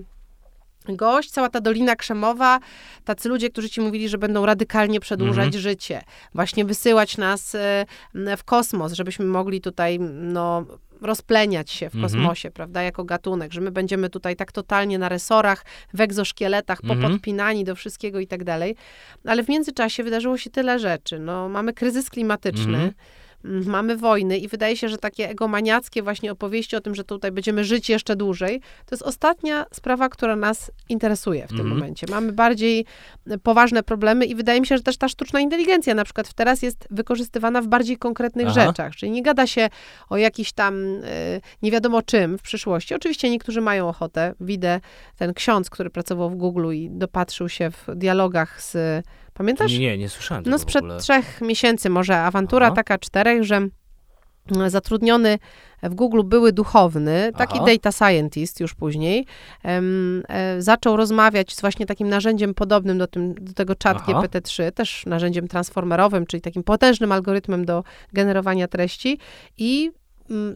gość, 0.96 1.30
cała 1.30 1.48
ta 1.48 1.60
Dolina 1.60 1.96
Krzemowa, 1.96 2.58
tacy 3.04 3.28
ludzie, 3.28 3.50
którzy 3.50 3.70
ci 3.70 3.80
mówili, 3.80 4.08
że 4.08 4.18
będą 4.18 4.46
radykalnie 4.46 5.00
przedłużać 5.00 5.46
Mhm. 5.46 5.62
życie, 5.62 6.02
właśnie 6.34 6.64
wysyłać 6.64 7.16
nas 7.16 7.54
e, 7.54 7.84
w 8.36 8.44
kosmos, 8.44 8.92
żebyśmy 8.92 9.24
mogli 9.24 9.60
tutaj, 9.60 9.98
no, 10.10 10.64
rozpleniać 11.00 11.70
się 11.70 11.90
w 11.90 11.94
Mhm. 11.94 12.02
kosmosie, 12.12 12.50
prawda, 12.50 12.82
jako 12.82 13.04
gatunek, 13.04 13.52
że 13.52 13.60
my 13.60 13.70
będziemy 13.70 14.10
tutaj 14.10 14.36
tak 14.36 14.52
totalnie 14.52 14.98
na 14.98 15.08
resorach, 15.08 15.64
w 15.94 16.00
egzoszkieletach, 16.00 16.78
Mhm. 16.84 17.00
popodpinani 17.02 17.64
do 17.64 17.74
wszystkiego 17.74 18.20
i 18.20 18.26
tak 18.26 18.44
dalej. 18.44 18.76
Ale 19.24 19.42
w 19.42 19.48
międzyczasie 19.48 20.04
wydarzyło 20.04 20.38
się 20.38 20.50
tyle 20.50 20.78
rzeczy. 20.78 21.18
No, 21.18 21.48
mamy 21.48 21.72
kryzys 21.72 22.10
klimatyczny, 22.10 22.74
Mhm. 22.74 22.92
Mm, 23.44 23.66
mamy 23.66 23.96
wojny 23.96 24.38
i 24.38 24.48
wydaje 24.48 24.76
się, 24.76 24.88
że 24.88 24.98
takie 24.98 25.28
egomaniackie 25.28 26.02
właśnie 26.02 26.32
opowieści 26.32 26.76
o 26.76 26.80
tym, 26.80 26.94
że 26.94 27.04
tutaj 27.04 27.32
będziemy 27.32 27.64
żyć 27.64 27.88
jeszcze 27.88 28.16
dłużej, 28.16 28.60
to 28.60 28.94
jest 28.94 29.02
ostatnia 29.02 29.66
sprawa, 29.72 30.08
która 30.08 30.36
nas 30.36 30.70
interesuje 30.88 31.44
w 31.44 31.48
tym 31.48 31.60
Mhm. 31.60 31.76
momencie. 31.78 32.06
Mamy 32.10 32.32
bardziej 32.32 32.84
poważne 33.42 33.82
problemy 33.82 34.24
i 34.26 34.34
wydaje 34.34 34.60
mi 34.60 34.66
się, 34.66 34.76
że 34.76 34.82
też 34.82 34.96
ta 34.96 35.08
sztuczna 35.08 35.40
inteligencja 35.40 35.94
na 35.94 36.04
przykład 36.04 36.34
teraz 36.34 36.62
jest 36.62 36.88
wykorzystywana 36.90 37.62
w 37.62 37.66
bardziej 37.66 37.96
konkretnych 37.96 38.46
Aha. 38.50 38.66
rzeczach, 38.66 38.96
czyli 38.96 39.12
nie 39.12 39.22
gada 39.22 39.46
się 39.46 39.68
o 40.08 40.16
jakiś 40.16 40.52
tam 40.52 40.74
e, 41.04 41.40
nie 41.62 41.70
wiadomo 41.70 42.02
czym 42.02 42.38
w 42.38 42.42
przyszłości. 42.42 42.94
Oczywiście 42.94 43.30
niektórzy 43.30 43.60
mają 43.60 43.88
ochotę. 43.88 44.34
Widzę 44.40 44.80
ten 45.16 45.34
ksiądz, 45.34 45.70
który 45.70 45.90
pracował 45.90 46.30
w 46.30 46.34
Google 46.36 46.72
i 46.72 46.90
dopatrzył 46.90 47.48
się 47.48 47.70
w 47.70 47.86
dialogach 47.94 48.62
z, 48.62 49.04
pamiętasz? 49.38 49.72
Nie, 49.72 49.78
nie, 49.78 49.98
nie 49.98 50.08
słyszałem 50.08 50.44
No 50.46 50.58
sprzed 50.58 50.84
trzech 51.00 51.40
miesięcy 51.40 51.90
może 51.90 52.20
awantura 52.20 52.66
Aha. 52.66 52.74
taka 52.74 52.98
czterech, 52.98 53.44
że 53.44 53.56
mm, 53.56 54.70
zatrudniony 54.70 55.38
w 55.82 55.94
Google 55.94 56.22
były 56.24 56.52
duchowny, 56.52 57.32
taki 57.36 57.58
Aha. 57.58 57.66
data 57.66 57.92
scientist 57.92 58.60
już 58.60 58.74
później, 58.74 59.26
em, 59.62 60.22
e, 60.28 60.62
zaczął 60.62 60.96
rozmawiać 60.96 61.54
z 61.54 61.60
właśnie 61.60 61.86
takim 61.86 62.08
narzędziem 62.08 62.54
podobnym 62.54 62.98
do, 62.98 63.06
tym, 63.06 63.34
do 63.34 63.52
tego 63.52 63.74
chat 63.84 63.98
Aha. 64.00 64.12
GPT-3, 64.12 64.72
też 64.72 65.06
narzędziem 65.06 65.48
transformerowym, 65.48 66.26
czyli 66.26 66.40
takim 66.40 66.62
potężnym 66.62 67.12
algorytmem 67.12 67.64
do 67.64 67.84
generowania 68.12 68.68
treści 68.68 69.18
i 69.58 69.92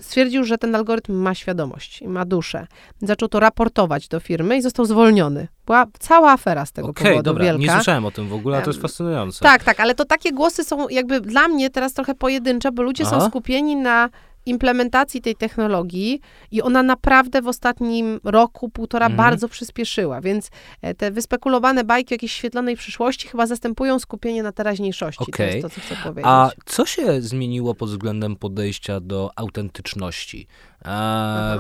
stwierdził, 0.01 0.45
że 0.45 0.59
ten 0.59 0.75
algorytm 0.75 1.13
ma 1.13 1.35
świadomość 1.35 2.03
i 2.03 2.09
ma 2.09 2.25
duszę. 2.25 2.67
Zaczął 3.03 3.29
to 3.29 3.41
raportować 3.41 4.09
do 4.09 4.21
firmy 4.21 4.57
i 4.57 4.63
został 4.63 4.85
zwolniony. 4.85 5.49
Była 5.67 5.87
cała 5.99 6.33
afera 6.33 6.67
z 6.67 6.73
tego 6.73 6.89
Okej, 6.89 7.07
powodu 7.07 7.23
dobra, 7.23 7.45
wielka. 7.45 7.63
nie 7.63 7.71
słyszałem 7.71 8.05
o 8.05 8.11
tym 8.11 8.29
w 8.29 8.33
ogóle, 8.33 8.59
a 8.59 8.63
to 8.63 8.71
jest 8.71 8.83
fascynujące. 8.83 9.41
Tak, 9.41 9.65
tak, 9.65 9.81
ale 9.81 9.95
to 9.95 10.05
takie 10.05 10.33
głosy 10.33 10.65
są 10.65 10.89
jakby 10.89 11.21
dla 11.21 11.49
mnie 11.49 11.71
teraz 11.71 11.93
trochę 11.93 12.15
pojedyncze, 12.15 12.73
bo 12.73 12.83
ludzie 12.83 13.05
Aha. 13.07 13.21
są 13.21 13.29
skupieni 13.29 13.77
na 13.77 14.09
implementacji 14.47 15.23
tej 15.23 15.37
technologii 15.37 16.21
i 16.51 16.63
ona 16.63 16.83
naprawdę 16.83 17.43
w 17.43 17.49
ostatnim 17.49 18.21
roku, 18.25 18.69
półtora 18.69 19.07
Mhm. 19.07 19.17
bardzo 19.17 19.49
przyspieszyła, 19.49 20.21
więc 20.21 20.51
e, 20.83 20.95
te 20.95 21.11
wyspekulowane 21.11 21.85
bajki 21.85 22.15
o 22.15 22.15
jakiejś 22.15 22.33
świetlonej 22.33 22.77
przyszłości 22.77 23.29
chyba 23.29 23.47
zastępują 23.47 23.99
skupienie 23.99 24.43
na 24.43 24.53
teraźniejszości. 24.53 25.25
To 25.25 25.31
Okej. 25.33 25.47
jest 25.47 25.63
to, 25.63 25.71
co 25.71 25.81
chcę 25.81 25.97
powiedzieć. 26.03 26.25
A 26.27 26.51
co 26.67 26.87
się 26.87 27.23
zmieniło 27.23 27.75
pod 27.75 27.91
względem 27.91 28.37
podejścia 28.37 29.01
do 29.01 29.31
autentyczności? 29.37 30.47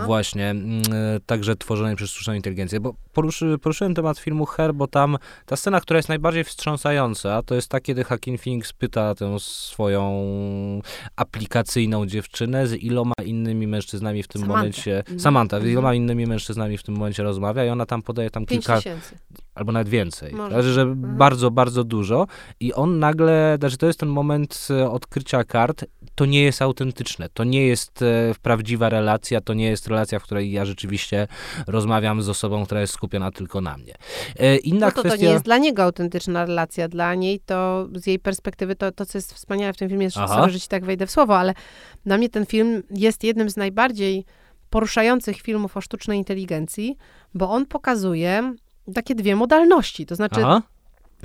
Właśnie, 0.06 0.50
mm, 0.50 0.82
także 1.26 1.56
tworzonej 1.56 1.96
przez 1.96 2.10
sztuczną 2.10 2.32
inteligencję, 2.34 2.80
bo 2.80 2.94
poruszy, 3.12 3.56
poruszyłem 3.62 3.94
temat 3.94 4.18
filmu 4.18 4.46
Her, 4.46 4.74
bo 4.74 4.86
tam 4.86 5.18
ta 5.46 5.56
scena, 5.56 5.80
która 5.80 5.96
jest 5.96 6.08
najbardziej 6.08 6.44
wstrząsająca, 6.44 7.42
to 7.42 7.54
jest 7.54 7.68
ta, 7.68 7.80
kiedy 7.80 8.04
Hacking 8.04 8.40
Phoenix 8.42 8.72
pyta 8.72 9.14
tę 9.14 9.36
swoją 9.40 10.12
aplikacyjną 11.16 12.06
dziewczynę 12.06 12.66
z 12.66 12.72
iloma 12.72 13.14
innymi 13.24 13.66
mężczyznami 13.66 14.22
w 14.22 14.28
tym 14.28 14.40
Samantę. 14.42 14.58
momencie, 14.58 14.98
Mhm. 14.98 15.20
Samantha, 15.20 15.56
z 15.56 15.58
Mhm. 15.58 15.72
iloma 15.72 15.94
innymi 15.94 16.26
mężczyznami 16.26 16.78
w 16.78 16.82
tym 16.82 16.94
momencie 16.94 17.22
rozmawia 17.22 17.64
i 17.64 17.68
ona 17.68 17.86
tam 17.86 18.02
podaje 18.02 18.30
tam 18.30 18.46
kilka, 18.46 18.76
tysięcy. 18.76 19.16
Albo 19.54 19.72
nawet 19.72 19.88
więcej. 19.88 20.32
Może. 20.32 20.50
Znaczy, 20.54 20.72
że 20.72 20.82
Mhm. 20.82 21.16
bardzo, 21.16 21.50
bardzo 21.50 21.84
dużo. 21.84 22.26
I 22.60 22.72
on 22.72 22.98
nagle, 22.98 23.56
znaczy 23.58 23.76
to 23.76 23.86
jest 23.86 23.98
ten 24.00 24.08
moment 24.08 24.68
e, 24.70 24.90
odkrycia 24.90 25.44
kart, 25.44 25.84
to 26.14 26.26
nie 26.26 26.42
jest 26.42 26.62
autentyczne, 26.62 27.28
to 27.34 27.44
nie 27.44 27.66
jest 27.66 28.02
e, 28.02 28.34
prawdziwa 28.42 28.88
relacja, 28.88 29.40
to 29.40 29.54
nie 29.54 29.66
jest 29.66 29.86
relacja, 29.88 30.18
w 30.18 30.22
której 30.22 30.52
ja 30.52 30.64
rzeczywiście 30.64 31.28
rozmawiam 31.66 32.22
z 32.22 32.28
osobą, 32.28 32.64
która 32.64 32.80
jest 32.80 32.92
skupiona 32.92 33.30
tylko 33.30 33.60
na 33.60 33.76
mnie. 33.76 33.94
E, 34.38 34.56
inna 34.56 34.86
No 34.86 34.92
to, 34.92 35.02
to 35.02 35.08
kwestia... 35.08 35.26
nie 35.26 35.32
jest 35.32 35.44
dla 35.44 35.58
niego 35.58 35.82
autentyczna 35.82 36.44
relacja. 36.46 36.88
Dla 36.88 37.14
niej 37.14 37.40
to 37.40 37.88
z 37.94 38.06
jej 38.06 38.18
perspektywy 38.18 38.76
to, 38.76 38.92
to 38.92 39.06
co 39.06 39.18
jest 39.18 39.34
wspaniałe 39.34 39.72
w 39.72 39.76
tym 39.76 39.88
filmie, 39.88 40.08
Aha. 40.16 40.34
sorry, 40.34 40.52
że 40.52 40.60
ci 40.60 40.68
tak 40.68 40.84
wejdę 40.84 41.06
w 41.06 41.10
słowo, 41.10 41.38
ale 41.38 41.54
dla 42.06 42.18
mnie 42.18 42.28
ten 42.28 42.46
film 42.46 42.82
jest 42.90 43.24
jednym 43.24 43.50
z 43.50 43.56
najbardziej 43.56 44.24
poruszających 44.70 45.36
filmów 45.40 45.76
o 45.76 45.80
sztucznej 45.80 46.18
inteligencji, 46.18 46.96
bo 47.34 47.50
on 47.50 47.66
pokazuje 47.66 48.54
takie 48.94 49.14
dwie 49.14 49.36
modalności. 49.36 50.06
To 50.06 50.16
znaczy, 50.16 50.40
Aha. 50.44 50.62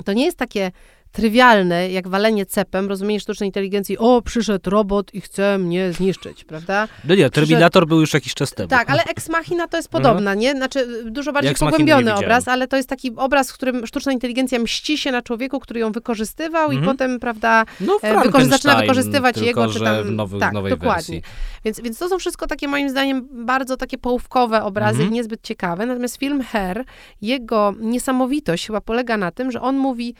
to 0.05 0.13
nie 0.13 0.25
jest 0.25 0.37
takie 0.37 0.71
trywialne, 1.11 1.89
jak 1.91 2.07
walenie 2.07 2.45
cepem, 2.45 2.89
rozumienie 2.89 3.19
sztucznej 3.19 3.47
inteligencji, 3.49 3.97
o, 3.97 4.21
przyszedł 4.21 4.69
robot 4.69 5.13
i 5.13 5.21
chce 5.21 5.57
mnie 5.57 5.93
zniszczyć, 5.93 6.43
prawda? 6.43 6.87
No 7.03 7.15
nie, 7.15 7.29
Terminator 7.29 7.87
był 7.87 7.99
już 7.99 8.13
jakiś 8.13 8.33
czas 8.33 8.51
temu. 8.51 8.69
Tak, 8.69 8.89
ale 8.89 9.03
Ex 9.03 9.29
Machina 9.29 9.67
to 9.67 9.77
jest 9.77 9.89
podobna, 9.89 10.33
nie? 10.33 10.51
Znaczy, 10.51 11.03
dużo 11.11 11.33
bardziej 11.33 11.51
Ex 11.51 11.59
pogłębiony 11.59 12.15
obraz, 12.15 12.47
ale 12.47 12.67
to 12.67 12.77
jest 12.77 12.89
taki 12.89 13.11
obraz, 13.15 13.51
w 13.51 13.53
którym 13.53 13.87
sztuczna 13.87 14.11
inteligencja 14.11 14.59
mści 14.59 14.97
się 14.97 15.11
na 15.11 15.21
człowieku, 15.21 15.59
który 15.59 15.79
ją 15.79 15.91
wykorzystywał 15.91 16.71
i 16.71 16.75
Mhm. 16.75 16.93
potem, 16.97 17.19
prawda, 17.19 17.65
No, 17.81 17.99
e, 18.01 18.21
wykorzy- 18.23 18.49
zaczyna 18.49 18.75
wykorzystywać 18.75 19.35
tylko, 19.35 19.47
jego, 19.47 19.67
czy 19.73 19.79
tam... 19.79 20.03
w 20.03 20.11
nowy, 20.11 20.39
tak, 20.39 20.53
nowej 20.53 20.69
dokładnie. 20.71 20.95
wersji. 20.95 21.21
Więc, 21.65 21.81
więc 21.81 21.97
to 21.99 22.09
są 22.09 22.19
wszystko 22.19 22.47
takie, 22.47 22.67
moim 22.67 22.89
zdaniem, 22.89 23.27
bardzo 23.45 23.77
takie 23.77 23.97
połówkowe 23.97 24.63
obrazy 24.63 24.91
Mhm. 24.97 25.09
i 25.09 25.13
niezbyt 25.13 25.41
ciekawe. 25.43 25.85
Natomiast 25.85 26.17
film 26.17 26.41
Her, 26.43 26.83
jego 27.21 27.73
niesamowitość 27.79 28.67
chyba 28.67 28.81
polega 28.81 29.17
na 29.17 29.31
tym, 29.31 29.51
że 29.51 29.61
on 29.61 29.77
mówi, 29.77 30.15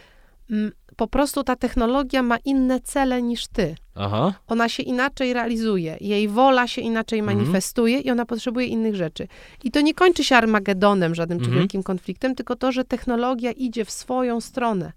po 0.96 1.08
prostu 1.08 1.44
ta 1.44 1.56
technologia 1.56 2.24
ma 2.24 2.38
inne 2.46 2.80
cele 2.80 3.22
niż 3.22 3.48
ty 3.48 3.76
Aha. 3.96 4.34
ona 4.48 4.70
się 4.70 4.84
inaczej 4.84 5.34
realizuje, 5.34 5.98
jej 6.02 6.28
wola 6.28 6.68
się 6.68 6.82
inaczej 6.82 7.20
Mhm. 7.20 7.38
manifestuje 7.38 8.00
i 8.00 8.12
ona 8.12 8.26
potrzebuje 8.26 8.68
innych 8.68 8.96
rzeczy. 8.96 9.28
I 9.64 9.72
to 9.72 9.82
nie 9.82 9.94
kończy 9.94 10.24
się 10.24 10.36
Armagedonem, 10.36 11.16
żadnym 11.16 11.40
czy 11.40 11.46
Mhm. 11.46 11.60
wielkim 11.60 11.84
konfliktem, 11.84 12.36
tylko 12.36 12.56
to, 12.56 12.72
że 12.72 12.84
technologia 12.84 13.52
idzie 13.52 13.86
w 13.86 13.92
swoją 13.92 14.42
stronę. 14.42 14.92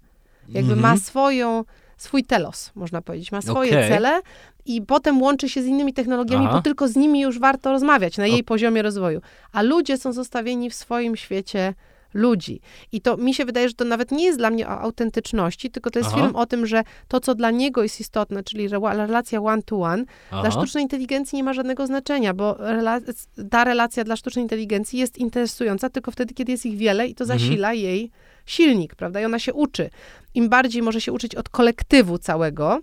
Jakby 0.49 0.73
Mhm. 0.73 0.79
ma 0.79 0.97
swoją, 0.97 1.63
swój 1.97 2.23
telos, 2.23 2.71
można 2.75 3.01
powiedzieć, 3.01 3.31
ma 3.31 3.41
swoje 3.41 3.71
Okej. 3.71 3.89
cele 3.89 4.21
i 4.65 4.81
potem 4.81 5.21
łączy 5.21 5.49
się 5.49 5.63
z 5.63 5.65
innymi 5.65 5.93
technologiami, 5.93 6.45
Aha. 6.45 6.55
bo 6.57 6.61
tylko 6.61 6.87
z 6.87 6.95
nimi 6.95 7.21
już 7.21 7.39
warto 7.39 7.71
rozmawiać 7.71 8.17
na 8.17 8.27
jej 8.27 8.43
poziomie 8.43 8.81
rozwoju. 8.81 9.21
A 9.51 9.61
ludzie 9.61 9.97
są 9.97 10.13
zostawieni 10.13 10.69
w 10.69 10.73
swoim 10.75 11.15
świecie 11.15 11.73
ludzi. 12.13 12.61
I 12.91 13.01
to 13.01 13.17
mi 13.17 13.33
się 13.33 13.45
wydaje, 13.45 13.67
że 13.67 13.73
to 13.73 13.85
nawet 13.85 14.11
nie 14.11 14.23
jest 14.25 14.37
dla 14.37 14.49
mnie 14.49 14.67
o 14.67 14.69
autentyczności, 14.69 15.71
tylko 15.71 15.89
to 15.89 15.99
jest 15.99 16.09
Aha. 16.13 16.21
film 16.21 16.35
o 16.35 16.45
tym, 16.45 16.65
że 16.65 16.83
to, 17.07 17.19
co 17.19 17.35
dla 17.35 17.51
niego 17.51 17.83
jest 17.83 17.99
istotne, 17.99 18.43
czyli 18.43 18.69
rela- 18.69 18.97
relacja 18.97 19.41
one-to-one, 19.41 20.03
dla 20.31 20.51
sztucznej 20.51 20.83
inteligencji 20.83 21.35
nie 21.37 21.43
ma 21.43 21.53
żadnego 21.53 21.87
znaczenia, 21.87 22.33
bo 22.33 22.53
rela- 22.53 23.01
ta 23.49 23.63
relacja 23.63 24.03
dla 24.03 24.15
sztucznej 24.15 24.43
inteligencji 24.45 24.99
jest 24.99 25.17
interesująca 25.17 25.89
tylko 25.89 26.11
wtedy, 26.11 26.33
kiedy 26.33 26.51
jest 26.51 26.65
ich 26.65 26.77
wiele 26.77 27.07
i 27.07 27.15
to 27.15 27.23
Mhm. 27.23 27.39
zasila 27.39 27.73
jej 27.73 28.11
silnik, 28.45 28.95
prawda? 28.95 29.21
I 29.21 29.25
ona 29.25 29.39
się 29.39 29.53
uczy. 29.53 29.89
Im 30.33 30.49
bardziej 30.49 30.81
może 30.81 31.01
się 31.01 31.11
uczyć 31.11 31.35
od 31.35 31.49
kolektywu 31.49 32.17
całego, 32.17 32.79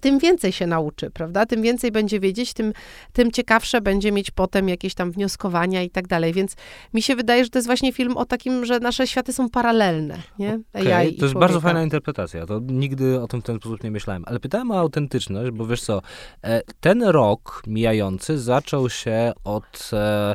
tym 0.00 0.18
więcej 0.18 0.52
się 0.52 0.66
nauczy, 0.66 1.10
prawda? 1.10 1.46
Tym 1.46 1.62
więcej 1.62 1.92
będzie 1.92 2.20
wiedzieć, 2.20 2.52
tym, 2.52 2.72
tym 3.12 3.30
ciekawsze 3.32 3.80
będzie 3.80 4.12
mieć 4.12 4.30
potem 4.30 4.68
jakieś 4.68 4.94
tam 4.94 5.12
wnioskowania 5.12 5.82
i 5.82 5.90
tak 5.90 6.08
dalej. 6.08 6.32
Więc 6.32 6.56
mi 6.94 7.02
się 7.02 7.16
wydaje, 7.16 7.44
że 7.44 7.50
to 7.50 7.58
jest 7.58 7.68
właśnie 7.68 7.92
film 7.92 8.16
o 8.16 8.24
takim, 8.24 8.64
że 8.64 8.80
nasze 8.80 9.06
światy 9.06 9.32
są 9.32 9.50
paralelne, 9.50 10.22
nie? 10.38 10.60
AI 10.72 11.14
i 11.14 11.16
to 11.16 11.24
jest 11.24 11.34
bardzo 11.34 11.60
fajna 11.60 11.82
interpretacja. 11.82 12.46
To 12.46 12.60
nigdy 12.62 13.20
o 13.20 13.28
tym 13.28 13.40
w 13.40 13.44
ten 13.44 13.56
sposób 13.56 13.84
nie 13.84 13.90
myślałem. 13.90 14.22
Ale 14.26 14.40
pytałem 14.40 14.70
o 14.70 14.78
autentyczność, 14.78 15.50
bo 15.50 15.66
wiesz 15.66 15.82
co, 15.82 16.02
e, 16.42 16.62
ten 16.80 17.02
rok 17.02 17.62
mijający 17.66 18.38
zaczął 18.38 18.90
się 18.90 19.32
od. 19.44 19.90
e, 19.92 20.34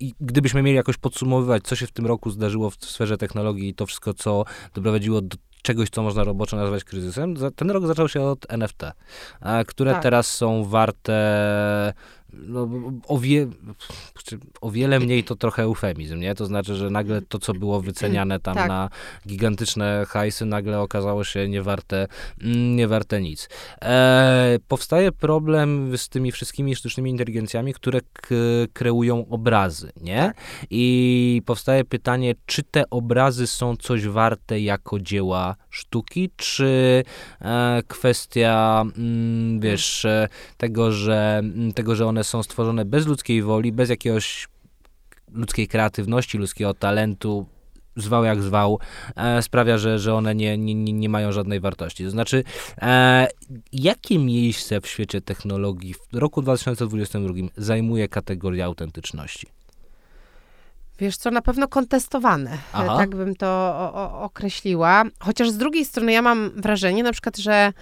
I 0.00 0.14
gdybyśmy 0.20 0.62
mieli 0.62 0.76
jakoś 0.76 0.96
podsumowywać, 0.96 1.62
co 1.62 1.76
się 1.76 1.86
w 1.86 1.92
tym 1.92 2.06
roku 2.06 2.30
zdarzyło 2.30 2.70
w 2.70 2.74
sferze 2.74 3.16
technologii 3.16 3.68
i 3.68 3.74
to 3.74 3.86
wszystko, 3.86 4.14
co 4.14 4.44
doprowadziło 4.74 5.20
do 5.20 5.36
czegoś, 5.62 5.90
co 5.90 6.02
można 6.02 6.24
roboczo 6.24 6.56
nazwać 6.56 6.84
kryzysem, 6.84 7.34
ten 7.56 7.70
rok 7.70 7.86
zaczął 7.86 8.08
się 8.08 8.22
od 8.22 8.52
NFT, 8.52 8.82
które 9.66 9.92
Tak. 9.92 10.02
teraz 10.02 10.34
są 10.34 10.64
warte 10.64 11.92
no, 12.32 12.68
o, 13.08 13.18
wie, 13.18 13.46
o 14.60 14.70
wiele 14.70 15.00
mniej 15.00 15.24
to 15.24 15.36
trochę 15.36 15.62
eufemizm, 15.62 16.18
nie? 16.18 16.34
To 16.34 16.46
znaczy, 16.46 16.74
że 16.74 16.90
nagle 16.90 17.22
to, 17.22 17.38
co 17.38 17.54
było 17.54 17.80
wyceniane 17.80 18.40
tam 18.40 18.54
tak. 18.54 18.68
na 18.68 18.90
gigantyczne 19.28 20.06
hajsy, 20.08 20.44
nagle 20.44 20.80
okazało 20.80 21.24
się 21.24 21.48
niewarte, 21.48 22.06
mm, 22.42 22.76
niewarte 22.76 23.20
nic. 23.20 23.48
E, 23.82 24.58
powstaje 24.68 25.12
problem 25.12 25.98
z 25.98 26.08
tymi 26.08 26.32
wszystkimi 26.32 26.76
sztucznymi 26.76 27.10
inteligencjami, 27.10 27.74
które 27.74 28.00
kreują 28.72 29.28
obrazy, 29.28 29.92
nie? 30.00 30.16
Tak. 30.16 30.36
I 30.70 31.42
powstaje 31.46 31.84
pytanie, 31.84 32.34
czy 32.46 32.62
te 32.62 32.90
obrazy 32.90 33.46
są 33.46 33.76
coś 33.76 34.06
warte 34.06 34.60
jako 34.60 35.00
dzieła 35.00 35.56
sztuki, 35.70 36.30
czy 36.36 37.04
e, 37.40 37.82
kwestia, 37.88 38.84
mm, 38.98 39.60
wiesz, 39.60 40.04
e, 40.04 40.28
tego, 40.56 40.92
że, 40.92 41.36
mm, 41.38 41.72
tego, 41.72 41.96
że 41.96 42.06
one 42.06 42.24
są 42.24 42.42
stworzone 42.42 42.84
bez 42.84 43.06
ludzkiej 43.06 43.42
woli, 43.42 43.72
bez 43.72 43.90
jakiegoś 43.90 44.48
ludzkiej 45.32 45.68
kreatywności, 45.68 46.38
ludzkiego 46.38 46.74
talentu, 46.74 47.46
zwał 47.96 48.24
jak 48.24 48.42
zwał, 48.42 48.78
e, 49.16 49.42
sprawia, 49.42 49.78
że, 49.78 49.98
że 49.98 50.14
one 50.14 50.34
nie, 50.34 50.58
nie, 50.58 50.74
nie 50.74 51.08
mają 51.08 51.32
żadnej 51.32 51.60
wartości. 51.60 52.04
To 52.04 52.10
znaczy, 52.10 52.44
e, 52.82 53.28
jakie 53.72 54.18
miejsce 54.18 54.80
w 54.80 54.86
świecie 54.86 55.20
technologii 55.20 55.94
w 55.94 56.16
roku 56.16 56.42
2022 56.42 57.34
zajmuje 57.56 58.08
kategoria 58.08 58.66
autentyczności? 58.66 59.46
Wiesz 61.00 61.16
co, 61.16 61.30
na 61.30 61.42
pewno 61.42 61.68
kontestowane, 61.68 62.58
Aha. 62.72 62.96
tak 62.96 63.10
bym 63.10 63.36
to 63.36 63.46
o, 63.46 63.92
o, 63.94 64.22
określiła. 64.22 65.04
Chociaż 65.20 65.50
z 65.50 65.56
drugiej 65.56 65.84
strony 65.84 66.12
ja 66.12 66.22
mam 66.22 66.50
wrażenie 66.56 67.02
na 67.02 67.12
przykład, 67.12 67.36
że 67.36 67.72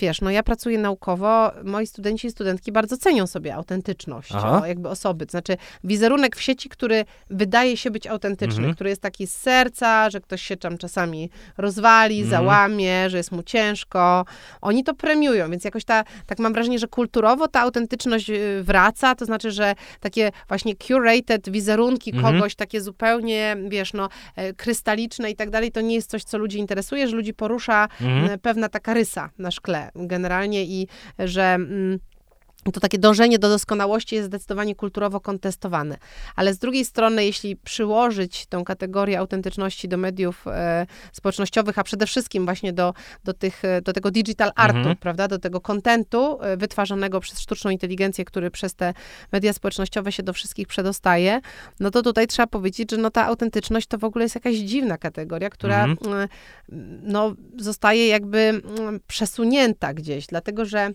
wiesz, 0.00 0.20
no 0.20 0.30
ja 0.30 0.42
pracuję 0.42 0.78
naukowo, 0.78 1.52
moi 1.64 1.86
studenci 1.86 2.26
i 2.26 2.30
studentki 2.30 2.72
bardzo 2.72 2.96
cenią 2.96 3.26
sobie 3.26 3.54
autentyczność 3.54 4.32
o, 4.32 4.66
jakby 4.66 4.88
osoby. 4.88 5.26
To 5.26 5.30
znaczy 5.30 5.56
wizerunek 5.84 6.36
w 6.36 6.42
sieci, 6.42 6.68
który 6.68 7.04
wydaje 7.30 7.76
się 7.76 7.90
być 7.90 8.06
autentyczny, 8.06 8.58
mhm. 8.58 8.74
który 8.74 8.90
jest 8.90 9.02
taki 9.02 9.26
z 9.26 9.36
serca, 9.36 10.10
że 10.10 10.20
ktoś 10.20 10.42
się 10.42 10.56
tam 10.56 10.78
czasami 10.78 11.30
rozwali, 11.58 12.22
mhm. 12.22 12.30
załamie, 12.30 13.10
że 13.10 13.16
jest 13.16 13.32
mu 13.32 13.42
ciężko. 13.42 14.24
Oni 14.60 14.84
to 14.84 14.94
premiują, 14.94 15.50
więc 15.50 15.64
jakoś 15.64 15.84
ta, 15.84 16.04
tak 16.26 16.38
mam 16.38 16.52
wrażenie, 16.52 16.78
że 16.78 16.88
kulturowo 16.88 17.48
ta 17.48 17.60
autentyczność 17.60 18.30
y, 18.30 18.62
wraca, 18.62 19.14
to 19.14 19.24
znaczy, 19.24 19.50
że 19.50 19.74
takie 20.00 20.32
właśnie 20.48 20.76
curated 20.76 21.50
wizerunki 21.50 22.10
mhm. 22.14 22.34
kogoś, 22.34 22.54
takie 22.54 22.80
zupełnie, 22.80 23.56
wiesz, 23.68 23.92
no, 23.92 24.08
e, 24.36 24.52
krystaliczne 24.52 25.30
i 25.30 25.36
tak 25.36 25.50
dalej, 25.50 25.72
to 25.72 25.80
nie 25.80 25.94
jest 25.94 26.10
coś, 26.10 26.24
co 26.24 26.38
ludzi 26.38 26.58
interesuje, 26.58 27.08
że 27.08 27.16
ludzi 27.16 27.34
porusza 27.34 27.88
mhm. 28.00 28.38
pewna 28.38 28.68
taka 28.68 28.94
rysa 28.94 29.30
na 29.46 29.50
szkle 29.50 29.90
generalnie 29.94 30.64
i 30.64 30.88
że 31.18 31.42
mm, 31.42 31.98
to 32.72 32.80
takie 32.80 32.98
dążenie 32.98 33.38
do 33.38 33.48
doskonałości 33.48 34.14
jest 34.14 34.26
zdecydowanie 34.26 34.74
kulturowo 34.74 35.20
kontestowane. 35.20 35.96
Ale 36.36 36.54
z 36.54 36.58
drugiej 36.58 36.84
strony, 36.84 37.24
jeśli 37.24 37.56
przyłożyć 37.56 38.46
tę 38.46 38.62
kategorię 38.66 39.18
autentyczności 39.18 39.88
do 39.88 39.96
mediów 39.96 40.46
e, 40.46 40.86
społecznościowych, 41.12 41.78
a 41.78 41.84
przede 41.84 42.06
wszystkim 42.06 42.44
właśnie 42.44 42.72
do, 42.72 42.94
do, 43.24 43.34
tych, 43.34 43.64
e, 43.64 43.82
do 43.82 43.92
tego 43.92 44.10
digital 44.10 44.52
artu, 44.56 44.78
mhm. 44.78 44.96
prawda, 44.96 45.28
do 45.28 45.38
tego 45.38 45.60
kontentu 45.60 46.38
e, 46.42 46.56
wytwarzanego 46.56 47.20
przez 47.20 47.40
sztuczną 47.40 47.70
inteligencję, 47.70 48.24
który 48.24 48.50
przez 48.50 48.74
te 48.74 48.94
media 49.32 49.52
społecznościowe 49.52 50.12
się 50.12 50.22
do 50.22 50.32
wszystkich 50.32 50.66
przedostaje, 50.66 51.40
no 51.80 51.90
to 51.90 52.02
tutaj 52.02 52.26
trzeba 52.26 52.46
powiedzieć, 52.46 52.90
że 52.90 52.96
no 52.96 53.10
ta 53.10 53.26
autentyczność 53.26 53.86
to 53.86 53.98
w 53.98 54.04
ogóle 54.04 54.24
jest 54.24 54.34
jakaś 54.34 54.54
dziwna 54.56 54.98
kategoria, 54.98 55.50
która 55.50 55.84
mhm. 55.84 56.22
E, 56.22 56.28
no, 57.02 57.34
zostaje 57.58 58.08
jakby 58.08 58.38
mm, 58.38 59.00
przesunięta 59.06 59.94
gdzieś, 59.94 60.26
dlatego 60.26 60.64
że 60.64 60.90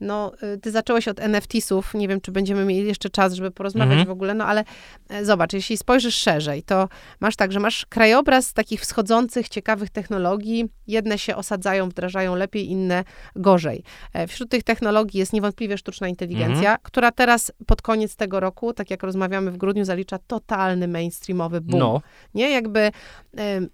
no, 0.00 0.32
y, 0.54 0.58
ty 0.58 0.70
zacząłeś 0.70 1.08
od 1.08 1.20
NFT-sów, 1.20 1.94
nie 1.94 2.08
wiem, 2.08 2.20
czy 2.20 2.32
będziemy 2.32 2.64
mieli 2.64 2.86
jeszcze 2.86 3.10
czas, 3.10 3.32
żeby 3.32 3.50
porozmawiać 3.50 3.92
mhm. 3.92 4.08
w 4.08 4.10
ogóle, 4.10 4.34
no 4.34 4.44
ale 4.44 4.64
e, 5.08 5.24
zobacz, 5.24 5.52
jeśli 5.52 5.76
spojrzysz 5.76 6.14
szerzej, 6.14 6.62
to 6.62 6.88
masz 7.20 7.36
tak, 7.36 7.52
że 7.52 7.60
masz 7.60 7.86
krajobraz 7.86 8.52
takich 8.52 8.80
wschodzących, 8.80 9.48
ciekawych 9.48 9.90
technologii, 9.90 10.68
jedne 10.86 11.18
się 11.18 11.36
osadzają, 11.36 11.88
wdrażają 11.88 12.34
lepiej, 12.34 12.70
inne 12.70 13.04
gorzej. 13.36 13.82
E, 14.12 14.26
wśród 14.26 14.50
tych 14.50 14.62
technologii 14.62 15.18
jest 15.18 15.32
niewątpliwie 15.32 15.78
sztuczna 15.78 16.08
inteligencja, 16.08 16.58
mhm. 16.58 16.78
która 16.82 17.12
teraz 17.12 17.52
pod 17.66 17.82
koniec 17.82 18.16
tego 18.16 18.40
roku, 18.40 18.72
tak 18.72 18.90
jak 18.90 19.02
rozmawiamy 19.02 19.50
w 19.50 19.56
grudniu, 19.56 19.84
zalicza 19.84 20.18
totalny 20.18 20.88
mainstreamowy 20.88 21.60
boom. 21.60 21.78
No. 21.78 22.00
Nie, 22.34 22.50
jakby 22.50 22.90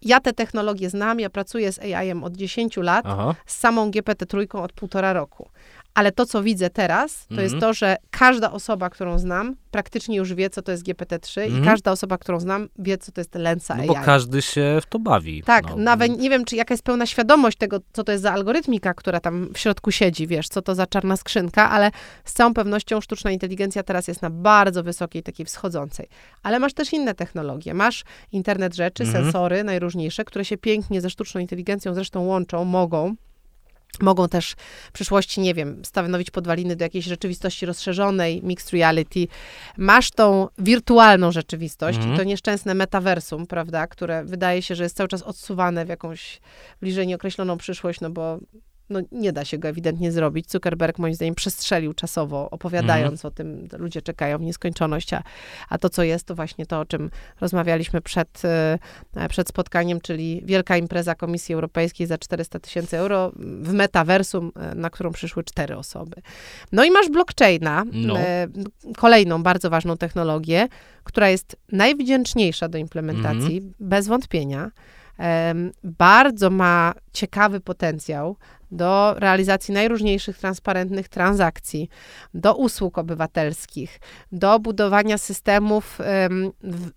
ja 0.03 0.21
te 0.21 0.33
technologie 0.33 0.91
znam, 0.91 1.21
ja 1.21 1.31
pracuję 1.31 1.73
z 1.73 1.79
AI-em 1.79 2.25
od 2.25 2.37
10 2.37 2.77
lat, 2.77 3.05
Aha. 3.09 3.35
z 3.47 3.57
samą 3.57 3.91
GPT-3 3.91 4.63
od 4.63 4.73
półtora 4.73 5.13
roku. 5.13 5.49
Ale 5.97 6.13
to, 6.13 6.27
co 6.27 6.43
widzę 6.43 6.71
teraz, 6.71 7.27
to 7.27 7.41
jest 7.41 7.55
mhm. 7.55 7.61
to, 7.61 7.75
że 7.75 7.97
każda 8.11 8.53
osoba, 8.53 8.91
którą 8.91 9.19
znam, 9.19 9.57
praktycznie 9.71 10.17
już 10.17 10.35
wie, 10.35 10.51
co 10.51 10.63
to 10.63 10.73
jest 10.73 10.85
GPT-3 10.85 11.41
i 11.41 11.45
mhm. 11.45 11.65
każda 11.65 11.93
osoba, 11.93 12.19
którą 12.19 12.41
znam, 12.41 12.69
wie, 12.79 12.99
co 12.99 13.13
to 13.13 13.21
jest 13.21 13.35
Lensa 13.35 13.75
no 13.75 13.81
AI. 13.81 13.89
Bo 13.89 13.95
każdy 13.95 14.43
się 14.43 14.79
w 14.83 14.87
to 14.87 14.99
bawi. 14.99 15.43
Tak, 15.43 15.65
no. 15.71 15.77
nawet 15.77 16.19
nie 16.19 16.31
wiem, 16.31 16.45
czy 16.45 16.57
jaka 16.57 16.75
jest 16.75 16.85
pełna 16.85 17.07
świadomość 17.07 17.59
tego, 17.59 17.81
co 17.93 18.05
to 18.05 18.13
jest 18.13 18.23
za 18.23 18.33
algorytmika, 18.33 18.95
która 18.95 19.21
tam 19.21 19.49
w 19.55 19.59
środku 19.59 19.91
siedzi, 19.91 20.27
wiesz, 20.27 20.49
co 20.49 20.63
to 20.63 20.75
za 20.75 20.87
czarna 20.87 21.17
skrzynka, 21.17 21.71
ale 21.71 21.91
z 22.25 22.33
całą 22.33 22.55
pewnością 22.55 23.01
sztuczna 23.01 23.31
inteligencja 23.31 23.83
teraz 23.83 24.09
jest 24.09 24.23
na 24.23 24.31
bardzo 24.31 24.83
wysokiej, 24.83 25.23
takiej 25.23 25.47
wschodzącej. 25.47 26.09
Ale 26.43 26.59
masz 26.59 26.75
też 26.75 26.93
inne 26.93 27.15
technologie. 27.15 27.75
Masz 27.75 28.05
internet 28.33 28.75
rzeczy, 28.75 29.05
mhm. 29.05 29.25
sensory 29.25 29.65
najróżniejsze, 29.65 30.25
które 30.25 30.45
się 30.45 30.57
pięknie 30.57 31.01
ze 31.01 31.11
sztuczną 31.11 31.41
inteligencją 31.41 31.95
zresztą 31.95 32.21
łączą, 32.21 32.65
mogą. 32.65 33.15
Mogą 34.01 34.29
też 34.29 34.55
w 34.89 34.93
przyszłości, 34.93 35.41
nie 35.41 35.55
wiem, 35.55 35.85
stanowić 35.85 36.31
podwaliny 36.31 36.77
do 36.77 36.85
jakiejś 36.85 37.05
rzeczywistości 37.05 37.67
rozszerzonej, 37.67 38.43
mixed 38.43 38.73
reality. 38.73 39.27
Masz 39.77 40.11
tą 40.11 40.49
wirtualną 40.59 41.33
rzeczywistość, 41.33 41.99
mm. 41.99 42.17
to 42.17 42.25
nieszczęsne 42.25 42.75
metaversum, 42.75 43.47
prawda, 43.47 43.87
które 43.87 44.25
wydaje 44.25 44.63
się, 44.63 44.75
że 44.75 44.83
jest 44.83 44.97
cały 44.97 45.09
czas 45.09 45.23
odsuwane 45.23 45.85
w 45.85 45.89
jakąś 45.89 46.41
bliżej 46.81 47.07
nieokreśloną 47.07 47.59
przyszłość, 47.59 48.01
no 48.01 48.11
bo 48.11 48.39
no 48.91 49.01
nie 49.13 49.33
da 49.33 49.45
się 49.45 49.59
go 49.59 49.69
ewidentnie 49.69 50.13
zrobić. 50.13 50.51
Zuckerberg 50.51 50.99
moim 50.99 51.15
zdaniem 51.15 51.35
przestrzelił 51.35 51.93
czasowo, 51.93 52.51
opowiadając 52.51 53.25
mm. 53.25 53.29
o 53.29 53.35
tym, 53.35 53.69
ludzie 53.79 54.03
czekają 54.03 54.39
w 54.39 54.43
nieskończoność, 54.43 55.15
a, 55.15 55.23
a 55.69 55.79
to, 55.79 55.89
co 55.89 56.03
jest, 56.03 56.27
to 56.27 56.35
właśnie 56.35 56.67
to, 56.67 56.81
o 56.81 56.85
czym 56.85 57.11
rozmawialiśmy 57.41 58.01
przed, 58.01 58.43
e, 58.45 58.79
przed 59.29 59.49
spotkaniem, 59.49 60.01
czyli 60.01 60.43
wielka 60.45 60.77
impreza 60.77 61.15
Komisji 61.15 61.55
Europejskiej 61.55 62.07
za 62.07 62.19
400 62.19 62.59
tysięcy 62.59 62.99
euro 62.99 63.33
w 63.37 63.73
metaversum, 63.73 64.53
e, 64.57 64.75
na 64.75 64.91
którą 64.91 65.13
przyszły 65.13 65.45
cztery 65.45 65.77
osoby. 65.77 66.23
No 66.73 66.85
i 66.85 66.91
masz 66.91 67.09
blockchaina, 67.09 67.85
no. 67.93 68.19
E, 68.19 68.49
kolejną 68.97 69.43
bardzo 69.43 69.71
ważną 69.71 69.97
technologię, 69.97 70.69
która 71.05 71.29
jest 71.29 71.57
najwdzięczniejsza 71.73 72.69
do 72.69 72.79
implementacji, 72.79 73.59
mm. 73.59 73.75
bez 73.81 74.09
wątpienia. 74.09 74.71
Bardzo 75.85 76.51
ma 76.51 76.95
ciekawy 77.13 77.61
potencjał 77.61 78.37
do 78.71 79.15
realizacji 79.19 79.75
najróżniejszych 79.75 80.39
transparentnych 80.39 81.09
transakcji, 81.09 81.89
do 82.35 82.55
usług 82.55 82.99
obywatelskich, 82.99 84.01
do 84.33 84.59
budowania 84.59 85.19
systemów 85.19 85.99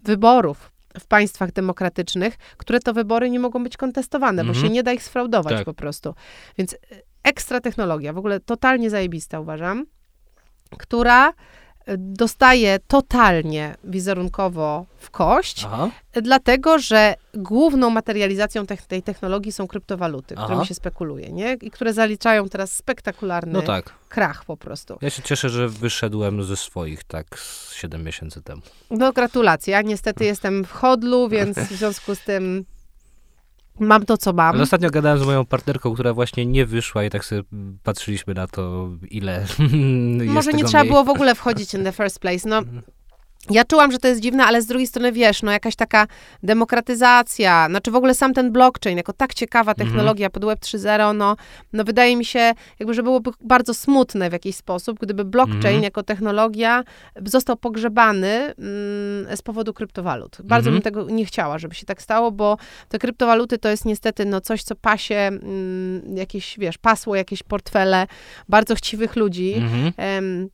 wyborów 0.04 0.72
w 1.00 1.08
państwach 1.08 1.52
demokratycznych, 1.52 2.38
które 2.58 2.80
to 2.80 2.94
wybory 2.94 3.30
nie 3.30 3.40
mogą 3.40 3.64
być 3.64 3.78
kontestowane, 3.78 4.46
bo 4.46 4.54
się 4.54 4.58
mhm. 4.58 4.74
nie 4.74 4.84
da 4.84 4.94
ich 4.94 5.04
sfraudować 5.04 5.54
tak. 5.54 5.66
po 5.66 5.74
prostu. 5.74 6.16
Więc 6.58 6.74
e, 6.74 6.78
ekstra 7.24 7.62
technologia, 7.62 8.14
w 8.14 8.18
ogóle 8.18 8.40
totalnie 8.40 8.90
zajebista 8.90 9.40
uważam, 9.40 9.86
która 10.78 11.34
dostaje 11.98 12.80
totalnie 12.88 13.76
wizerunkowo 13.84 14.86
w 14.98 15.10
kość, 15.10 15.64
Aha. 15.66 15.90
dlatego 16.14 16.80
że 16.80 17.16
główną 17.34 17.90
materializacją 17.90 18.66
te, 18.66 18.78
tej 18.78 19.04
technologii 19.04 19.52
są 19.52 19.68
kryptowaluty, 19.68 20.36
Aha. 20.38 20.46
którymi 20.46 20.66
się 20.66 20.74
spekuluje, 20.74 21.32
nie? 21.32 21.58
I 21.62 21.72
które 21.72 21.94
zaliczają 21.94 22.50
teraz 22.50 22.74
spektakularny 22.74 23.54
no 23.54 23.62
tak. 23.62 23.94
krach 24.10 24.46
po 24.46 24.58
prostu. 24.58 24.98
Ja 25.02 25.10
się 25.10 25.22
cieszę, 25.22 25.50
że 25.50 25.70
wyszedłem 25.70 26.44
ze 26.44 26.58
swoich 26.58 27.04
tak 27.04 27.26
7 27.74 28.04
miesięcy 28.04 28.42
temu. 28.42 28.62
No 28.92 29.14
gratulacje. 29.14 29.72
Ja 29.72 29.82
niestety 29.82 30.26
jestem 30.26 30.66
w 30.66 30.72
hodlu, 30.72 31.30
więc 31.30 31.58
w 31.58 31.72
związku 31.72 32.16
z 32.16 32.20
tym 32.20 32.66
mam 33.80 34.06
to, 34.06 34.18
co 34.18 34.34
mam. 34.34 34.56
Ale 34.56 34.64
ostatnio 34.64 34.90
gadałem 34.90 35.20
z 35.20 35.26
moją 35.26 35.46
partnerką, 35.46 35.94
która 35.94 36.14
właśnie 36.14 36.46
nie 36.46 36.66
wyszła 36.66 37.04
i 37.04 37.10
tak 37.10 37.26
sobie 37.26 37.44
patrzyliśmy 37.84 38.34
na 38.34 38.48
to, 38.48 38.90
ile 39.10 39.46
Może 40.34 40.54
nie 40.54 40.64
trzeba 40.64 40.86
było 40.86 41.04
w 41.04 41.10
ogóle 41.10 41.36
wchodzić 41.36 41.74
in 41.74 41.84
the 41.84 41.92
first 41.92 42.20
place. 42.20 42.50
No, 42.50 42.58
mhm. 42.58 42.82
Ja 43.50 43.66
czułam, 43.66 43.92
że 43.92 43.98
to 43.98 44.08
jest 44.08 44.22
dziwne, 44.22 44.46
ale 44.46 44.62
z 44.62 44.66
drugiej 44.66 44.88
strony 44.88 45.12
wiesz, 45.12 45.44
no 45.44 45.52
jakaś 45.52 45.76
taka 45.76 46.08
demokratyzacja, 46.44 47.68
znaczy 47.70 47.92
w 47.92 47.96
ogóle 47.96 48.14
sam 48.14 48.34
ten 48.34 48.52
blockchain, 48.52 48.98
jako 48.98 49.14
tak 49.14 49.34
ciekawa 49.34 49.72
mhm. 49.72 49.88
technologia 49.88 50.30
pod 50.30 50.46
Web 50.46 50.60
3.0, 50.60 51.16
no, 51.16 51.36
no 51.74 51.84
wydaje 51.84 52.18
mi 52.18 52.26
się, 52.26 52.54
jakby, 52.80 52.94
że 52.94 53.04
byłoby 53.04 53.32
bardzo 53.42 53.74
smutne 53.74 54.30
w 54.30 54.34
jakiś 54.34 54.56
sposób, 54.56 55.00
gdyby 55.00 55.26
blockchain 55.26 55.76
mm. 55.76 55.84
jako 55.84 56.04
technologia 56.04 56.84
został 57.26 57.58
pogrzebany 57.58 58.28
mm, 58.28 59.38
z 59.38 59.42
powodu 59.42 59.74
kryptowalut. 59.74 60.38
Bardzo 60.44 60.70
mm. 60.70 60.76
bym 60.76 60.84
tego 60.84 61.12
nie 61.12 61.26
chciała, 61.26 61.58
żeby 61.58 61.76
się 61.76 61.86
tak 61.86 62.02
stało, 62.02 62.32
bo 62.32 62.58
te 62.90 63.00
kryptowaluty 63.00 63.58
to 63.58 63.70
jest 63.70 63.86
niestety 63.86 64.26
no 64.26 64.42
coś, 64.42 64.64
co 64.64 64.76
pasie 64.76 65.16
mm, 65.16 66.18
jakieś, 66.18 66.60
wiesz, 66.60 66.78
pasło, 66.78 67.16
jakieś 67.16 67.44
portfele 67.44 68.08
bardzo 68.50 68.76
chciwych 68.76 69.16
ludzi. 69.16 69.56
Um, 69.98 70.50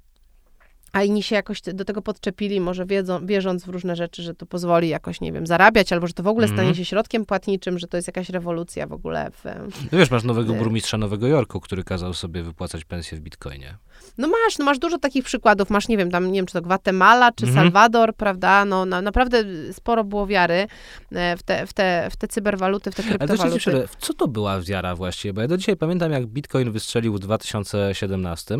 a 0.96 1.04
inni 1.04 1.24
się 1.24 1.36
jakoś 1.36 1.62
do 1.62 1.86
tego 1.86 2.02
podczepili, 2.02 2.60
może 2.60 2.86
wiedzą, 2.86 3.26
wierząc 3.26 3.66
w 3.66 3.68
różne 3.70 3.96
rzeczy, 3.96 4.24
że 4.24 4.34
to 4.36 4.46
pozwoli 4.46 4.90
jakoś, 4.90 5.22
nie 5.22 5.32
wiem, 5.32 5.48
zarabiać, 5.48 5.94
albo 5.94 6.08
że 6.08 6.14
to 6.14 6.24
w 6.24 6.28
ogóle 6.28 6.48
stanie 6.48 6.60
Mhm. 6.62 6.76
się 6.76 6.86
środkiem 6.86 7.26
płatniczym, 7.26 7.80
że 7.80 7.88
to 7.88 7.98
jest 7.98 8.08
jakaś 8.08 8.30
rewolucja 8.30 8.88
w 8.88 8.94
ogóle. 8.94 9.32
W... 9.32 9.44
No 9.92 9.98
wiesz, 9.98 10.12
masz 10.12 10.24
nowego 10.24 10.54
Nie. 10.54 10.60
burmistrza 10.60 10.98
Nowego 10.98 11.28
Jorku, 11.28 11.60
który 11.60 11.84
kazał 11.84 12.14
sobie 12.14 12.44
wypłacać 12.44 12.86
pensję 12.86 13.18
w 13.18 13.22
bitcoinie. 13.22 13.78
No 14.18 14.28
masz, 14.28 14.58
no 14.58 14.66
masz 14.66 14.80
dużo 14.80 14.98
takich 14.98 15.24
przykładów. 15.26 15.70
Masz, 15.70 15.88
nie 15.88 15.98
wiem, 15.98 16.12
tam, 16.12 16.28
nie 16.32 16.40
wiem, 16.40 16.46
czy 16.46 16.54
to 16.54 16.62
Gwatemala, 16.62 17.32
czy 17.32 17.46
Mhm. 17.46 17.66
Salwador, 17.66 18.16
prawda? 18.16 18.66
No 18.66 18.86
na, 18.86 19.02
naprawdę 19.02 19.44
sporo 19.74 20.04
było 20.04 20.28
wiary 20.28 20.68
e, 21.12 21.38
w 21.38 21.44
te, 21.44 21.68
w 21.68 21.74
te, 21.74 22.08
w 22.12 22.16
te 22.16 22.28
cyberwaluty, 22.28 22.92
w 22.92 22.96
te 22.96 23.04
Ale 23.04 23.18
kryptowaluty. 23.18 23.88
w 23.88 23.96
co 23.96 24.14
to 24.14 24.28
była 24.28 24.62
wiara 24.62 24.96
właściwie? 24.96 25.34
Bo 25.34 25.42
ja 25.42 25.48
do 25.48 25.58
dzisiaj 25.58 25.78
pamiętam, 25.78 26.12
jak 26.12 26.26
bitcoin 26.28 26.72
wystrzelił 26.72 27.14
w 27.14 27.20
2017, 27.20 28.58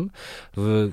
w 0.56 0.90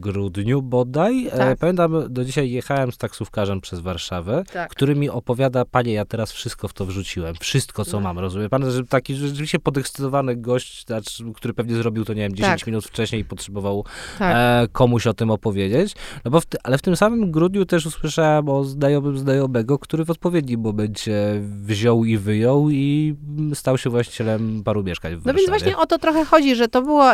grudniu 0.00 0.62
bodaj. 0.62 1.26
E, 1.26 1.30
Tak. 1.30 1.58
pamiętam, 1.58 1.92
do 2.08 2.24
dzisiaj 2.24 2.50
jechałem 2.50 2.92
z 2.92 2.96
taksówkarzem 2.98 3.60
przez 3.60 3.80
Warszawę, 3.80 4.44
Tak. 4.52 4.70
który 4.70 4.94
mi 4.94 5.10
opowiada, 5.10 5.64
panie, 5.64 5.92
ja 5.92 6.04
teraz 6.04 6.32
wszystko 6.32 6.68
w 6.68 6.72
to 6.72 6.86
wrzuciłem, 6.86 7.34
wszystko, 7.40 7.84
co 7.84 7.96
No. 7.96 8.00
mam, 8.00 8.18
rozumie 8.18 8.48
pan? 8.48 8.70
Że 8.70 8.84
taki 8.84 9.14
rzeczywiście 9.14 9.58
podekscytowany 9.58 10.36
gość, 10.36 10.86
znaczy, 10.86 11.24
który 11.34 11.54
pewnie 11.54 11.76
zrobił 11.76 12.04
to, 12.04 12.12
nie 12.14 12.22
wiem, 12.22 12.34
10 12.34 12.60
Tak. 12.60 12.66
minut 12.66 12.84
wcześniej 12.84 13.22
i 13.22 13.24
potrzebował 13.24 13.84
Tak. 14.18 14.34
e, 14.36 14.68
komuś 14.72 15.06
o 15.06 15.14
tym 15.14 15.30
opowiedzieć. 15.30 15.94
No 16.24 16.30
bo 16.30 16.40
w 16.40 16.46
ty, 16.46 16.58
ale 16.62 16.78
w 16.78 16.82
tym 16.82 16.96
samym 16.96 17.30
grudniu 17.30 17.64
też 17.66 17.86
usłyszałem 17.86 18.48
o 18.48 18.64
znajomym 18.64 19.18
znajomego, 19.18 19.78
który 19.78 20.04
w 20.04 20.10
odpowiednim 20.10 20.60
momencie 20.60 21.40
wziął 21.42 22.04
i 22.04 22.16
wyjął 22.18 22.70
i 22.70 23.14
mm, 23.38 23.54
stał 23.54 23.78
się 23.78 23.90
właścicielem 23.90 24.62
paru 24.64 24.82
mieszkań 24.84 25.12
w 25.12 25.16
No 25.16 25.20
Warszawie. 25.22 25.38
więc 25.38 25.48
właśnie 25.62 25.76
o 25.76 25.86
to 25.86 25.98
trochę 25.98 26.24
chodzi, 26.24 26.56
że 26.56 26.68
to 26.68 26.82
było 26.82 27.04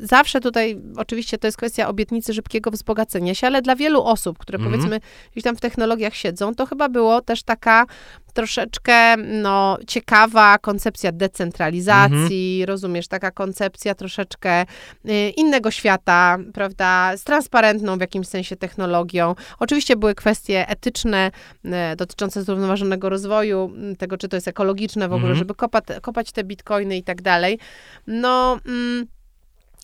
zawsze 0.00 0.40
tutaj, 0.40 0.80
oczywiście 0.96 1.38
to 1.38 1.46
jest 1.46 1.56
kwestia 1.56 1.88
obietnicy 1.88 2.23
szybkiego 2.32 2.70
wzbogacenia 2.70 3.34
się, 3.34 3.46
ale 3.46 3.62
dla 3.62 3.76
wielu 3.76 4.02
osób, 4.04 4.38
które 4.38 4.58
Mhm. 4.58 4.72
powiedzmy 4.74 5.00
gdzieś 5.32 5.44
tam 5.44 5.56
w 5.56 5.60
technologiach 5.60 6.14
siedzą, 6.14 6.54
to 6.54 6.66
chyba 6.66 6.88
było 6.88 7.20
też 7.20 7.42
taka 7.42 7.86
troszeczkę 8.34 9.16
no, 9.16 9.78
ciekawa 9.86 10.58
koncepcja 10.58 11.12
decentralizacji, 11.12 12.58
Mhm. 12.60 12.68
rozumiesz, 12.68 13.08
taka 13.08 13.30
koncepcja 13.30 13.94
troszeczkę 13.94 14.62
y, 15.08 15.30
innego 15.36 15.70
świata, 15.70 16.38
prawda, 16.54 17.16
z 17.16 17.24
transparentną 17.24 17.96
w 17.96 18.00
jakimś 18.00 18.28
sensie 18.28 18.56
technologią. 18.56 19.34
Oczywiście 19.58 19.96
były 19.96 20.14
kwestie 20.14 20.68
etyczne 20.68 21.30
y, 21.64 21.96
dotyczące 21.96 22.42
zrównoważonego 22.42 23.08
rozwoju, 23.08 23.72
y, 23.92 23.96
tego, 23.96 24.16
czy 24.18 24.28
to 24.28 24.36
jest 24.36 24.48
ekologiczne 24.48 25.08
w 25.08 25.12
ogóle, 25.12 25.30
Mhm. 25.30 25.38
żeby 25.38 25.54
kopać, 25.54 25.84
kopać 26.02 26.32
te 26.32 26.44
bitcoiny 26.44 26.96
i 26.96 27.02
tak 27.02 27.22
dalej. 27.22 27.58
No... 28.06 28.58
Mm, 28.66 29.06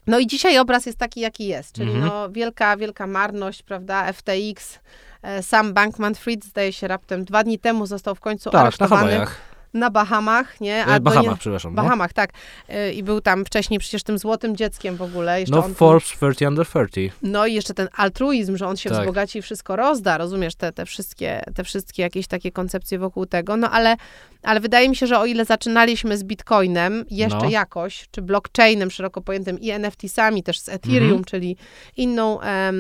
no 0.06 0.18
i 0.18 0.26
dzisiaj 0.26 0.58
obraz 0.58 0.86
jest 0.86 0.98
taki, 0.98 1.20
jaki 1.20 1.46
jest, 1.46 1.72
czyli 1.74 1.90
Mhm. 1.90 2.06
no 2.06 2.30
wielka, 2.30 2.76
wielka 2.76 3.06
marność, 3.06 3.62
prawda, 3.62 4.12
FTX, 4.12 4.78
e, 5.22 5.42
sam 5.42 5.74
Bankman-Fried 5.74 6.44
zdaje 6.44 6.72
się 6.72 6.88
raptem 6.88 7.24
dwa 7.24 7.44
dni 7.44 7.58
temu 7.58 7.86
został 7.86 8.14
w 8.14 8.20
końcu 8.20 8.44
Tak, 8.44 8.54
na 8.54 8.60
aresztowany 8.60 9.02
Hawajach. 9.02 9.36
Na 9.74 9.90
Bahamach, 9.90 10.60
nie? 10.60 10.86
E, 10.86 10.94
do 10.94 11.00
Bahamach, 11.00 11.32
nie- 11.32 11.36
przepraszam. 11.38 11.74
no. 11.74 11.82
Bahamach, 11.82 12.12
tak. 12.12 12.30
Y, 12.70 12.92
I 12.92 13.02
był 13.02 13.20
tam 13.20 13.44
wcześniej 13.44 13.80
przecież 13.80 14.02
tym 14.02 14.18
złotym 14.18 14.56
dzieckiem 14.56 14.96
w 14.96 15.02
ogóle. 15.02 15.40
Jeszcze 15.40 15.56
No, 15.56 15.64
on, 15.64 15.74
Forbes 15.74 16.04
30 16.08 16.46
under 16.46 16.66
30. 16.66 17.12
no 17.22 17.46
i 17.46 17.54
jeszcze 17.54 17.74
ten 17.74 17.88
altruizm, 17.96 18.56
że 18.56 18.66
on 18.66 18.76
się 18.76 18.90
Tak. 18.90 18.98
wzbogaci 19.00 19.38
i 19.38 19.42
wszystko 19.42 19.76
rozda, 19.76 20.18
rozumiesz, 20.18 20.54
te, 20.54 20.72
te, 20.72 20.86
wszystkie, 20.86 21.42
te 21.54 21.64
wszystkie 21.64 22.02
jakieś 22.02 22.26
takie 22.26 22.52
koncepcje 22.52 22.98
wokół 22.98 23.26
tego. 23.26 23.56
No 23.56 23.70
ale, 23.70 23.96
ale 24.42 24.60
wydaje 24.60 24.88
mi 24.88 24.96
się, 24.96 25.06
że 25.06 25.18
o 25.18 25.26
ile 25.26 25.44
zaczynaliśmy 25.44 26.18
z 26.18 26.24
Bitcoinem 26.24 27.04
jeszcze 27.10 27.38
No. 27.44 27.50
jakoś, 27.50 28.08
czy 28.10 28.22
blockchainem 28.22 28.90
szeroko 28.90 29.20
pojętym 29.20 29.60
i 29.60 29.70
NFT-sami 29.70 30.42
też 30.42 30.58
z 30.60 30.68
Ethereum, 30.68 31.04
Mhm. 31.04 31.24
czyli 31.24 31.56
inną 31.96 32.40
e, 32.40 32.72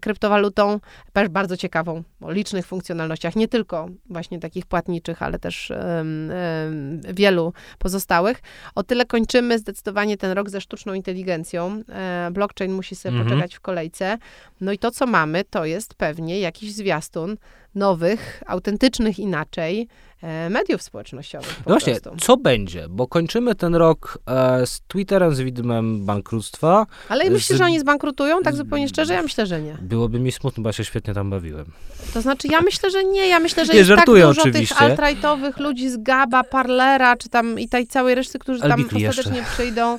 kryptowalutą, 0.00 0.80
też 1.12 1.28
bardzo 1.28 1.56
ciekawą, 1.56 2.02
o 2.20 2.32
licznych 2.32 2.66
funkcjonalnościach, 2.66 3.36
nie 3.36 3.48
tylko 3.48 3.88
właśnie 4.10 4.40
takich 4.40 4.66
płatniczych, 4.66 5.22
ale 5.22 5.38
też 5.38 5.72
wielu 7.14 7.52
pozostałych. 7.78 8.42
O 8.74 8.82
tyle 8.82 9.04
kończymy 9.06 9.58
zdecydowanie 9.58 10.16
ten 10.16 10.30
rok 10.32 10.50
ze 10.50 10.60
sztuczną 10.60 10.94
inteligencją. 10.94 11.82
E, 11.88 12.28
blockchain 12.32 12.72
musi 12.72 12.94
sobie 12.96 13.14
Mhm. 13.14 13.28
poczekać 13.30 13.54
w 13.54 13.60
kolejce. 13.60 14.18
No 14.60 14.72
i 14.72 14.78
to, 14.78 14.90
co 14.90 15.06
mamy, 15.06 15.44
to 15.44 15.64
jest 15.64 15.94
pewnie 15.94 16.40
jakiś 16.40 16.72
zwiastun 16.72 17.36
nowych, 17.74 18.42
autentycznych 18.46 19.18
inaczej 19.18 19.88
mediów 20.50 20.82
społecznościowych 20.82 21.48
po 21.64 21.70
No 21.70 21.74
właśnie, 21.74 21.96
co 22.20 22.36
będzie? 22.36 22.86
Bo 22.88 23.06
kończymy 23.06 23.54
ten 23.54 23.74
rok 23.74 24.18
e, 24.26 24.66
z 24.66 24.80
Twitterem, 24.88 25.34
z 25.34 25.40
widmem 25.40 26.04
bankructwa. 26.06 26.86
Ale 27.08 27.24
myślisz, 27.30 27.56
z- 27.56 27.58
że 27.58 27.64
oni 27.64 27.80
zbankrutują? 27.80 28.42
Tak 28.42 28.56
zupełnie 28.56 28.88
szczerze? 28.88 29.14
Ja 29.14 29.22
myślę, 29.22 29.46
że 29.46 29.62
nie. 29.62 29.76
Byłoby 29.82 30.20
mi 30.20 30.32
smutno, 30.32 30.62
bo 30.62 30.68
ja 30.68 30.72
się 30.72 30.84
świetnie 30.84 31.14
tam 31.14 31.30
bawiłem. 31.30 31.64
To 32.14 32.20
znaczy, 32.22 32.48
ja 32.50 32.60
myślę, 32.60 32.90
że 32.90 33.04
nie. 33.04 33.28
Ja 33.28 33.38
myślę, 33.40 33.64
że 33.66 33.72
Nie, 33.72 33.78
jest 33.78 33.88
żartuję 33.88 34.22
tak 34.22 34.30
dużo 34.30 34.40
oczywiście. 34.42 34.74
tych 34.74 34.82
alt-rightowych 34.82 35.58
ludzi 35.58 35.90
z 35.90 35.96
Gaba, 36.02 36.44
Parlera, 36.44 37.16
czy 37.16 37.28
tam 37.28 37.58
i 37.58 37.68
tej 37.68 37.86
całej 37.86 38.14
reszty, 38.14 38.38
którzy 38.38 38.60
tam 38.60 38.84
ostatecznie 38.96 39.42
przyjdą. 39.54 39.98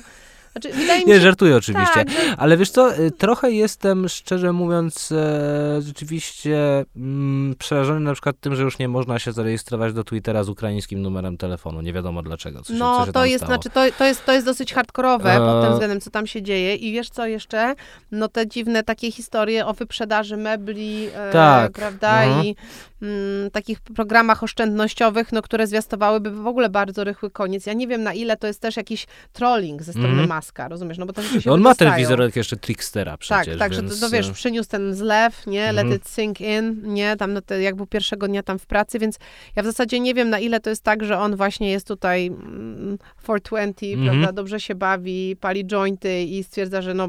Znaczy, 0.62 0.78
Nie, 1.06 1.14
się, 1.14 1.20
żartuję 1.20 1.56
oczywiście. 1.56 1.94
tak, 1.94 2.10
że 2.10 2.16
Ale 2.36 2.56
wiesz 2.56 2.70
co, 2.70 2.98
y, 2.98 3.10
trochę 3.10 3.50
jestem, 3.52 4.08
szczerze 4.08 4.52
mówiąc, 4.52 5.12
e, 5.12 5.82
rzeczywiście 5.82 6.84
mm, 6.96 7.54
przerażony 7.58 8.00
na 8.00 8.12
przykład 8.12 8.36
tym, 8.40 8.56
że 8.56 8.62
już 8.62 8.78
nie 8.78 8.88
można 8.88 9.18
się 9.18 9.32
zarejestrować 9.32 9.92
do 9.92 10.04
Twittera 10.04 10.44
z 10.44 10.48
ukraińskim 10.48 11.02
numerem 11.02 11.36
telefonu. 11.36 11.80
Nie 11.80 11.92
wiadomo 11.92 12.22
dlaczego. 12.22 12.64
Się, 12.64 12.74
No, 12.74 13.06
to 13.12 13.24
jest, 13.24 13.44
stało. 13.44 13.54
znaczy, 13.62 13.70
to, 13.70 13.98
to, 13.98 14.04
jest, 14.04 14.24
to 14.24 14.32
jest 14.32 14.46
dosyć 14.46 14.74
hardkorowe 14.74 15.36
pod 15.38 15.62
tym 15.64 15.72
względem, 15.72 16.00
co 16.00 16.10
tam 16.10 16.26
się 16.26 16.42
dzieje. 16.42 16.74
I 16.74 16.92
wiesz 16.92 17.10
co 17.10 17.26
jeszcze? 17.26 17.74
No 18.12 18.28
te 18.28 18.46
dziwne 18.46 18.82
takie 18.82 19.10
historie 19.10 19.66
o 19.66 19.74
wyprzedaży 19.74 20.36
mebli, 20.36 21.08
e, 21.14 21.32
Tak, 21.32 21.72
prawda? 21.72 22.22
mhm. 22.24 22.46
I 22.46 22.56
mm, 23.02 23.50
takich 23.50 23.80
programach 23.80 24.42
oszczędnościowych, 24.42 25.32
no, 25.32 25.42
które 25.42 25.66
zwiastowałyby 25.66 26.30
w 26.30 26.46
ogóle 26.46 26.68
bardzo 26.68 27.04
rychły 27.04 27.30
koniec. 27.30 27.66
Ja 27.66 27.72
nie 27.72 27.86
wiem, 27.86 28.02
na 28.02 28.14
ile 28.14 28.36
to 28.36 28.46
jest 28.46 28.60
też 28.60 28.76
jakiś 28.76 29.06
trolling 29.32 29.82
ze 29.82 29.92
strony 29.92 30.08
Mhm. 30.08 30.28
Maska, 30.28 30.68
rozumiesz? 30.68 30.98
No 30.98 31.06
bo 31.06 31.22
rzeczy 31.22 31.42
się 31.42 31.50
No 31.50 31.54
on 31.54 31.60
ma 31.60 31.74
ten 31.74 31.94
wizerunek 31.96 32.36
jeszcze 32.36 32.56
trickstera 32.56 33.16
przecież. 33.16 33.46
Tak, 33.46 33.58
tak, 33.58 33.74
że 33.74 33.82
to, 33.82 33.88
więc, 33.88 34.00
to 34.00 34.10
wiesz, 34.10 34.28
e, 34.28 34.32
przyniósł 34.32 34.70
ten 34.70 34.94
zlew, 34.94 35.46
nie, 35.46 35.72
let 35.72 35.82
Mhm. 35.84 35.96
it 36.00 36.08
sink 36.08 36.40
in, 36.40 36.82
nie, 36.94 37.16
tam 37.16 37.32
no 37.32 37.40
te, 37.40 37.62
jak 37.62 37.74
był 37.76 37.86
pierwszego 37.86 38.28
dnia 38.28 38.42
tam 38.42 38.58
w 38.58 38.66
pracy, 38.66 38.98
więc 38.98 39.18
ja 39.56 39.62
w 39.62 39.66
zasadzie 39.66 40.00
nie 40.00 40.14
wiem, 40.14 40.30
na 40.30 40.38
ile 40.38 40.60
to 40.60 40.70
jest 40.70 40.82
tak, 40.82 41.04
że 41.04 41.18
on 41.18 41.36
właśnie 41.36 41.70
jest 41.70 41.88
tutaj 41.88 42.26
mm, 42.26 42.98
420, 43.22 43.86
Mhm. 43.86 44.08
prawda, 44.20 44.32
dobrze 44.32 44.60
się 44.60 44.74
bawi, 44.74 45.36
pali 45.40 45.64
jointy 45.66 46.22
i 46.22 46.44
stwierdza, 46.44 46.82
że 46.82 46.94
no 46.94 47.08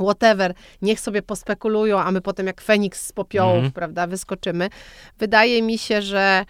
whatever, 0.00 0.54
niech 0.82 1.00
sobie 1.00 1.22
pospekulują, 1.22 1.98
a 2.00 2.10
my 2.10 2.20
potem 2.20 2.46
jak 2.46 2.60
Feniks 2.60 3.06
z 3.06 3.12
popiołów, 3.12 3.54
Mhm. 3.54 3.72
prawda, 3.72 4.06
wyskoczymy. 4.06 4.68
Wydaje 5.18 5.62
mi 5.62 5.78
się, 5.78 6.02
że 6.02 6.18
mm, 6.28 6.46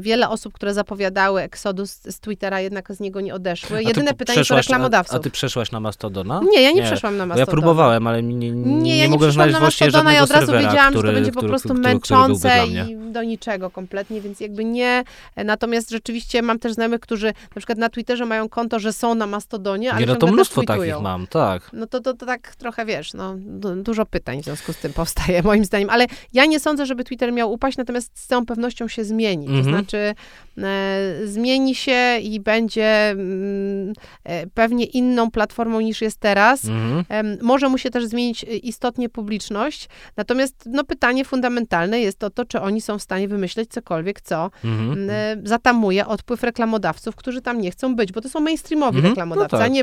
wiele 0.00 0.28
osób, 0.28 0.54
które 0.54 0.74
zapowiadały 0.74 1.42
Exodus 1.42 1.90
z 1.90 2.20
Twittera, 2.20 2.60
jednak 2.60 2.92
z 2.92 3.00
niego 3.00 3.20
nie 3.20 3.34
odeszły. 3.34 3.82
Jedyne 3.82 4.14
pytanie 4.14 4.36
to 4.36 4.44
przeszłaś- 4.44 4.56
reklamodawców. 4.56 5.14
A, 5.14 5.16
a 5.18 5.20
ty 5.20 5.30
przeszłaś 5.30 5.72
na 5.72 5.80
Mastodona? 5.80 6.40
Nie, 6.52 6.62
ja 6.62 6.70
nie, 6.70 6.80
Nie, 6.80 6.82
przeszłam 6.86 7.16
na 7.16 7.26
Bo 7.26 7.34
ja 7.34 7.38
Mastodona. 7.38 7.52
próbowałem, 7.62 8.06
ale 8.06 8.22
nie, 8.22 8.34
nie, 8.34 8.50
nie, 8.50 8.72
Nie, 8.82 8.96
ja 8.98 9.04
nie 9.04 9.10
mogłem 9.10 9.32
znaleźć 9.32 9.54
na 9.54 9.60
Mastodona 9.60 9.98
i 9.98 10.02
żadnego 10.16 10.24
od 10.24 10.30
razu 10.30 10.46
serwera, 10.46 10.68
wiedziałam, 10.70 10.92
który, 10.92 11.08
że 11.08 11.12
to 11.12 11.14
będzie 11.16 11.32
po 11.32 11.38
który, 11.40 11.50
prostu 11.50 11.68
który, 11.68 11.80
męczące 11.82 12.66
i 12.66 12.96
do 13.12 13.22
niczego 13.22 13.70
kompletnie, 13.70 14.20
więc 14.20 14.40
jakby 14.40 14.64
nie. 14.64 15.04
Natomiast 15.44 15.90
rzeczywiście 15.90 16.42
mam 16.42 16.58
też 16.58 16.72
znajomych, 16.72 17.00
którzy 17.00 17.26
na 17.26 17.56
przykład 17.56 17.78
na 17.78 17.88
Twitterze 17.88 18.26
mają 18.26 18.48
konto, 18.48 18.78
że 18.80 18.92
są 18.92 19.14
na 19.14 19.26
Mastodonie, 19.26 19.90
ale 19.92 20.00
Nie, 20.00 20.06
no 20.06 20.16
to 20.16 20.26
mnóstwo 20.26 20.62
takich 20.62 21.00
mam, 21.02 21.26
tak. 21.26 21.70
No 21.72 21.86
to, 21.86 22.00
to, 22.00 22.14
to 22.14 22.26
tak 22.26 22.56
trochę, 22.56 22.86
wiesz, 22.86 23.14
no, 23.14 23.34
du- 23.38 23.82
dużo 23.82 24.06
pytań 24.06 24.42
w 24.42 24.44
związku 24.44 24.72
z 24.72 24.76
tym 24.76 24.92
powstaje, 24.92 25.42
moim 25.50 25.64
zdaniem. 25.64 25.90
Ale 25.90 26.06
ja 26.32 26.46
nie 26.46 26.60
sądzę, 26.60 26.86
żeby 26.86 27.04
Twitter 27.04 27.32
miał 27.32 27.52
upaść, 27.52 27.76
natomiast 27.78 28.10
z 28.18 28.26
całą 28.26 28.46
pewnością 28.46 28.88
się 28.88 29.04
zmieni. 29.04 29.55
To 29.62 29.68
Mhm. 29.68 29.76
znaczy 29.76 30.14
e, 30.58 31.12
zmieni 31.24 31.74
się 31.74 32.18
i 32.22 32.40
będzie 32.40 33.10
mm, 33.10 33.92
e, 34.24 34.46
pewnie 34.46 34.84
inną 34.84 35.30
platformą 35.30 35.80
niż 35.80 36.02
jest 36.02 36.20
teraz. 36.20 36.64
Mhm. 36.64 37.38
Może 37.42 37.68
mu 37.68 37.78
się 37.78 37.90
też 37.90 38.06
zmienić 38.06 38.44
y, 38.44 38.46
istotnie 38.46 39.08
publiczność, 39.08 39.88
natomiast 40.16 40.54
no, 40.66 40.84
pytanie 40.84 41.24
fundamentalne 41.24 42.00
jest 42.00 42.24
o 42.24 42.30
to, 42.30 42.44
czy 42.44 42.60
oni 42.60 42.80
są 42.80 42.98
w 42.98 43.02
stanie 43.02 43.28
wymyśleć 43.28 43.70
cokolwiek, 43.70 44.20
co 44.20 44.50
Mhm. 44.64 45.10
e, 45.10 45.36
zatamuje 45.44 46.06
odpływ 46.06 46.42
reklamodawców, 46.42 47.16
którzy 47.16 47.40
tam 47.40 47.60
nie 47.60 47.70
chcą 47.70 47.96
być, 47.96 48.12
bo 48.12 48.20
to 48.20 48.28
są 48.28 48.40
mainstreamowi 48.40 48.96
Mhm, 48.98 49.12
reklamodawcy, 49.12 49.52
no 49.56 49.58
tak. 49.58 49.66
a 49.70 49.72
nie 49.72 49.82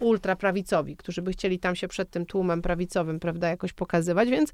ultraprawicowi, 0.00 0.96
którzy 0.96 1.22
by 1.22 1.32
chcieli 1.32 1.58
tam 1.58 1.76
się 1.76 1.88
przed 1.88 2.10
tym 2.10 2.26
tłumem 2.26 2.62
prawicowym, 2.62 3.20
prawda, 3.20 3.48
jakoś 3.48 3.72
pokazywać, 3.72 4.28
więc 4.30 4.50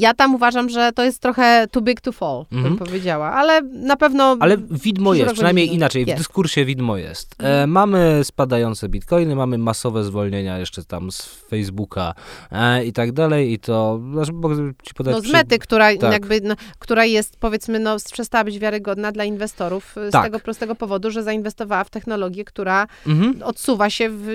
Ja 0.00 0.14
tam 0.14 0.34
uważam, 0.34 0.68
że 0.68 0.92
to 0.94 1.04
jest 1.04 1.18
trochę 1.22 1.66
too 1.70 1.82
big 1.82 2.00
to 2.00 2.12
fall, 2.12 2.44
bym 2.50 2.58
Mhm. 2.58 2.76
powiedziała, 2.78 3.32
ale 3.32 3.62
na 3.62 3.96
pewno... 3.96 4.36
Ale 4.40 4.56
widmo 4.70 5.14
jest, 5.14 5.32
przynajmniej 5.32 5.66
będzie- 5.66 5.76
inaczej, 5.76 6.04
w 6.04 6.08
jest. 6.08 6.18
dyskursie 6.18 6.64
widmo 6.64 6.96
jest. 6.96 7.32
E, 7.32 7.44
Mhm. 7.46 7.70
mamy 7.70 8.20
spadające 8.24 8.88
bitcoiny, 8.88 9.36
mamy 9.36 9.58
masowe 9.58 10.04
zwolnienia 10.04 10.58
jeszcze 10.58 10.84
tam 10.84 11.12
z 11.12 11.22
Facebooka 11.24 12.14
e, 12.52 12.84
i 12.84 12.92
tak 12.92 13.12
dalej 13.12 13.52
i 13.52 13.58
to, 13.58 14.00
znaczy, 14.12 14.32
mogę 14.32 14.72
ci 14.82 14.94
podać 14.94 15.14
No 15.14 15.20
z 15.20 15.24
przy- 15.24 15.32
mety, 15.32 15.58
która 15.58 15.96
tak. 15.96 16.12
jakby, 16.12 16.40
no, 16.40 16.54
która 16.78 17.04
jest 17.04 17.36
powiedzmy, 17.36 17.78
no 17.78 17.96
przestała 18.12 18.44
być 18.44 18.58
wiarygodna 18.58 19.12
dla 19.12 19.24
inwestorów 19.24 19.98
y, 19.98 20.08
z 20.08 20.12
Tak. 20.12 20.24
tego 20.24 20.40
prostego 20.40 20.74
powodu, 20.74 21.10
że 21.10 21.22
zainwestowała 21.22 21.84
w 21.84 21.90
technologię, 21.90 22.44
która 22.44 22.86
Mhm. 23.06 23.42
odsuwa 23.42 23.90
się 23.90 24.10
w 24.10 24.26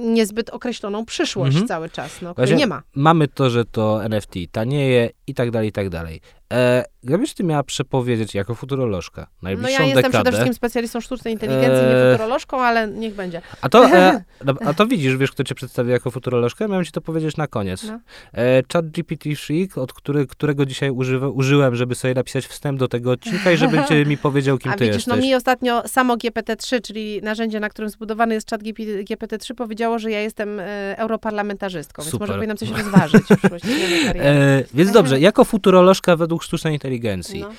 niezbyt 0.00 0.50
określoną 0.50 1.04
przyszłość 1.06 1.48
Mhm. 1.56 1.68
cały 1.68 1.90
czas, 1.90 2.22
no, 2.22 2.34
której 2.34 2.54
nie 2.56 2.66
ma. 2.66 2.82
Mamy 2.94 3.28
to, 3.28 3.50
że 3.50 3.64
to 3.64 4.04
NFT 4.04 4.34
tanieje 4.52 4.91
here 4.92 5.12
i 5.26 5.34
tak 5.34 5.50
dalej, 5.50 5.68
i 5.68 5.72
tak 5.72 5.88
dalej. 5.88 6.20
E, 6.52 6.84
gdybyś 7.04 7.34
ty 7.34 7.44
miała 7.44 7.62
przepowiedzieć 7.62 8.34
jako 8.34 8.54
futurolożka 8.54 9.20
No 9.20 9.26
najbliższą 9.42 9.72
ja 9.72 9.86
jestem 9.86 9.96
dekadę, 9.96 10.12
przede 10.12 10.30
wszystkim 10.30 10.54
specjalistą 10.54 11.00
sztucznej 11.00 11.34
inteligencji, 11.34 11.86
nie 11.86 11.96
Eee. 11.96 12.12
futurolożką, 12.12 12.60
ale 12.60 12.88
niech 12.88 13.14
będzie. 13.14 13.42
A 13.60 13.68
to, 13.68 13.86
e, 13.86 14.24
no, 14.44 14.54
a 14.64 14.74
to 14.74 14.86
widzisz, 14.86 15.16
wiesz, 15.16 15.30
kto 15.32 15.44
cię 15.44 15.54
przedstawi 15.54 15.90
jako 15.90 16.10
futurolożkę? 16.10 16.68
Miałem 16.68 16.84
ci 16.84 16.92
to 16.92 17.00
powiedzieć 17.00 17.36
na 17.36 17.46
koniec. 17.46 17.84
No. 17.84 18.00
E, 18.34 18.62
Chat 18.72 18.84
GPT-3, 18.86 19.80
od 19.80 19.92
który, 19.92 20.26
którego 20.26 20.66
dzisiaj 20.66 20.90
używa, 20.90 21.28
użyłem, 21.28 21.76
żeby 21.76 21.94
sobie 21.94 22.14
napisać 22.14 22.46
wstęp 22.46 22.78
do 22.78 22.88
tego 22.88 23.10
odcinka 23.10 23.52
i 23.52 23.56
żeby 23.56 23.84
cię 23.88 24.04
mi 24.12 24.16
powiedział, 24.16 24.58
kim 24.58 24.72
A 24.72 24.74
ty 24.74 24.84
widzisz, 24.84 24.94
jesteś. 24.94 25.14
no 25.14 25.22
mi 25.22 25.34
ostatnio 25.34 25.88
samo 25.88 26.16
GPT-3, 26.16 26.80
czyli 26.80 27.22
narzędzie, 27.22 27.60
na 27.60 27.68
którym 27.68 27.90
zbudowany 27.90 28.34
jest 28.34 28.46
czat 28.46 28.62
GPT-3, 28.62 29.54
powiedziało, 29.54 29.98
że 29.98 30.10
ja 30.10 30.20
jestem 30.20 30.60
e, 30.60 30.98
europarlamentarzystką, 30.98 32.02
więc 32.02 32.10
Super. 32.10 32.28
może 32.28 32.38
powinnam 32.38 32.56
coś 32.56 32.70
rozważyć 32.70 33.22
w 33.22 33.36
przyszłości. 33.36 33.68
E, 34.14 34.64
więc 34.74 34.90
dobrze, 34.92 35.11
jako 35.20 35.44
futurolożka 35.44 36.16
według 36.16 36.42
sztucznej 36.42 36.74
inteligencji, 36.74 37.40
No. 37.40 37.50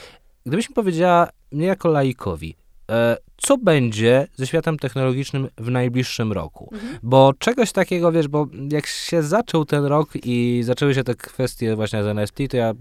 gdybyś 0.46 0.70
mi 0.70 0.76
powiedziała 0.76 1.30
mnie 1.52 1.66
jako 1.68 1.90
laikowi, 1.90 2.56
e, 2.92 3.18
co 3.38 3.58
będzie 3.58 4.28
ze 4.36 4.48
światem 4.48 4.80
technologicznym 4.80 5.48
w 5.58 5.70
najbliższym 5.70 6.32
roku? 6.32 6.70
Mhm. 6.74 6.98
Bo 7.04 7.34
czegoś 7.40 7.72
takiego, 7.72 8.12
wiesz, 8.12 8.28
bo 8.28 8.48
jak 8.72 8.88
się 8.88 9.24
zaczął 9.24 9.66
ten 9.66 9.86
rok 9.86 10.10
i 10.26 10.62
zaczęły 10.64 10.94
się 10.96 11.04
te 11.04 11.16
kwestie 11.16 11.76
właśnie 11.76 12.04
z 12.04 12.08
NFT, 12.08 12.38
to 12.50 12.58
ja 12.58 12.74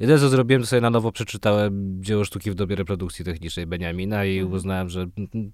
jedyne 0.00 0.18
co 0.18 0.28
zrobiłem, 0.28 0.62
to 0.62 0.68
sobie 0.68 0.80
na 0.80 0.90
nowo 0.90 1.12
przeczytałem 1.12 1.98
dzieło 2.04 2.24
sztuki 2.24 2.50
w 2.50 2.54
dobie 2.54 2.76
reprodukcji 2.76 3.24
technicznej 3.24 3.66
Beniamina 3.66 4.24
i 4.24 4.38
Mhm. 4.38 4.54
uznałem, 4.56 4.88
że 4.88 5.06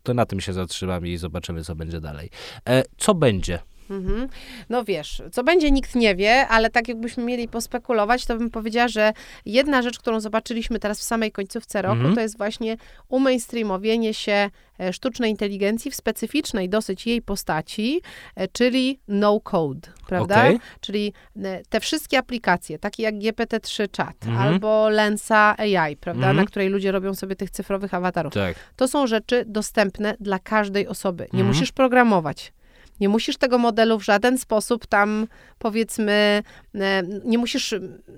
to 0.02 0.14
na 0.14 0.26
tym 0.26 0.40
się 0.40 0.52
zatrzymam 0.52 1.06
i 1.06 1.16
zobaczymy, 1.16 1.64
co 1.64 1.74
będzie 1.74 2.00
dalej. 2.00 2.30
E, 2.68 2.82
co 2.98 3.14
będzie? 3.14 3.58
Mhm. 3.90 4.28
No 4.68 4.84
wiesz, 4.84 5.22
co 5.32 5.44
będzie 5.44 5.70
nikt 5.70 5.94
nie 5.94 6.16
wie, 6.16 6.48
ale 6.48 6.70
tak 6.70 6.88
jakbyśmy 6.88 7.24
mieli 7.24 7.48
pospekulować, 7.48 8.26
to 8.26 8.36
bym 8.36 8.50
powiedziała, 8.50 8.88
że 8.88 9.12
jedna 9.46 9.82
rzecz, 9.82 9.98
którą 9.98 10.20
zobaczyliśmy 10.20 10.78
teraz 10.78 11.00
w 11.00 11.02
samej 11.02 11.32
końcówce 11.32 11.82
roku, 11.82 11.94
Mhm. 11.96 12.14
to 12.14 12.20
jest 12.20 12.38
właśnie 12.38 12.76
umainstreamowienie 13.08 14.14
się 14.14 14.50
e, 14.80 14.92
sztucznej 14.92 15.30
inteligencji 15.30 15.90
w 15.90 15.94
specyficznej 15.94 16.68
dosyć 16.68 17.06
jej 17.06 17.22
postaci, 17.22 18.00
e, 18.36 18.48
czyli 18.48 18.98
no 19.08 19.40
code, 19.40 19.88
prawda? 20.06 20.36
Okej. 20.40 20.58
Czyli 20.80 21.12
e, 21.44 21.62
te 21.68 21.80
wszystkie 21.80 22.18
aplikacje, 22.18 22.78
takie 22.78 23.02
jak 23.02 23.14
GPT-3 23.14 23.96
Chat 23.96 24.16
Mhm. 24.26 24.48
albo 24.48 24.88
Lensa 24.88 25.54
AI, 25.58 25.96
prawda, 25.96 26.20
Mhm. 26.20 26.36
na 26.36 26.44
której 26.44 26.68
ludzie 26.68 26.92
robią 26.92 27.14
sobie 27.14 27.36
tych 27.36 27.50
cyfrowych 27.50 27.94
awatarów. 27.94 28.32
Tak. 28.34 28.56
To 28.76 28.88
są 28.88 29.06
rzeczy 29.06 29.44
dostępne 29.46 30.14
dla 30.20 30.38
każdej 30.38 30.86
osoby. 30.88 31.22
Nie 31.22 31.40
Mhm. 31.40 31.46
musisz 31.48 31.72
programować. 31.72 32.52
Nie 33.00 33.08
musisz 33.08 33.36
tego 33.36 33.58
modelu 33.58 33.98
w 33.98 34.04
żaden 34.04 34.38
sposób 34.38 34.86
tam, 34.86 35.26
powiedzmy, 35.58 36.42
e, 36.74 37.02
nie 37.24 37.38
musisz, 37.38 37.74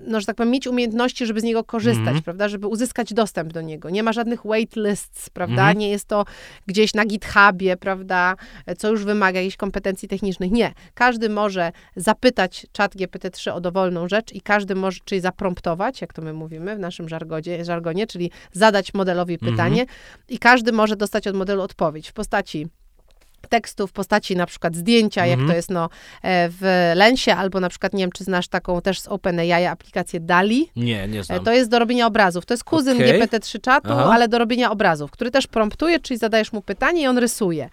no, 0.07 0.19
że 0.19 0.25
tak 0.25 0.35
powiem, 0.35 0.51
mieć 0.51 0.67
umiejętności, 0.67 1.25
żeby 1.25 1.39
z 1.39 1.43
niego 1.43 1.63
korzystać, 1.63 2.07
Mhm. 2.07 2.23
prawda, 2.23 2.49
żeby 2.49 2.67
uzyskać 2.67 3.13
dostęp 3.13 3.53
do 3.53 3.61
niego. 3.61 3.89
Nie 3.89 4.03
ma 4.03 4.13
żadnych 4.13 4.45
waitlists, 4.45 5.29
prawda, 5.29 5.61
Mhm. 5.61 5.77
nie 5.77 5.89
jest 5.89 6.05
to 6.05 6.25
gdzieś 6.67 6.93
na 6.93 7.05
GitHubie, 7.05 7.77
prawda, 7.77 8.35
e, 8.65 8.75
co 8.75 8.89
już 8.89 9.05
wymaga 9.05 9.39
jakichś 9.39 9.57
kompetencji 9.57 10.07
technicznych. 10.07 10.51
Nie. 10.51 10.73
Każdy 10.93 11.29
może 11.29 11.71
zapytać 11.95 12.67
czat 12.71 12.95
GPT-3 12.95 13.51
o 13.51 13.61
dowolną 13.61 14.07
rzecz 14.07 14.33
i 14.33 14.41
każdy 14.41 14.75
może, 14.75 14.99
czyli 15.05 15.21
zapromptować, 15.21 16.01
jak 16.01 16.13
to 16.13 16.21
my 16.21 16.33
mówimy 16.33 16.75
w 16.75 16.79
naszym 16.79 17.09
żargonie, 17.09 17.65
żargonie 17.65 18.07
czyli 18.07 18.31
zadać 18.51 18.93
modelowi 18.93 19.33
Mhm. 19.33 19.51
pytanie 19.51 19.85
i 20.29 20.39
każdy 20.39 20.71
może 20.71 20.95
dostać 20.95 21.27
od 21.27 21.35
modelu 21.35 21.61
odpowiedź 21.61 22.09
w 22.09 22.13
postaci 22.13 22.67
tekstu, 23.47 23.87
w 23.87 23.91
postaci 23.91 24.35
na 24.35 24.45
przykład 24.45 24.75
zdjęcia, 24.75 25.25
jak 25.25 25.39
Mhm. 25.39 25.49
to 25.49 25.55
jest 25.55 25.69
no, 25.69 25.89
e, 26.23 26.49
w 26.49 26.91
Lensie, 26.95 27.35
albo 27.35 27.59
na 27.59 27.69
przykład, 27.69 27.93
nie 27.93 28.03
wiem, 28.03 28.11
czy 28.11 28.23
znasz 28.23 28.47
taką 28.47 28.81
też 28.81 28.99
z 28.99 29.07
OpenAI 29.07 29.65
aplikację 29.65 30.19
DALI. 30.19 30.69
Nie, 30.75 31.07
nie 31.07 31.19
E, 31.19 31.23
znam. 31.23 31.43
To 31.43 31.53
jest 31.53 31.69
do 31.69 31.79
robienia 31.79 32.07
obrazów. 32.07 32.45
To 32.45 32.53
jest 32.53 32.63
kuzyn 32.63 32.97
Okej. 32.97 33.21
GPT-3 33.21 33.61
czatu, 33.61 33.89
Aha. 33.91 34.09
ale 34.13 34.27
do 34.27 34.37
robienia 34.37 34.71
obrazów, 34.71 35.11
który 35.11 35.31
też 35.31 35.47
promptuje, 35.47 35.99
czyli 35.99 36.17
zadajesz 36.17 36.53
mu 36.53 36.61
pytanie 36.61 37.01
i 37.01 37.07
on 37.07 37.17
rysuje. 37.17 37.69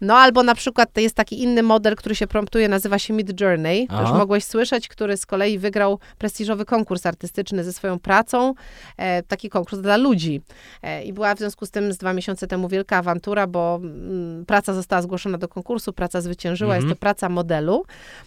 No 0.00 0.16
albo 0.16 0.42
na 0.42 0.54
przykład 0.54 0.96
jest 0.98 1.14
taki 1.16 1.42
inny 1.42 1.62
model, 1.62 1.96
który 1.96 2.14
się 2.14 2.26
promptuje, 2.26 2.68
nazywa 2.68 2.98
się 2.98 3.14
Mid 3.14 3.40
Journey. 3.40 3.86
To 3.88 4.00
już 4.00 4.10
mogłeś 4.10 4.44
słyszeć, 4.44 4.88
który 4.88 5.16
z 5.16 5.26
kolei 5.26 5.58
wygrał 5.58 5.98
prestiżowy 6.18 6.64
konkurs 6.64 7.06
artystyczny 7.06 7.64
ze 7.64 7.72
swoją 7.72 7.98
pracą. 7.98 8.54
E, 8.96 9.22
taki 9.22 9.48
konkurs 9.50 9.80
dla 9.80 9.96
ludzi. 9.96 10.40
E, 10.82 11.04
I 11.04 11.12
była 11.12 11.34
w 11.34 11.38
związku 11.38 11.66
z 11.66 11.70
tym 11.70 11.92
z 11.92 11.98
dwa 11.98 12.12
miesiące 12.12 12.46
temu 12.46 12.68
wielka 12.68 12.96
awantura, 12.96 13.46
bo 13.46 13.80
mm, 13.82 14.46
praca 14.46 14.74
została 14.74 15.02
zgłoszona 15.02 15.09
do 15.38 15.48
konkursu, 15.48 15.92
praca 15.92 16.20
zwyciężyła, 16.20 16.74
Mhm. 16.74 16.88
jest 16.88 16.98
to 16.98 17.00
praca 17.00 17.28
modelu. 17.28 17.84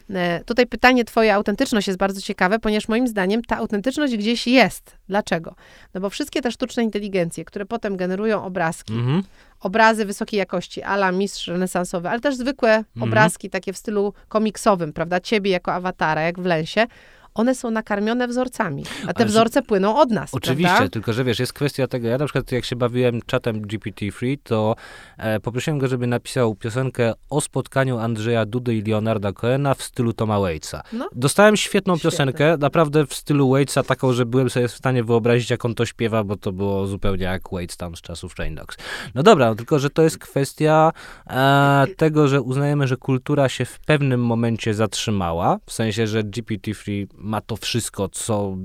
E, 0.10 0.44
tutaj 0.44 0.68
pytanie 0.68 1.06
twoje 1.06 1.34
autentyczność 1.36 1.88
jest 1.88 2.00
bardzo 2.00 2.22
ciekawe, 2.22 2.60
ponieważ 2.60 2.88
moim 2.88 3.08
zdaniem 3.08 3.42
ta 3.42 3.58
autentyczność 3.58 4.18
gdzieś 4.18 4.48
jest. 4.48 4.98
Dlaczego? 5.10 5.56
No 5.94 6.02
bo 6.02 6.10
wszystkie 6.10 6.42
te 6.42 6.52
sztuczne 6.52 6.84
inteligencje, 6.84 7.46
które 7.46 7.66
potem 7.66 7.98
generują 7.98 8.44
obrazki, 8.44 8.94
Mhm. 8.94 9.24
obrazy 9.60 10.06
wysokiej 10.06 10.38
jakości, 10.38 10.82
ala 10.84 11.12
mistrz 11.12 11.48
renesansowy, 11.48 12.10
ale 12.10 12.20
też 12.20 12.36
zwykłe 12.36 12.72
Mhm. 12.78 13.04
obrazki 13.04 13.50
takie 13.50 13.74
w 13.74 13.78
stylu 13.78 14.14
komiksowym, 14.30 14.94
prawda, 14.94 15.20
ciebie 15.20 15.52
jako 15.52 15.74
awatara, 15.74 16.22
jak 16.22 16.40
w 16.40 16.46
Lensie, 16.46 16.88
one 17.36 17.56
są 17.56 17.72
nakarmione 17.72 18.28
wzorcami, 18.28 18.84
a 19.04 19.14
te 19.14 19.14
Ale 19.16 19.18
że- 19.20 19.26
wzorce 19.26 19.62
płyną 19.62 19.98
od 19.98 20.12
nas, 20.12 20.34
Oczywiście, 20.34 20.70
prawda? 20.76 20.90
tylko 20.90 21.14
że 21.14 21.24
wiesz, 21.24 21.40
jest 21.40 21.54
kwestia 21.54 21.88
tego, 21.88 22.08
ja 22.08 22.18
na 22.18 22.26
przykład 22.26 22.52
jak 22.52 22.66
się 22.66 22.76
bawiłem 22.76 23.20
czatem 23.26 23.62
GPT-3, 23.62 24.38
to 24.44 24.76
e, 25.18 25.40
poprosiłem 25.40 25.80
go, 25.80 25.88
żeby 25.88 26.08
napisał 26.08 26.56
piosenkę 26.56 27.14
o 27.30 27.42
spotkaniu 27.42 27.98
Andrzeja 27.98 28.46
Dudy 28.46 28.76
i 28.76 28.82
Leonarda 28.82 29.32
Cohena 29.34 29.74
w 29.74 29.84
stylu 29.84 30.14
Toma 30.14 30.40
Waitsa. 30.40 30.82
No. 30.94 31.10
Dostałem 31.16 31.58
świetną 31.58 31.96
Świetne. 31.98 32.12
piosenkę, 32.12 32.58
naprawdę 32.58 33.06
w 33.08 33.14
stylu 33.14 33.50
Waitsa, 33.50 33.84
taką, 33.84 34.14
że 34.14 34.26
byłem 34.26 34.50
sobie 34.50 34.68
w 34.68 34.72
stanie 34.72 35.04
wyobrazić, 35.04 35.50
jak 35.50 35.66
on 35.66 35.76
to 35.76 35.86
śpiewa, 35.86 36.24
bo 36.24 36.36
to 36.38 36.52
było 36.52 36.88
zupełnie 36.88 37.24
jak 37.24 37.42
Waits 37.52 37.78
tam 37.78 37.96
z 37.96 38.02
czasów 38.02 38.36
Train 38.36 38.56
Dogs. 38.56 38.78
No 39.16 39.24
dobra, 39.24 39.50
no 39.50 39.56
tylko, 39.56 39.80
że 39.80 39.90
to 39.90 40.02
jest 40.02 40.18
kwestia 40.18 40.92
e, 41.28 41.86
tego, 41.98 42.28
że 42.28 42.42
uznajemy, 42.42 42.88
że 42.88 42.98
kultura 42.98 43.50
się 43.50 43.66
w 43.66 43.80
pewnym 43.80 44.26
momencie 44.26 44.74
zatrzymała, 44.74 45.58
w 45.66 45.74
sensie, 45.74 46.08
że 46.08 46.24
GPT-3 46.24 47.08
ma 47.24 47.42
to 47.42 47.56
wszystko, 47.56 48.10
co 48.10 48.58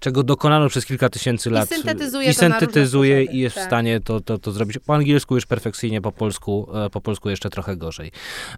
czego 0.00 0.22
dokonano 0.22 0.68
przez 0.68 0.86
kilka 0.86 1.08
tysięcy 1.08 1.50
lat. 1.50 1.68
syntetyzuje 1.68 2.30
I 2.30 2.34
to 2.34 2.42
na 2.42 2.48
różne 2.48 2.60
syntetyzuje 2.60 3.24
i 3.24 3.38
jest 3.38 3.54
tak. 3.54 3.64
w 3.64 3.66
stanie 3.66 4.00
to, 4.00 4.20
to, 4.20 4.38
to 4.38 4.52
zrobić. 4.52 4.78
Po 4.78 4.94
angielsku 4.94 5.34
już 5.34 5.46
perfekcyjnie, 5.46 6.00
po 6.00 6.12
polsku, 6.12 6.68
e, 6.86 6.90
po 6.90 7.00
polsku 7.00 7.30
jeszcze 7.30 7.50
trochę 7.50 7.76
gorzej. 7.76 8.10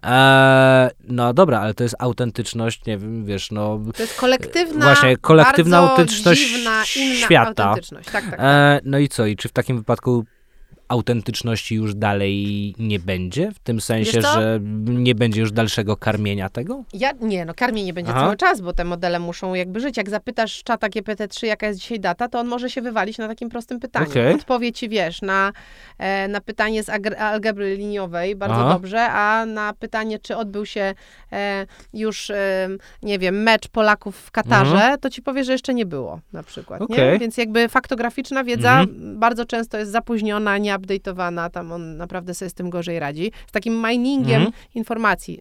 E, 0.03 0.89
no 1.03 1.33
dobra, 1.33 1.59
ale 1.59 1.73
to 1.73 1.83
jest 1.83 1.95
autentyczność, 1.99 2.85
nie 2.85 2.97
wiem, 2.97 3.25
wiesz, 3.25 3.51
no... 3.51 3.79
To 3.95 4.01
jest 4.03 4.19
kolektywna, 4.19 4.85
Właśnie, 4.85 5.17
kolektywna 5.17 5.77
autentyczność 5.77 6.49
dziwna, 6.49 6.85
świata. 6.85 7.65
autentyczność. 7.65 8.09
Tak, 8.11 8.23
tak. 8.23 8.31
tak. 8.31 8.39
E, 8.39 8.79
no 8.83 8.99
i 8.99 9.07
co? 9.07 9.25
I 9.25 9.35
czy 9.35 9.49
w 9.49 9.51
takim 9.51 9.77
wypadku 9.77 10.25
autentyczności 10.89 11.75
już 11.75 11.95
dalej 11.95 12.75
nie 12.79 12.99
będzie? 12.99 13.51
W 13.51 13.59
tym 13.59 13.81
sensie, 13.81 14.21
że 14.21 14.59
nie 14.85 15.15
będzie 15.15 15.41
już 15.41 15.51
dalszego 15.51 15.97
karmienia 15.97 16.49
tego? 16.49 16.83
Ja, 16.93 17.11
nie, 17.21 17.45
no 17.45 17.53
karmię 17.53 17.83
nie 17.83 17.93
będzie 17.93 18.11
Aha. 18.11 18.21
cały 18.21 18.37
czas, 18.37 18.61
bo 18.61 18.73
te 18.73 18.83
modele 18.83 19.19
muszą 19.19 19.53
jakby 19.53 19.79
żyć. 19.79 19.97
Jak 19.97 20.09
zapytasz 20.09 20.63
czata 20.63 20.87
GPT-3, 20.89 21.45
jaka 21.45 21.67
jest 21.67 21.79
dzisiaj 21.79 21.99
data, 21.99 22.27
to 22.27 22.39
on 22.39 22.47
może 22.47 22.69
się 22.69 22.81
wywalić 22.81 23.17
na 23.17 23.27
takim 23.27 23.49
prostym 23.49 23.79
pytaniu. 23.79 24.09
Okej. 24.09 24.33
Odpowie 24.35 24.71
ci, 24.71 24.89
wiesz, 24.89 25.21
na, 25.21 25.51
e, 25.97 26.27
na 26.27 26.41
pytanie 26.41 26.83
z 26.83 26.89
algebry 27.19 27.75
liniowej 27.75 28.35
bardzo 28.35 28.55
Aha. 28.55 28.73
dobrze, 28.73 29.01
a 29.01 29.45
na 29.45 29.73
pytanie, 29.73 30.19
czy 30.19 30.37
odbył 30.37 30.65
się 30.65 30.93
e, 31.31 31.65
już, 31.93 32.29
e, 32.29 32.69
nie 33.03 33.19
wiem, 33.19 33.43
mecz 33.43 33.67
Polaków 33.67 34.17
w 34.17 34.31
Katarze, 34.31 34.71
Mhm. 34.75 34.99
to 34.99 35.09
ci 35.09 35.21
powie, 35.21 35.43
że 35.43 35.51
jeszcze 35.51 35.73
nie 35.73 35.85
było 35.85 36.19
na 36.33 36.43
przykład, 36.43 36.79
nie? 36.79 36.85
Okej. 36.85 37.19
Więc 37.19 37.37
jakby 37.37 37.69
faktograficzna 37.69 38.43
wiedza 38.43 38.79
Mhm. 38.81 39.19
bardzo 39.19 39.45
często 39.45 39.77
jest 39.77 39.91
zapóźniona, 39.91 40.57
nieupdate'owana, 40.79 41.49
tam 41.49 41.71
on 41.71 41.97
naprawdę 41.97 42.33
sobie 42.33 42.49
z 42.49 42.53
tym 42.53 42.69
gorzej 42.69 42.99
radzi. 42.99 43.31
Z 43.47 43.51
takim 43.51 43.87
miningiem 43.87 44.41
Mhm. 44.41 44.51
informacji 44.75 45.39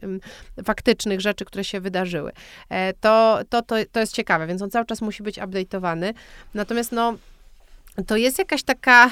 faktycznych, 0.64 1.20
rzeczy, 1.20 1.44
które 1.44 1.64
się 1.64 1.80
wydarzyły. 1.80 2.32
E, 2.68 2.92
to, 2.92 3.38
to, 3.48 3.62
to, 3.62 3.76
to 3.92 4.00
jest 4.00 4.12
ciekawe, 4.12 4.46
więc 4.46 4.62
on 4.62 4.70
cały 4.70 4.86
czas 4.86 5.02
musi 5.02 5.22
być 5.22 5.38
update'owany. 5.38 6.14
Natomiast 6.54 6.92
no, 6.92 7.14
to 8.06 8.16
jest 8.16 8.38
jakaś 8.38 8.62
taka 8.62 9.10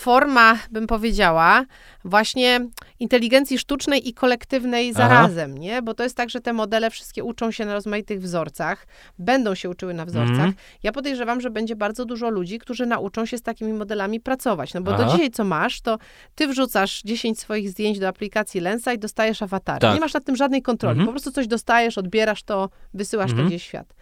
forma, 0.00 0.58
bym 0.70 0.86
powiedziała, 0.86 1.64
właśnie 2.04 2.60
inteligencji 2.98 3.58
sztucznej 3.58 4.08
i 4.08 4.14
kolektywnej 4.14 4.92
zarazem, 4.92 5.50
Aha. 5.50 5.60
nie? 5.60 5.82
Bo 5.82 5.94
to 5.94 6.02
jest 6.02 6.16
tak, 6.16 6.30
że 6.30 6.40
te 6.40 6.52
modele 6.52 6.90
wszystkie 6.90 7.24
uczą 7.24 7.50
się 7.50 7.64
na 7.64 7.74
rozmaitych 7.74 8.20
wzorcach, 8.20 8.86
będą 9.18 9.54
się 9.54 9.70
uczyły 9.70 9.94
na 9.94 10.04
wzorcach. 10.04 10.30
Mhm. 10.30 10.54
Ja 10.82 10.92
podejrzewam, 10.92 11.40
że 11.40 11.50
będzie 11.50 11.76
bardzo 11.76 12.04
dużo 12.04 12.30
ludzi, 12.30 12.58
którzy 12.58 12.86
nauczą 12.86 13.26
się 13.26 13.38
z 13.38 13.42
takimi 13.42 13.72
modelami 13.72 14.20
pracować. 14.20 14.74
No 14.74 14.80
bo 14.80 14.94
Aha. 14.94 15.04
do 15.04 15.12
dzisiaj 15.12 15.30
co 15.30 15.44
masz, 15.44 15.80
to 15.80 15.98
ty 16.34 16.48
wrzucasz 16.48 17.02
10 17.02 17.40
swoich 17.40 17.70
zdjęć 17.70 17.98
do 17.98 18.08
aplikacji 18.08 18.60
Lensa 18.60 18.92
i 18.92 18.98
dostajesz 18.98 19.42
awatar. 19.42 19.80
Tak. 19.80 19.94
Nie 19.94 20.00
masz 20.00 20.14
nad 20.14 20.24
tym 20.24 20.36
żadnej 20.36 20.62
kontroli. 20.62 20.98
Mhm. 20.98 21.06
Po 21.06 21.12
prostu 21.12 21.32
coś 21.32 21.46
dostajesz, 21.46 21.98
odbierasz 21.98 22.42
to, 22.42 22.68
wysyłasz 22.94 23.30
mhm. 23.30 23.46
to 23.46 23.48
gdzieś 23.48 23.62
w 23.62 23.66
świat. 23.66 23.94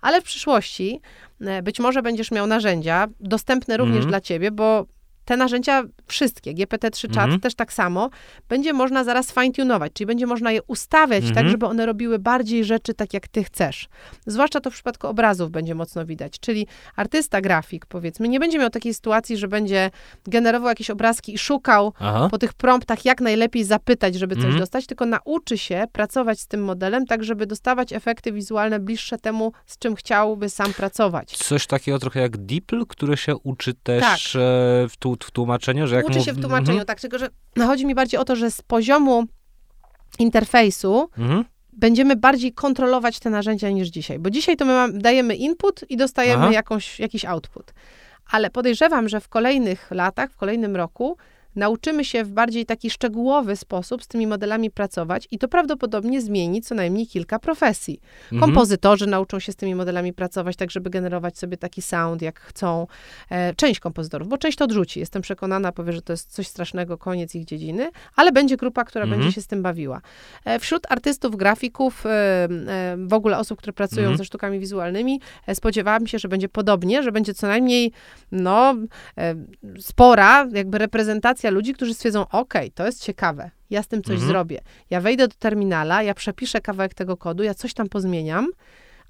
Ale 0.00 0.20
w 0.20 0.24
przyszłości 0.24 1.00
e, 1.40 1.62
być 1.62 1.80
może 1.80 2.02
będziesz 2.02 2.30
miał 2.30 2.46
narzędzia 2.46 3.06
dostępne 3.20 3.76
również 3.76 3.96
mhm. 3.96 4.10
dla 4.10 4.20
ciebie, 4.20 4.50
bo 4.50 4.86
te 5.26 5.36
narzędzia 5.36 5.82
wszystkie, 6.06 6.54
GPT-3 6.54 7.14
Chat 7.14 7.24
mhm. 7.24 7.40
też 7.40 7.54
tak 7.54 7.72
samo, 7.72 8.10
będzie 8.48 8.72
można 8.72 9.04
zaraz 9.04 9.32
fine-tunować, 9.32 9.92
czyli 9.92 10.06
będzie 10.06 10.26
można 10.26 10.52
je 10.52 10.62
ustawiać 10.62 11.20
tak, 11.20 11.28
mhm. 11.28 11.46
tak, 11.46 11.50
żeby 11.50 11.66
one 11.66 11.86
robiły 11.86 12.18
bardziej 12.18 12.64
rzeczy 12.64 12.94
tak, 12.94 13.14
jak 13.14 13.28
ty 13.28 13.44
chcesz. 13.44 13.88
Zwłaszcza 14.26 14.60
to 14.60 14.70
w 14.70 14.74
przypadku 14.74 15.06
obrazów 15.06 15.50
będzie 15.50 15.74
mocno 15.74 16.06
widać, 16.06 16.40
czyli 16.40 16.66
artysta, 16.96 17.40
grafik, 17.40 17.86
powiedzmy, 17.86 18.28
nie 18.28 18.40
będzie 18.40 18.58
miał 18.58 18.70
takiej 18.70 18.94
sytuacji, 18.94 19.36
że 19.36 19.48
będzie 19.48 19.90
generował 20.26 20.68
jakieś 20.68 20.90
obrazki 20.90 21.34
i 21.34 21.38
szukał 21.38 21.92
Aha. 21.98 22.28
po 22.30 22.38
tych 22.38 22.54
promptach, 22.54 23.04
jak 23.04 23.20
najlepiej 23.20 23.64
zapytać, 23.64 24.14
żeby 24.14 24.34
coś 24.34 24.44
mhm. 24.44 24.60
dostać, 24.60 24.86
tylko 24.86 25.06
nauczy 25.06 25.58
się 25.58 25.84
pracować 25.92 26.40
z 26.40 26.46
tym 26.46 26.64
modelem, 26.64 27.06
tak, 27.06 27.24
żeby 27.24 27.46
dostawać 27.46 27.92
efekty 27.92 28.32
wizualne 28.32 28.80
bliższe 28.80 29.18
temu, 29.18 29.52
z 29.66 29.78
czym 29.78 29.96
chciałby 29.96 30.50
sam 30.50 30.74
pracować. 30.74 31.30
Coś 31.36 31.66
takiego 31.66 31.98
trochę 31.98 32.20
jak 32.20 32.36
DeepL, 32.36 32.86
który 32.86 33.16
się 33.16 33.36
uczy 33.36 33.74
też 33.74 34.02
tak. 34.02 34.42
E, 34.42 34.88
w 34.88 34.96
tu 34.98 35.15
w 35.24 35.30
tłumaczeniu, 35.30 35.86
że 35.86 35.96
jak 35.96 36.06
Uczy 36.06 36.20
się 36.20 36.32
w 36.32 36.40
tłumaczeniu, 36.40 36.78
mhm. 36.78 36.86
tak, 36.86 37.00
tylko 37.00 37.18
że 37.18 37.28
chodzi 37.58 37.86
mi 37.86 37.94
bardziej 37.94 38.20
o 38.20 38.24
to, 38.24 38.36
że 38.36 38.50
z 38.50 38.62
poziomu 38.62 39.24
interfejsu 40.18 41.08
mhm. 41.18 41.44
będziemy 41.72 42.16
bardziej 42.16 42.52
kontrolować 42.52 43.18
te 43.18 43.30
narzędzia 43.30 43.70
niż 43.70 43.88
dzisiaj, 43.88 44.18
bo 44.18 44.30
dzisiaj 44.30 44.56
to 44.56 44.64
my 44.64 44.72
mam, 44.72 44.98
dajemy 44.98 45.36
input 45.36 45.84
i 45.88 45.96
dostajemy 45.96 46.52
jakąś, 46.52 47.00
jakiś 47.00 47.24
output. 47.24 47.72
Ale 48.30 48.50
podejrzewam, 48.50 49.08
że 49.08 49.20
w 49.20 49.28
kolejnych 49.28 49.90
latach, 49.90 50.30
w 50.30 50.36
kolejnym 50.36 50.76
roku 50.76 51.16
nauczymy 51.56 52.04
się 52.04 52.24
w 52.24 52.32
bardziej 52.32 52.66
taki 52.66 52.90
szczegółowy 52.90 53.56
sposób 53.56 54.02
z 54.02 54.08
tymi 54.08 54.26
modelami 54.26 54.70
pracować 54.70 55.28
i 55.30 55.38
to 55.38 55.48
prawdopodobnie 55.48 56.20
zmieni 56.20 56.62
co 56.62 56.74
najmniej 56.74 57.06
kilka 57.06 57.38
profesji. 57.38 58.00
Mhm. 58.22 58.40
Kompozytorzy 58.40 59.06
nauczą 59.06 59.38
się 59.38 59.52
z 59.52 59.56
tymi 59.56 59.74
modelami 59.74 60.12
pracować, 60.12 60.56
tak 60.56 60.70
żeby 60.70 60.90
generować 60.90 61.38
sobie 61.38 61.56
taki 61.56 61.82
sound, 61.82 62.22
jak 62.22 62.40
chcą. 62.40 62.86
E, 63.30 63.54
część 63.54 63.80
kompozytorów, 63.80 64.28
bo 64.28 64.38
część 64.38 64.58
to 64.58 64.64
odrzuci. 64.64 65.00
Jestem 65.00 65.22
przekonana, 65.22 65.72
powie, 65.72 65.92
że 65.92 66.02
to 66.02 66.12
jest 66.12 66.32
coś 66.32 66.46
strasznego, 66.46 66.98
koniec 66.98 67.34
ich 67.34 67.44
dziedziny, 67.44 67.90
ale 68.16 68.32
będzie 68.32 68.56
grupa, 68.56 68.84
która 68.84 69.04
mhm. 69.04 69.20
będzie 69.20 69.34
się 69.34 69.40
z 69.40 69.46
tym 69.46 69.62
bawiła. 69.62 70.00
E, 70.44 70.58
wśród 70.58 70.86
artystów, 70.88 71.36
grafików, 71.36 72.06
e, 72.06 72.48
w 72.96 73.12
ogóle 73.12 73.38
osób, 73.38 73.58
które 73.58 73.72
pracują 73.72 74.02
mhm. 74.02 74.18
ze 74.18 74.24
sztukami 74.24 74.58
wizualnymi, 74.58 75.20
spodziewałam 75.54 76.06
się, 76.06 76.18
że 76.18 76.28
będzie 76.28 76.48
podobnie, 76.48 77.02
że 77.02 77.12
będzie 77.12 77.34
co 77.34 77.46
najmniej 77.46 77.92
no, 78.32 78.74
spora 79.78 80.48
jakby 80.52 80.78
reprezentacja 80.78 81.45
ludzi, 81.50 81.74
którzy 81.74 81.94
stwierdzą, 81.94 82.28
ok, 82.28 82.54
to 82.74 82.86
jest 82.86 83.04
ciekawe, 83.04 83.50
ja 83.70 83.82
z 83.82 83.88
tym 83.88 84.02
coś 84.02 84.14
mhm. 84.14 84.28
zrobię. 84.28 84.60
Ja 84.90 85.00
wejdę 85.00 85.28
do 85.28 85.34
terminala, 85.38 86.02
ja 86.02 86.14
przepiszę 86.14 86.60
kawałek 86.60 86.94
tego 86.94 87.16
kodu, 87.16 87.42
ja 87.42 87.54
coś 87.54 87.74
tam 87.74 87.88
pozmieniam, 87.88 88.46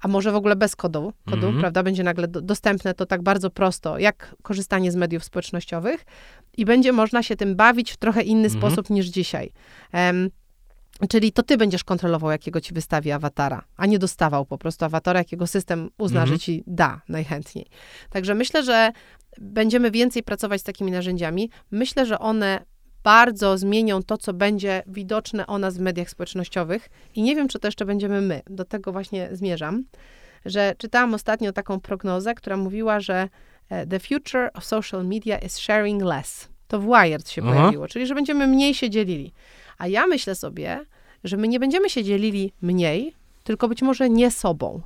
a 0.01 0.07
może 0.07 0.31
w 0.31 0.35
ogóle 0.35 0.55
bez 0.55 0.75
kodu, 0.75 1.13
kodu 1.25 1.45
mhm. 1.45 1.59
prawda, 1.59 1.83
będzie 1.83 2.03
nagle 2.03 2.27
do, 2.27 2.41
dostępne 2.41 2.93
to 2.93 3.05
tak 3.05 3.21
bardzo 3.21 3.49
prosto, 3.49 3.99
jak 3.99 4.35
korzystanie 4.41 4.91
z 4.91 4.95
mediów 4.95 5.23
społecznościowych 5.23 6.05
i 6.57 6.65
będzie 6.65 6.91
można 6.91 7.23
się 7.23 7.35
tym 7.35 7.55
bawić 7.55 7.91
w 7.91 7.97
trochę 7.97 8.21
inny 8.21 8.47
mhm. 8.47 8.61
sposób 8.61 8.89
niż 8.89 9.05
dzisiaj. 9.05 9.51
Um, 9.93 10.29
Czyli 11.09 11.31
to 11.31 11.43
ty 11.43 11.57
będziesz 11.57 11.83
kontrolował, 11.83 12.31
jakiego 12.31 12.61
ci 12.61 12.73
wystawi 12.73 13.11
awatara, 13.11 13.63
a 13.77 13.85
nie 13.85 13.99
dostawał 13.99 14.45
po 14.45 14.57
prostu 14.57 14.85
awatara, 14.85 15.19
jakiego 15.19 15.47
system 15.47 15.89
uzna, 15.97 16.21
mhm. 16.21 16.35
że 16.37 16.39
ci 16.39 16.63
da 16.67 17.01
najchętniej. 17.09 17.67
Także 18.09 18.35
myślę, 18.35 18.63
że 18.63 18.91
będziemy 19.41 19.91
więcej 19.91 20.23
pracować 20.23 20.61
z 20.61 20.63
takimi 20.63 20.91
narzędziami. 20.91 21.49
Myślę, 21.71 22.05
że 22.05 22.19
one 22.19 22.65
bardzo 23.03 23.57
zmienią 23.57 24.03
to, 24.03 24.17
co 24.17 24.33
będzie 24.33 24.83
widoczne 24.87 25.47
o 25.47 25.57
nas 25.57 25.77
w 25.77 25.81
mediach 25.81 26.09
społecznościowych 26.09 26.89
i 27.15 27.21
nie 27.21 27.35
wiem, 27.35 27.47
czy 27.47 27.59
to 27.59 27.67
jeszcze 27.67 27.85
będziemy 27.85 28.21
my. 28.21 28.41
Do 28.49 28.65
tego 28.65 28.91
właśnie 28.91 29.29
zmierzam, 29.31 29.83
że 30.45 30.73
czytałam 30.77 31.13
ostatnio 31.13 31.53
taką 31.53 31.79
prognozę, 31.79 32.35
która 32.35 32.57
mówiła, 32.57 32.99
że 32.99 33.29
e, 33.69 33.87
the 33.87 33.99
future 33.99 34.49
of 34.53 34.65
social 34.65 35.05
media 35.07 35.37
is 35.37 35.55
sharing 35.55 36.03
less. 36.03 36.49
To 36.67 36.79
w 36.79 36.85
Wired 36.85 37.29
się 37.29 37.41
Aha. 37.45 37.53
pojawiło, 37.53 37.87
czyli 37.87 38.07
że 38.07 38.15
będziemy 38.15 38.47
mniej 38.47 38.73
się 38.73 38.89
dzielili. 38.89 39.33
A 39.77 39.87
ja 39.87 40.07
myślę 40.07 40.35
sobie, 40.35 40.85
że 41.23 41.37
my 41.37 41.47
nie 41.47 41.59
będziemy 41.59 41.89
się 41.89 42.03
dzielili 42.03 42.53
mniej, 42.61 43.13
tylko 43.43 43.67
być 43.67 43.81
może 43.81 44.09
nie 44.09 44.31
sobą. 44.31 44.81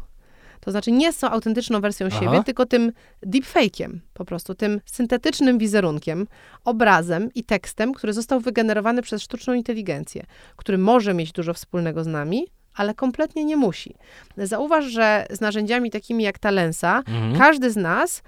To 0.60 0.72
znaczy 0.72 0.92
nie 0.92 1.14
są 1.14 1.30
autentyczną 1.30 1.82
wersją 1.82 2.08
Aha. 2.12 2.20
siebie, 2.20 2.44
tylko 2.44 2.66
tym 2.66 2.92
deepfake'iem, 3.26 3.98
po 4.14 4.26
prostu 4.26 4.56
tym 4.56 4.82
syntetycznym 4.86 5.58
wizerunkiem, 5.58 6.28
obrazem 6.66 7.30
i 7.36 7.44
tekstem, 7.44 7.94
który 7.94 8.14
został 8.14 8.40
wygenerowany 8.40 9.02
przez 9.02 9.22
sztuczną 9.22 9.54
inteligencję, 9.54 10.26
który 10.56 10.78
może 10.78 11.14
mieć 11.14 11.32
dużo 11.32 11.54
wspólnego 11.54 12.04
z 12.04 12.08
nami, 12.08 12.48
ale 12.76 12.94
kompletnie 12.94 13.46
nie 13.46 13.58
musi. 13.58 13.96
Zauważ, 14.38 14.86
że 14.86 15.26
z 15.30 15.42
narzędziami 15.42 15.92
takimi 15.92 16.24
jak 16.24 16.40
ta 16.40 16.52
Lensa, 16.52 16.98
mhm. 16.98 17.38
każdy 17.38 17.72
z 17.72 17.76
nas 17.76 18.24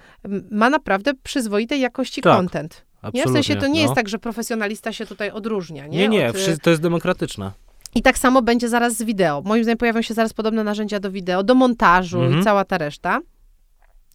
ma 0.50 0.70
naprawdę 0.70 1.12
przyzwoitej 1.22 1.80
jakości 1.80 2.22
tak. 2.22 2.36
content. 2.36 2.84
Nie? 3.14 3.24
W 3.24 3.30
sensie 3.30 3.56
to 3.56 3.66
nie 3.66 3.74
no. 3.74 3.80
jest 3.80 3.94
tak, 3.94 4.08
że 4.08 4.18
profesjonalista 4.18 4.92
się 4.92 5.06
tutaj 5.06 5.30
odróżnia. 5.30 5.86
Nie, 5.86 5.98
nie, 5.98 6.08
nie 6.08 6.28
Od, 6.28 6.36
to 6.62 6.70
jest 6.70 6.82
demokratyczne. 6.82 7.52
I 7.94 8.02
tak 8.02 8.18
samo 8.18 8.42
będzie 8.42 8.68
zaraz 8.68 8.96
z 8.96 9.02
wideo. 9.02 9.42
Moim 9.44 9.64
zdaniem 9.64 9.78
pojawią 9.78 10.02
się 10.02 10.14
zaraz 10.14 10.32
podobne 10.32 10.64
narzędzia 10.64 11.00
do 11.00 11.10
wideo, 11.10 11.42
do 11.42 11.54
montażu 11.54 12.20
mhm. 12.20 12.40
i 12.40 12.44
cała 12.44 12.64
ta 12.64 12.78
reszta. 12.78 13.20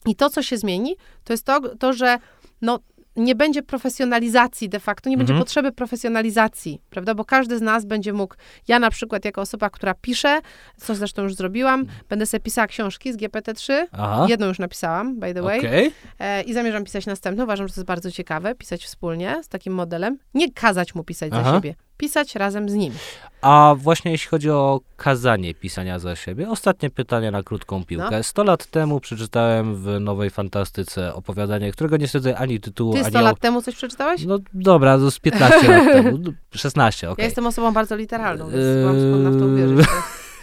I 0.05 0.15
to, 0.15 0.29
co 0.29 0.43
się 0.43 0.57
zmieni, 0.57 0.95
to 1.23 1.33
jest 1.33 1.45
to, 1.45 1.75
to 1.75 1.93
że 1.93 2.17
no, 2.61 2.79
nie 3.19 3.35
będzie 3.35 3.63
profesjonalizacji 3.63 4.69
de 4.69 4.79
facto, 4.79 5.09
nie 5.09 5.17
będzie 5.17 5.33
mhm. 5.33 5.45
potrzeby 5.45 5.71
profesjonalizacji, 5.71 6.81
prawda? 6.89 7.15
Bo 7.15 7.25
każdy 7.25 7.57
z 7.57 7.61
nas 7.61 7.85
będzie 7.85 8.13
mógł, 8.13 8.35
ja 8.67 8.79
na 8.79 8.89
przykład 8.89 9.25
jako 9.25 9.41
osoba, 9.41 9.69
która 9.69 9.93
pisze, 9.93 10.41
co 10.77 10.95
zresztą 10.95 11.23
już 11.23 11.35
zrobiłam, 11.35 11.85
będę 12.09 12.25
sobie 12.25 12.41
pisała 12.41 12.67
książki 12.67 13.13
z 13.13 13.17
GPT-3, 13.17 13.73
Aha. 13.91 14.25
jedną 14.29 14.47
już 14.47 14.59
napisałam, 14.59 15.19
by 15.19 15.33
the 15.33 15.41
way, 15.41 15.59
okay. 15.59 15.91
e, 16.19 16.41
i 16.41 16.53
zamierzam 16.53 16.83
pisać 16.83 17.05
następną, 17.05 17.43
uważam, 17.43 17.67
że 17.67 17.73
to 17.73 17.81
jest 17.81 17.87
bardzo 17.87 18.11
ciekawe, 18.11 18.55
pisać 18.55 18.85
wspólnie 18.85 19.43
z 19.43 19.47
takim 19.47 19.73
modelem, 19.73 20.17
nie 20.33 20.53
kazać 20.53 20.95
mu 20.95 21.03
pisać 21.03 21.29
Aha. 21.33 21.43
za 21.43 21.57
siebie, 21.57 21.75
pisać 21.99 22.35
razem 22.35 22.69
z 22.69 22.73
nim. 22.73 22.93
A 23.41 23.75
właśnie 23.77 24.11
jeśli 24.11 24.29
chodzi 24.29 24.49
o 24.49 24.81
kazanie 24.97 25.53
pisania 25.53 25.99
za 25.99 26.15
siebie, 26.15 26.49
ostatnie 26.49 26.89
pytanie 26.89 27.31
na 27.31 27.43
krótką 27.43 27.85
piłkę. 27.85 28.17
No. 28.17 28.23
100 28.23 28.43
lat 28.43 28.65
temu 28.65 28.99
przeczytałem 28.99 29.75
w 29.75 29.99
Nowej 29.99 30.29
Fantastyce 30.29 31.13
opowiadanie, 31.13 31.71
którego 31.71 31.97
nie 31.97 32.07
słyszę 32.07 32.37
ani 32.37 32.59
tytułu, 32.59 32.93
Ty 32.93 32.99
ani... 32.99 33.09
100 33.09 33.21
lat 33.21 33.39
temu 33.39 33.61
coś 33.61 33.75
przeczytałeś? 33.75 34.25
No 34.25 34.39
dobra, 34.53 34.97
to 34.97 35.11
z 35.11 35.19
15 35.19 35.67
lat 35.67 35.85
temu, 36.03 36.17
16, 36.51 37.07
okej. 37.07 37.13
Okay. 37.13 37.23
Ja 37.23 37.27
jestem 37.27 37.47
osobą 37.47 37.73
bardzo 37.73 37.95
literalną, 37.95 38.49
więc 38.49 38.63
yy... 38.63 38.75
byłam 38.81 38.95
skłonna 38.95 39.29
w 39.31 39.39
to 39.39 39.45
uwierzyć. 39.45 39.87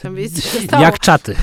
Jak 0.80 0.98
czaty. 0.98 1.36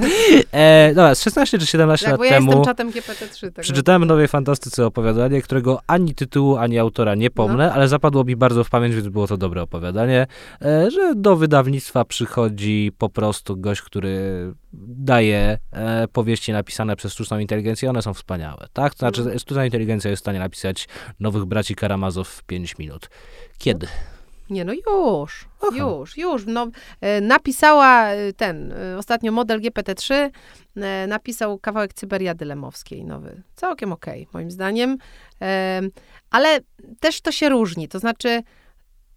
e, 0.52 0.88
dobra, 0.94 1.14
z 1.14 1.22
16 1.22 1.58
czy 1.58 1.66
17 1.66 2.06
Jak, 2.06 2.12
lat 2.12 2.18
bo 2.18 2.24
ja 2.24 2.30
temu 2.30 2.46
jestem 2.46 2.64
czatem 2.64 2.90
GPT-3. 2.90 3.60
Przeczytałem 3.60 4.02
w 4.02 4.06
Nowej 4.06 4.28
Fantastyce 4.28 4.86
opowiadanie, 4.86 5.42
którego 5.42 5.80
ani 5.86 6.14
tytułu, 6.14 6.56
ani 6.56 6.78
autora 6.78 7.14
nie 7.14 7.30
pomnę, 7.30 7.66
no. 7.66 7.72
ale 7.72 7.88
zapadło 7.88 8.24
mi 8.24 8.36
bardzo 8.36 8.64
w 8.64 8.70
pamięć, 8.70 8.94
więc 8.94 9.08
było 9.08 9.26
to 9.26 9.36
dobre 9.36 9.62
opowiadanie, 9.62 10.26
e, 10.62 10.90
że 10.90 11.14
do 11.14 11.36
wydawnictwa 11.36 12.04
przychodzi 12.04 12.92
po 12.98 13.08
prostu 13.08 13.56
gość, 13.56 13.82
który 13.82 14.20
daje 14.72 15.58
e, 15.72 16.08
powieści 16.08 16.52
napisane 16.52 16.96
przez 16.96 17.12
sztuczną 17.12 17.38
inteligencję, 17.38 17.90
one 17.90 18.02
są 18.02 18.14
wspaniałe, 18.14 18.66
tak? 18.72 18.94
To 18.94 18.98
znaczy, 18.98 19.22
mm. 19.22 19.38
sztuczna 19.38 19.64
inteligencja 19.64 20.10
jest 20.10 20.20
w 20.20 20.24
stanie 20.24 20.38
napisać 20.38 20.88
Nowych 21.20 21.44
Braci 21.44 21.74
Karamazow 21.74 22.28
w 22.28 22.42
5 22.42 22.78
minut. 22.78 23.10
Kiedy? 23.58 23.86
Nie, 24.50 24.64
no 24.64 24.72
już, 24.72 25.48
Aha. 25.62 25.76
już, 25.76 26.16
już. 26.16 26.46
No, 26.46 26.66
e, 27.00 27.20
napisała 27.20 28.08
e, 28.08 28.32
ten, 28.32 28.72
e, 28.72 28.98
ostatnio 28.98 29.32
model 29.32 29.60
GPT-3, 29.60 30.30
napisał 31.08 31.58
kawałek 31.58 31.94
Cyberiady 31.94 32.44
Lemowskiej 32.44 33.04
nowy. 33.04 33.42
Całkiem 33.56 33.92
okej, 33.92 34.22
okay, 34.22 34.32
moim 34.32 34.50
zdaniem. 34.50 34.98
Ale 36.30 36.58
też 37.00 37.20
to 37.20 37.32
się 37.32 37.48
różni, 37.48 37.88
to 37.88 37.98
znaczy 37.98 38.42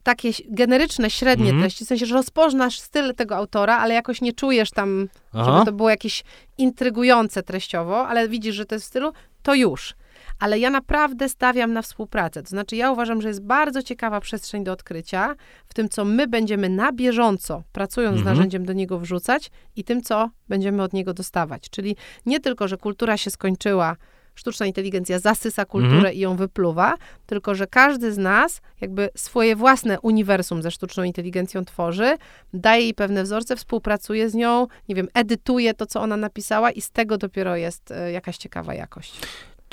takie 0.03 0.31
generyczne, 0.49 1.09
średnie 1.09 1.49
mm 1.49 1.61
treści, 1.61 1.85
w 1.85 1.87
sensie, 1.87 2.05
że 2.05 2.15
rozpoznasz 2.15 2.79
styl 2.79 3.15
tego 3.15 3.35
autora, 3.35 3.77
ale 3.77 3.93
jakoś 3.93 4.21
nie 4.21 4.33
czujesz 4.33 4.71
tam, 4.71 5.09
Aha. 5.33 5.51
żeby 5.51 5.65
to 5.65 5.71
było 5.71 5.89
jakieś 5.89 6.23
intrygujące 6.57 7.43
treściowo, 7.43 8.07
ale 8.07 8.29
widzisz, 8.29 8.55
że 8.55 8.65
to 8.65 8.75
jest 8.75 8.85
w 8.85 8.87
stylu, 8.87 9.11
to 9.43 9.55
już 9.55 9.95
ale 10.39 10.59
ja 10.59 10.69
naprawdę 10.69 11.29
stawiam 11.29 11.73
na 11.73 11.81
współpracę. 11.81 12.43
To 12.43 12.49
znaczy, 12.49 12.75
ja 12.75 12.91
uważam, 12.91 13.21
że 13.21 13.27
jest 13.27 13.43
bardzo 13.43 13.83
ciekawa 13.83 14.19
przestrzeń 14.19 14.63
do 14.63 14.71
odkrycia 14.71 15.35
w 15.67 15.73
tym, 15.73 15.89
co 15.89 16.05
my 16.05 16.27
będziemy 16.27 16.69
na 16.69 16.91
bieżąco, 16.91 17.63
pracując 17.71 18.17
mhm. 18.17 18.35
z 18.35 18.37
narzędziem, 18.37 18.65
do 18.65 18.73
niego 18.73 18.99
wrzucać 18.99 19.51
i 19.75 19.83
tym, 19.83 20.01
co 20.01 20.29
będziemy 20.49 20.83
od 20.83 20.93
niego 20.93 21.13
dostawać. 21.13 21.69
Czyli 21.69 21.95
nie 22.25 22.39
tylko, 22.39 22.67
że 22.67 22.77
kultura 22.77 23.17
się 23.17 23.29
skończyła 23.29 23.95
sztuczna 24.35 24.65
inteligencja 24.65 25.19
zasysa 25.19 25.65
kulturę 25.65 25.95
Mhm. 25.95 26.15
i 26.15 26.19
ją 26.19 26.35
wypluwa, 26.35 26.93
tylko 27.25 27.55
że 27.55 27.67
każdy 27.67 28.13
z 28.13 28.17
nas 28.17 28.61
jakby 28.81 29.09
swoje 29.15 29.55
własne 29.55 29.99
uniwersum 29.99 30.61
ze 30.61 30.71
sztuczną 30.71 31.03
inteligencją 31.03 31.65
tworzy, 31.65 32.17
daje 32.53 32.83
jej 32.83 32.93
pewne 32.93 33.23
wzorce, 33.23 33.55
współpracuje 33.55 34.29
z 34.29 34.33
nią, 34.33 34.67
nie 34.89 34.95
wiem, 34.95 35.07
edytuje 35.13 35.73
to, 35.73 35.85
co 35.85 36.01
ona 36.01 36.17
napisała 36.17 36.71
i 36.71 36.81
z 36.81 36.89
tego 36.89 37.17
dopiero 37.17 37.55
jest 37.55 37.91
e, 37.91 38.11
jakaś 38.11 38.37
ciekawa 38.37 38.73
jakość. 38.73 39.21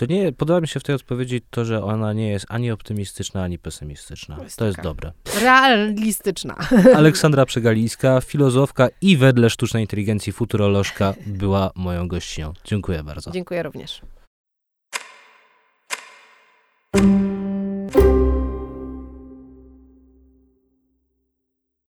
To 0.00 0.06
nie, 0.06 0.32
podoba 0.32 0.60
mi 0.60 0.68
się 0.68 0.80
w 0.80 0.82
tej 0.82 0.94
odpowiedzi 0.94 1.42
to, 1.50 1.64
że 1.64 1.84
ona 1.84 2.12
nie 2.12 2.30
jest 2.30 2.46
ani 2.48 2.70
optymistyczna, 2.70 3.42
ani 3.42 3.58
pesymistyczna. 3.58 4.38
Jest 4.42 4.58
to 4.58 4.66
jest 4.66 4.80
dobre. 4.80 5.12
Realistyczna. 5.40 6.56
Aleksandra 6.96 7.46
Przegalińska, 7.46 8.20
filozofka 8.20 8.88
i 9.00 9.16
wedle 9.16 9.50
sztucznej 9.50 9.82
inteligencji 9.82 10.32
futurolożka 10.32 11.14
była 11.26 11.70
moją 11.74 12.08
gościnią. 12.08 12.52
Dziękuję 12.64 13.02
bardzo. 13.02 13.30
Dziękuję 13.30 13.62
również. 13.62 14.00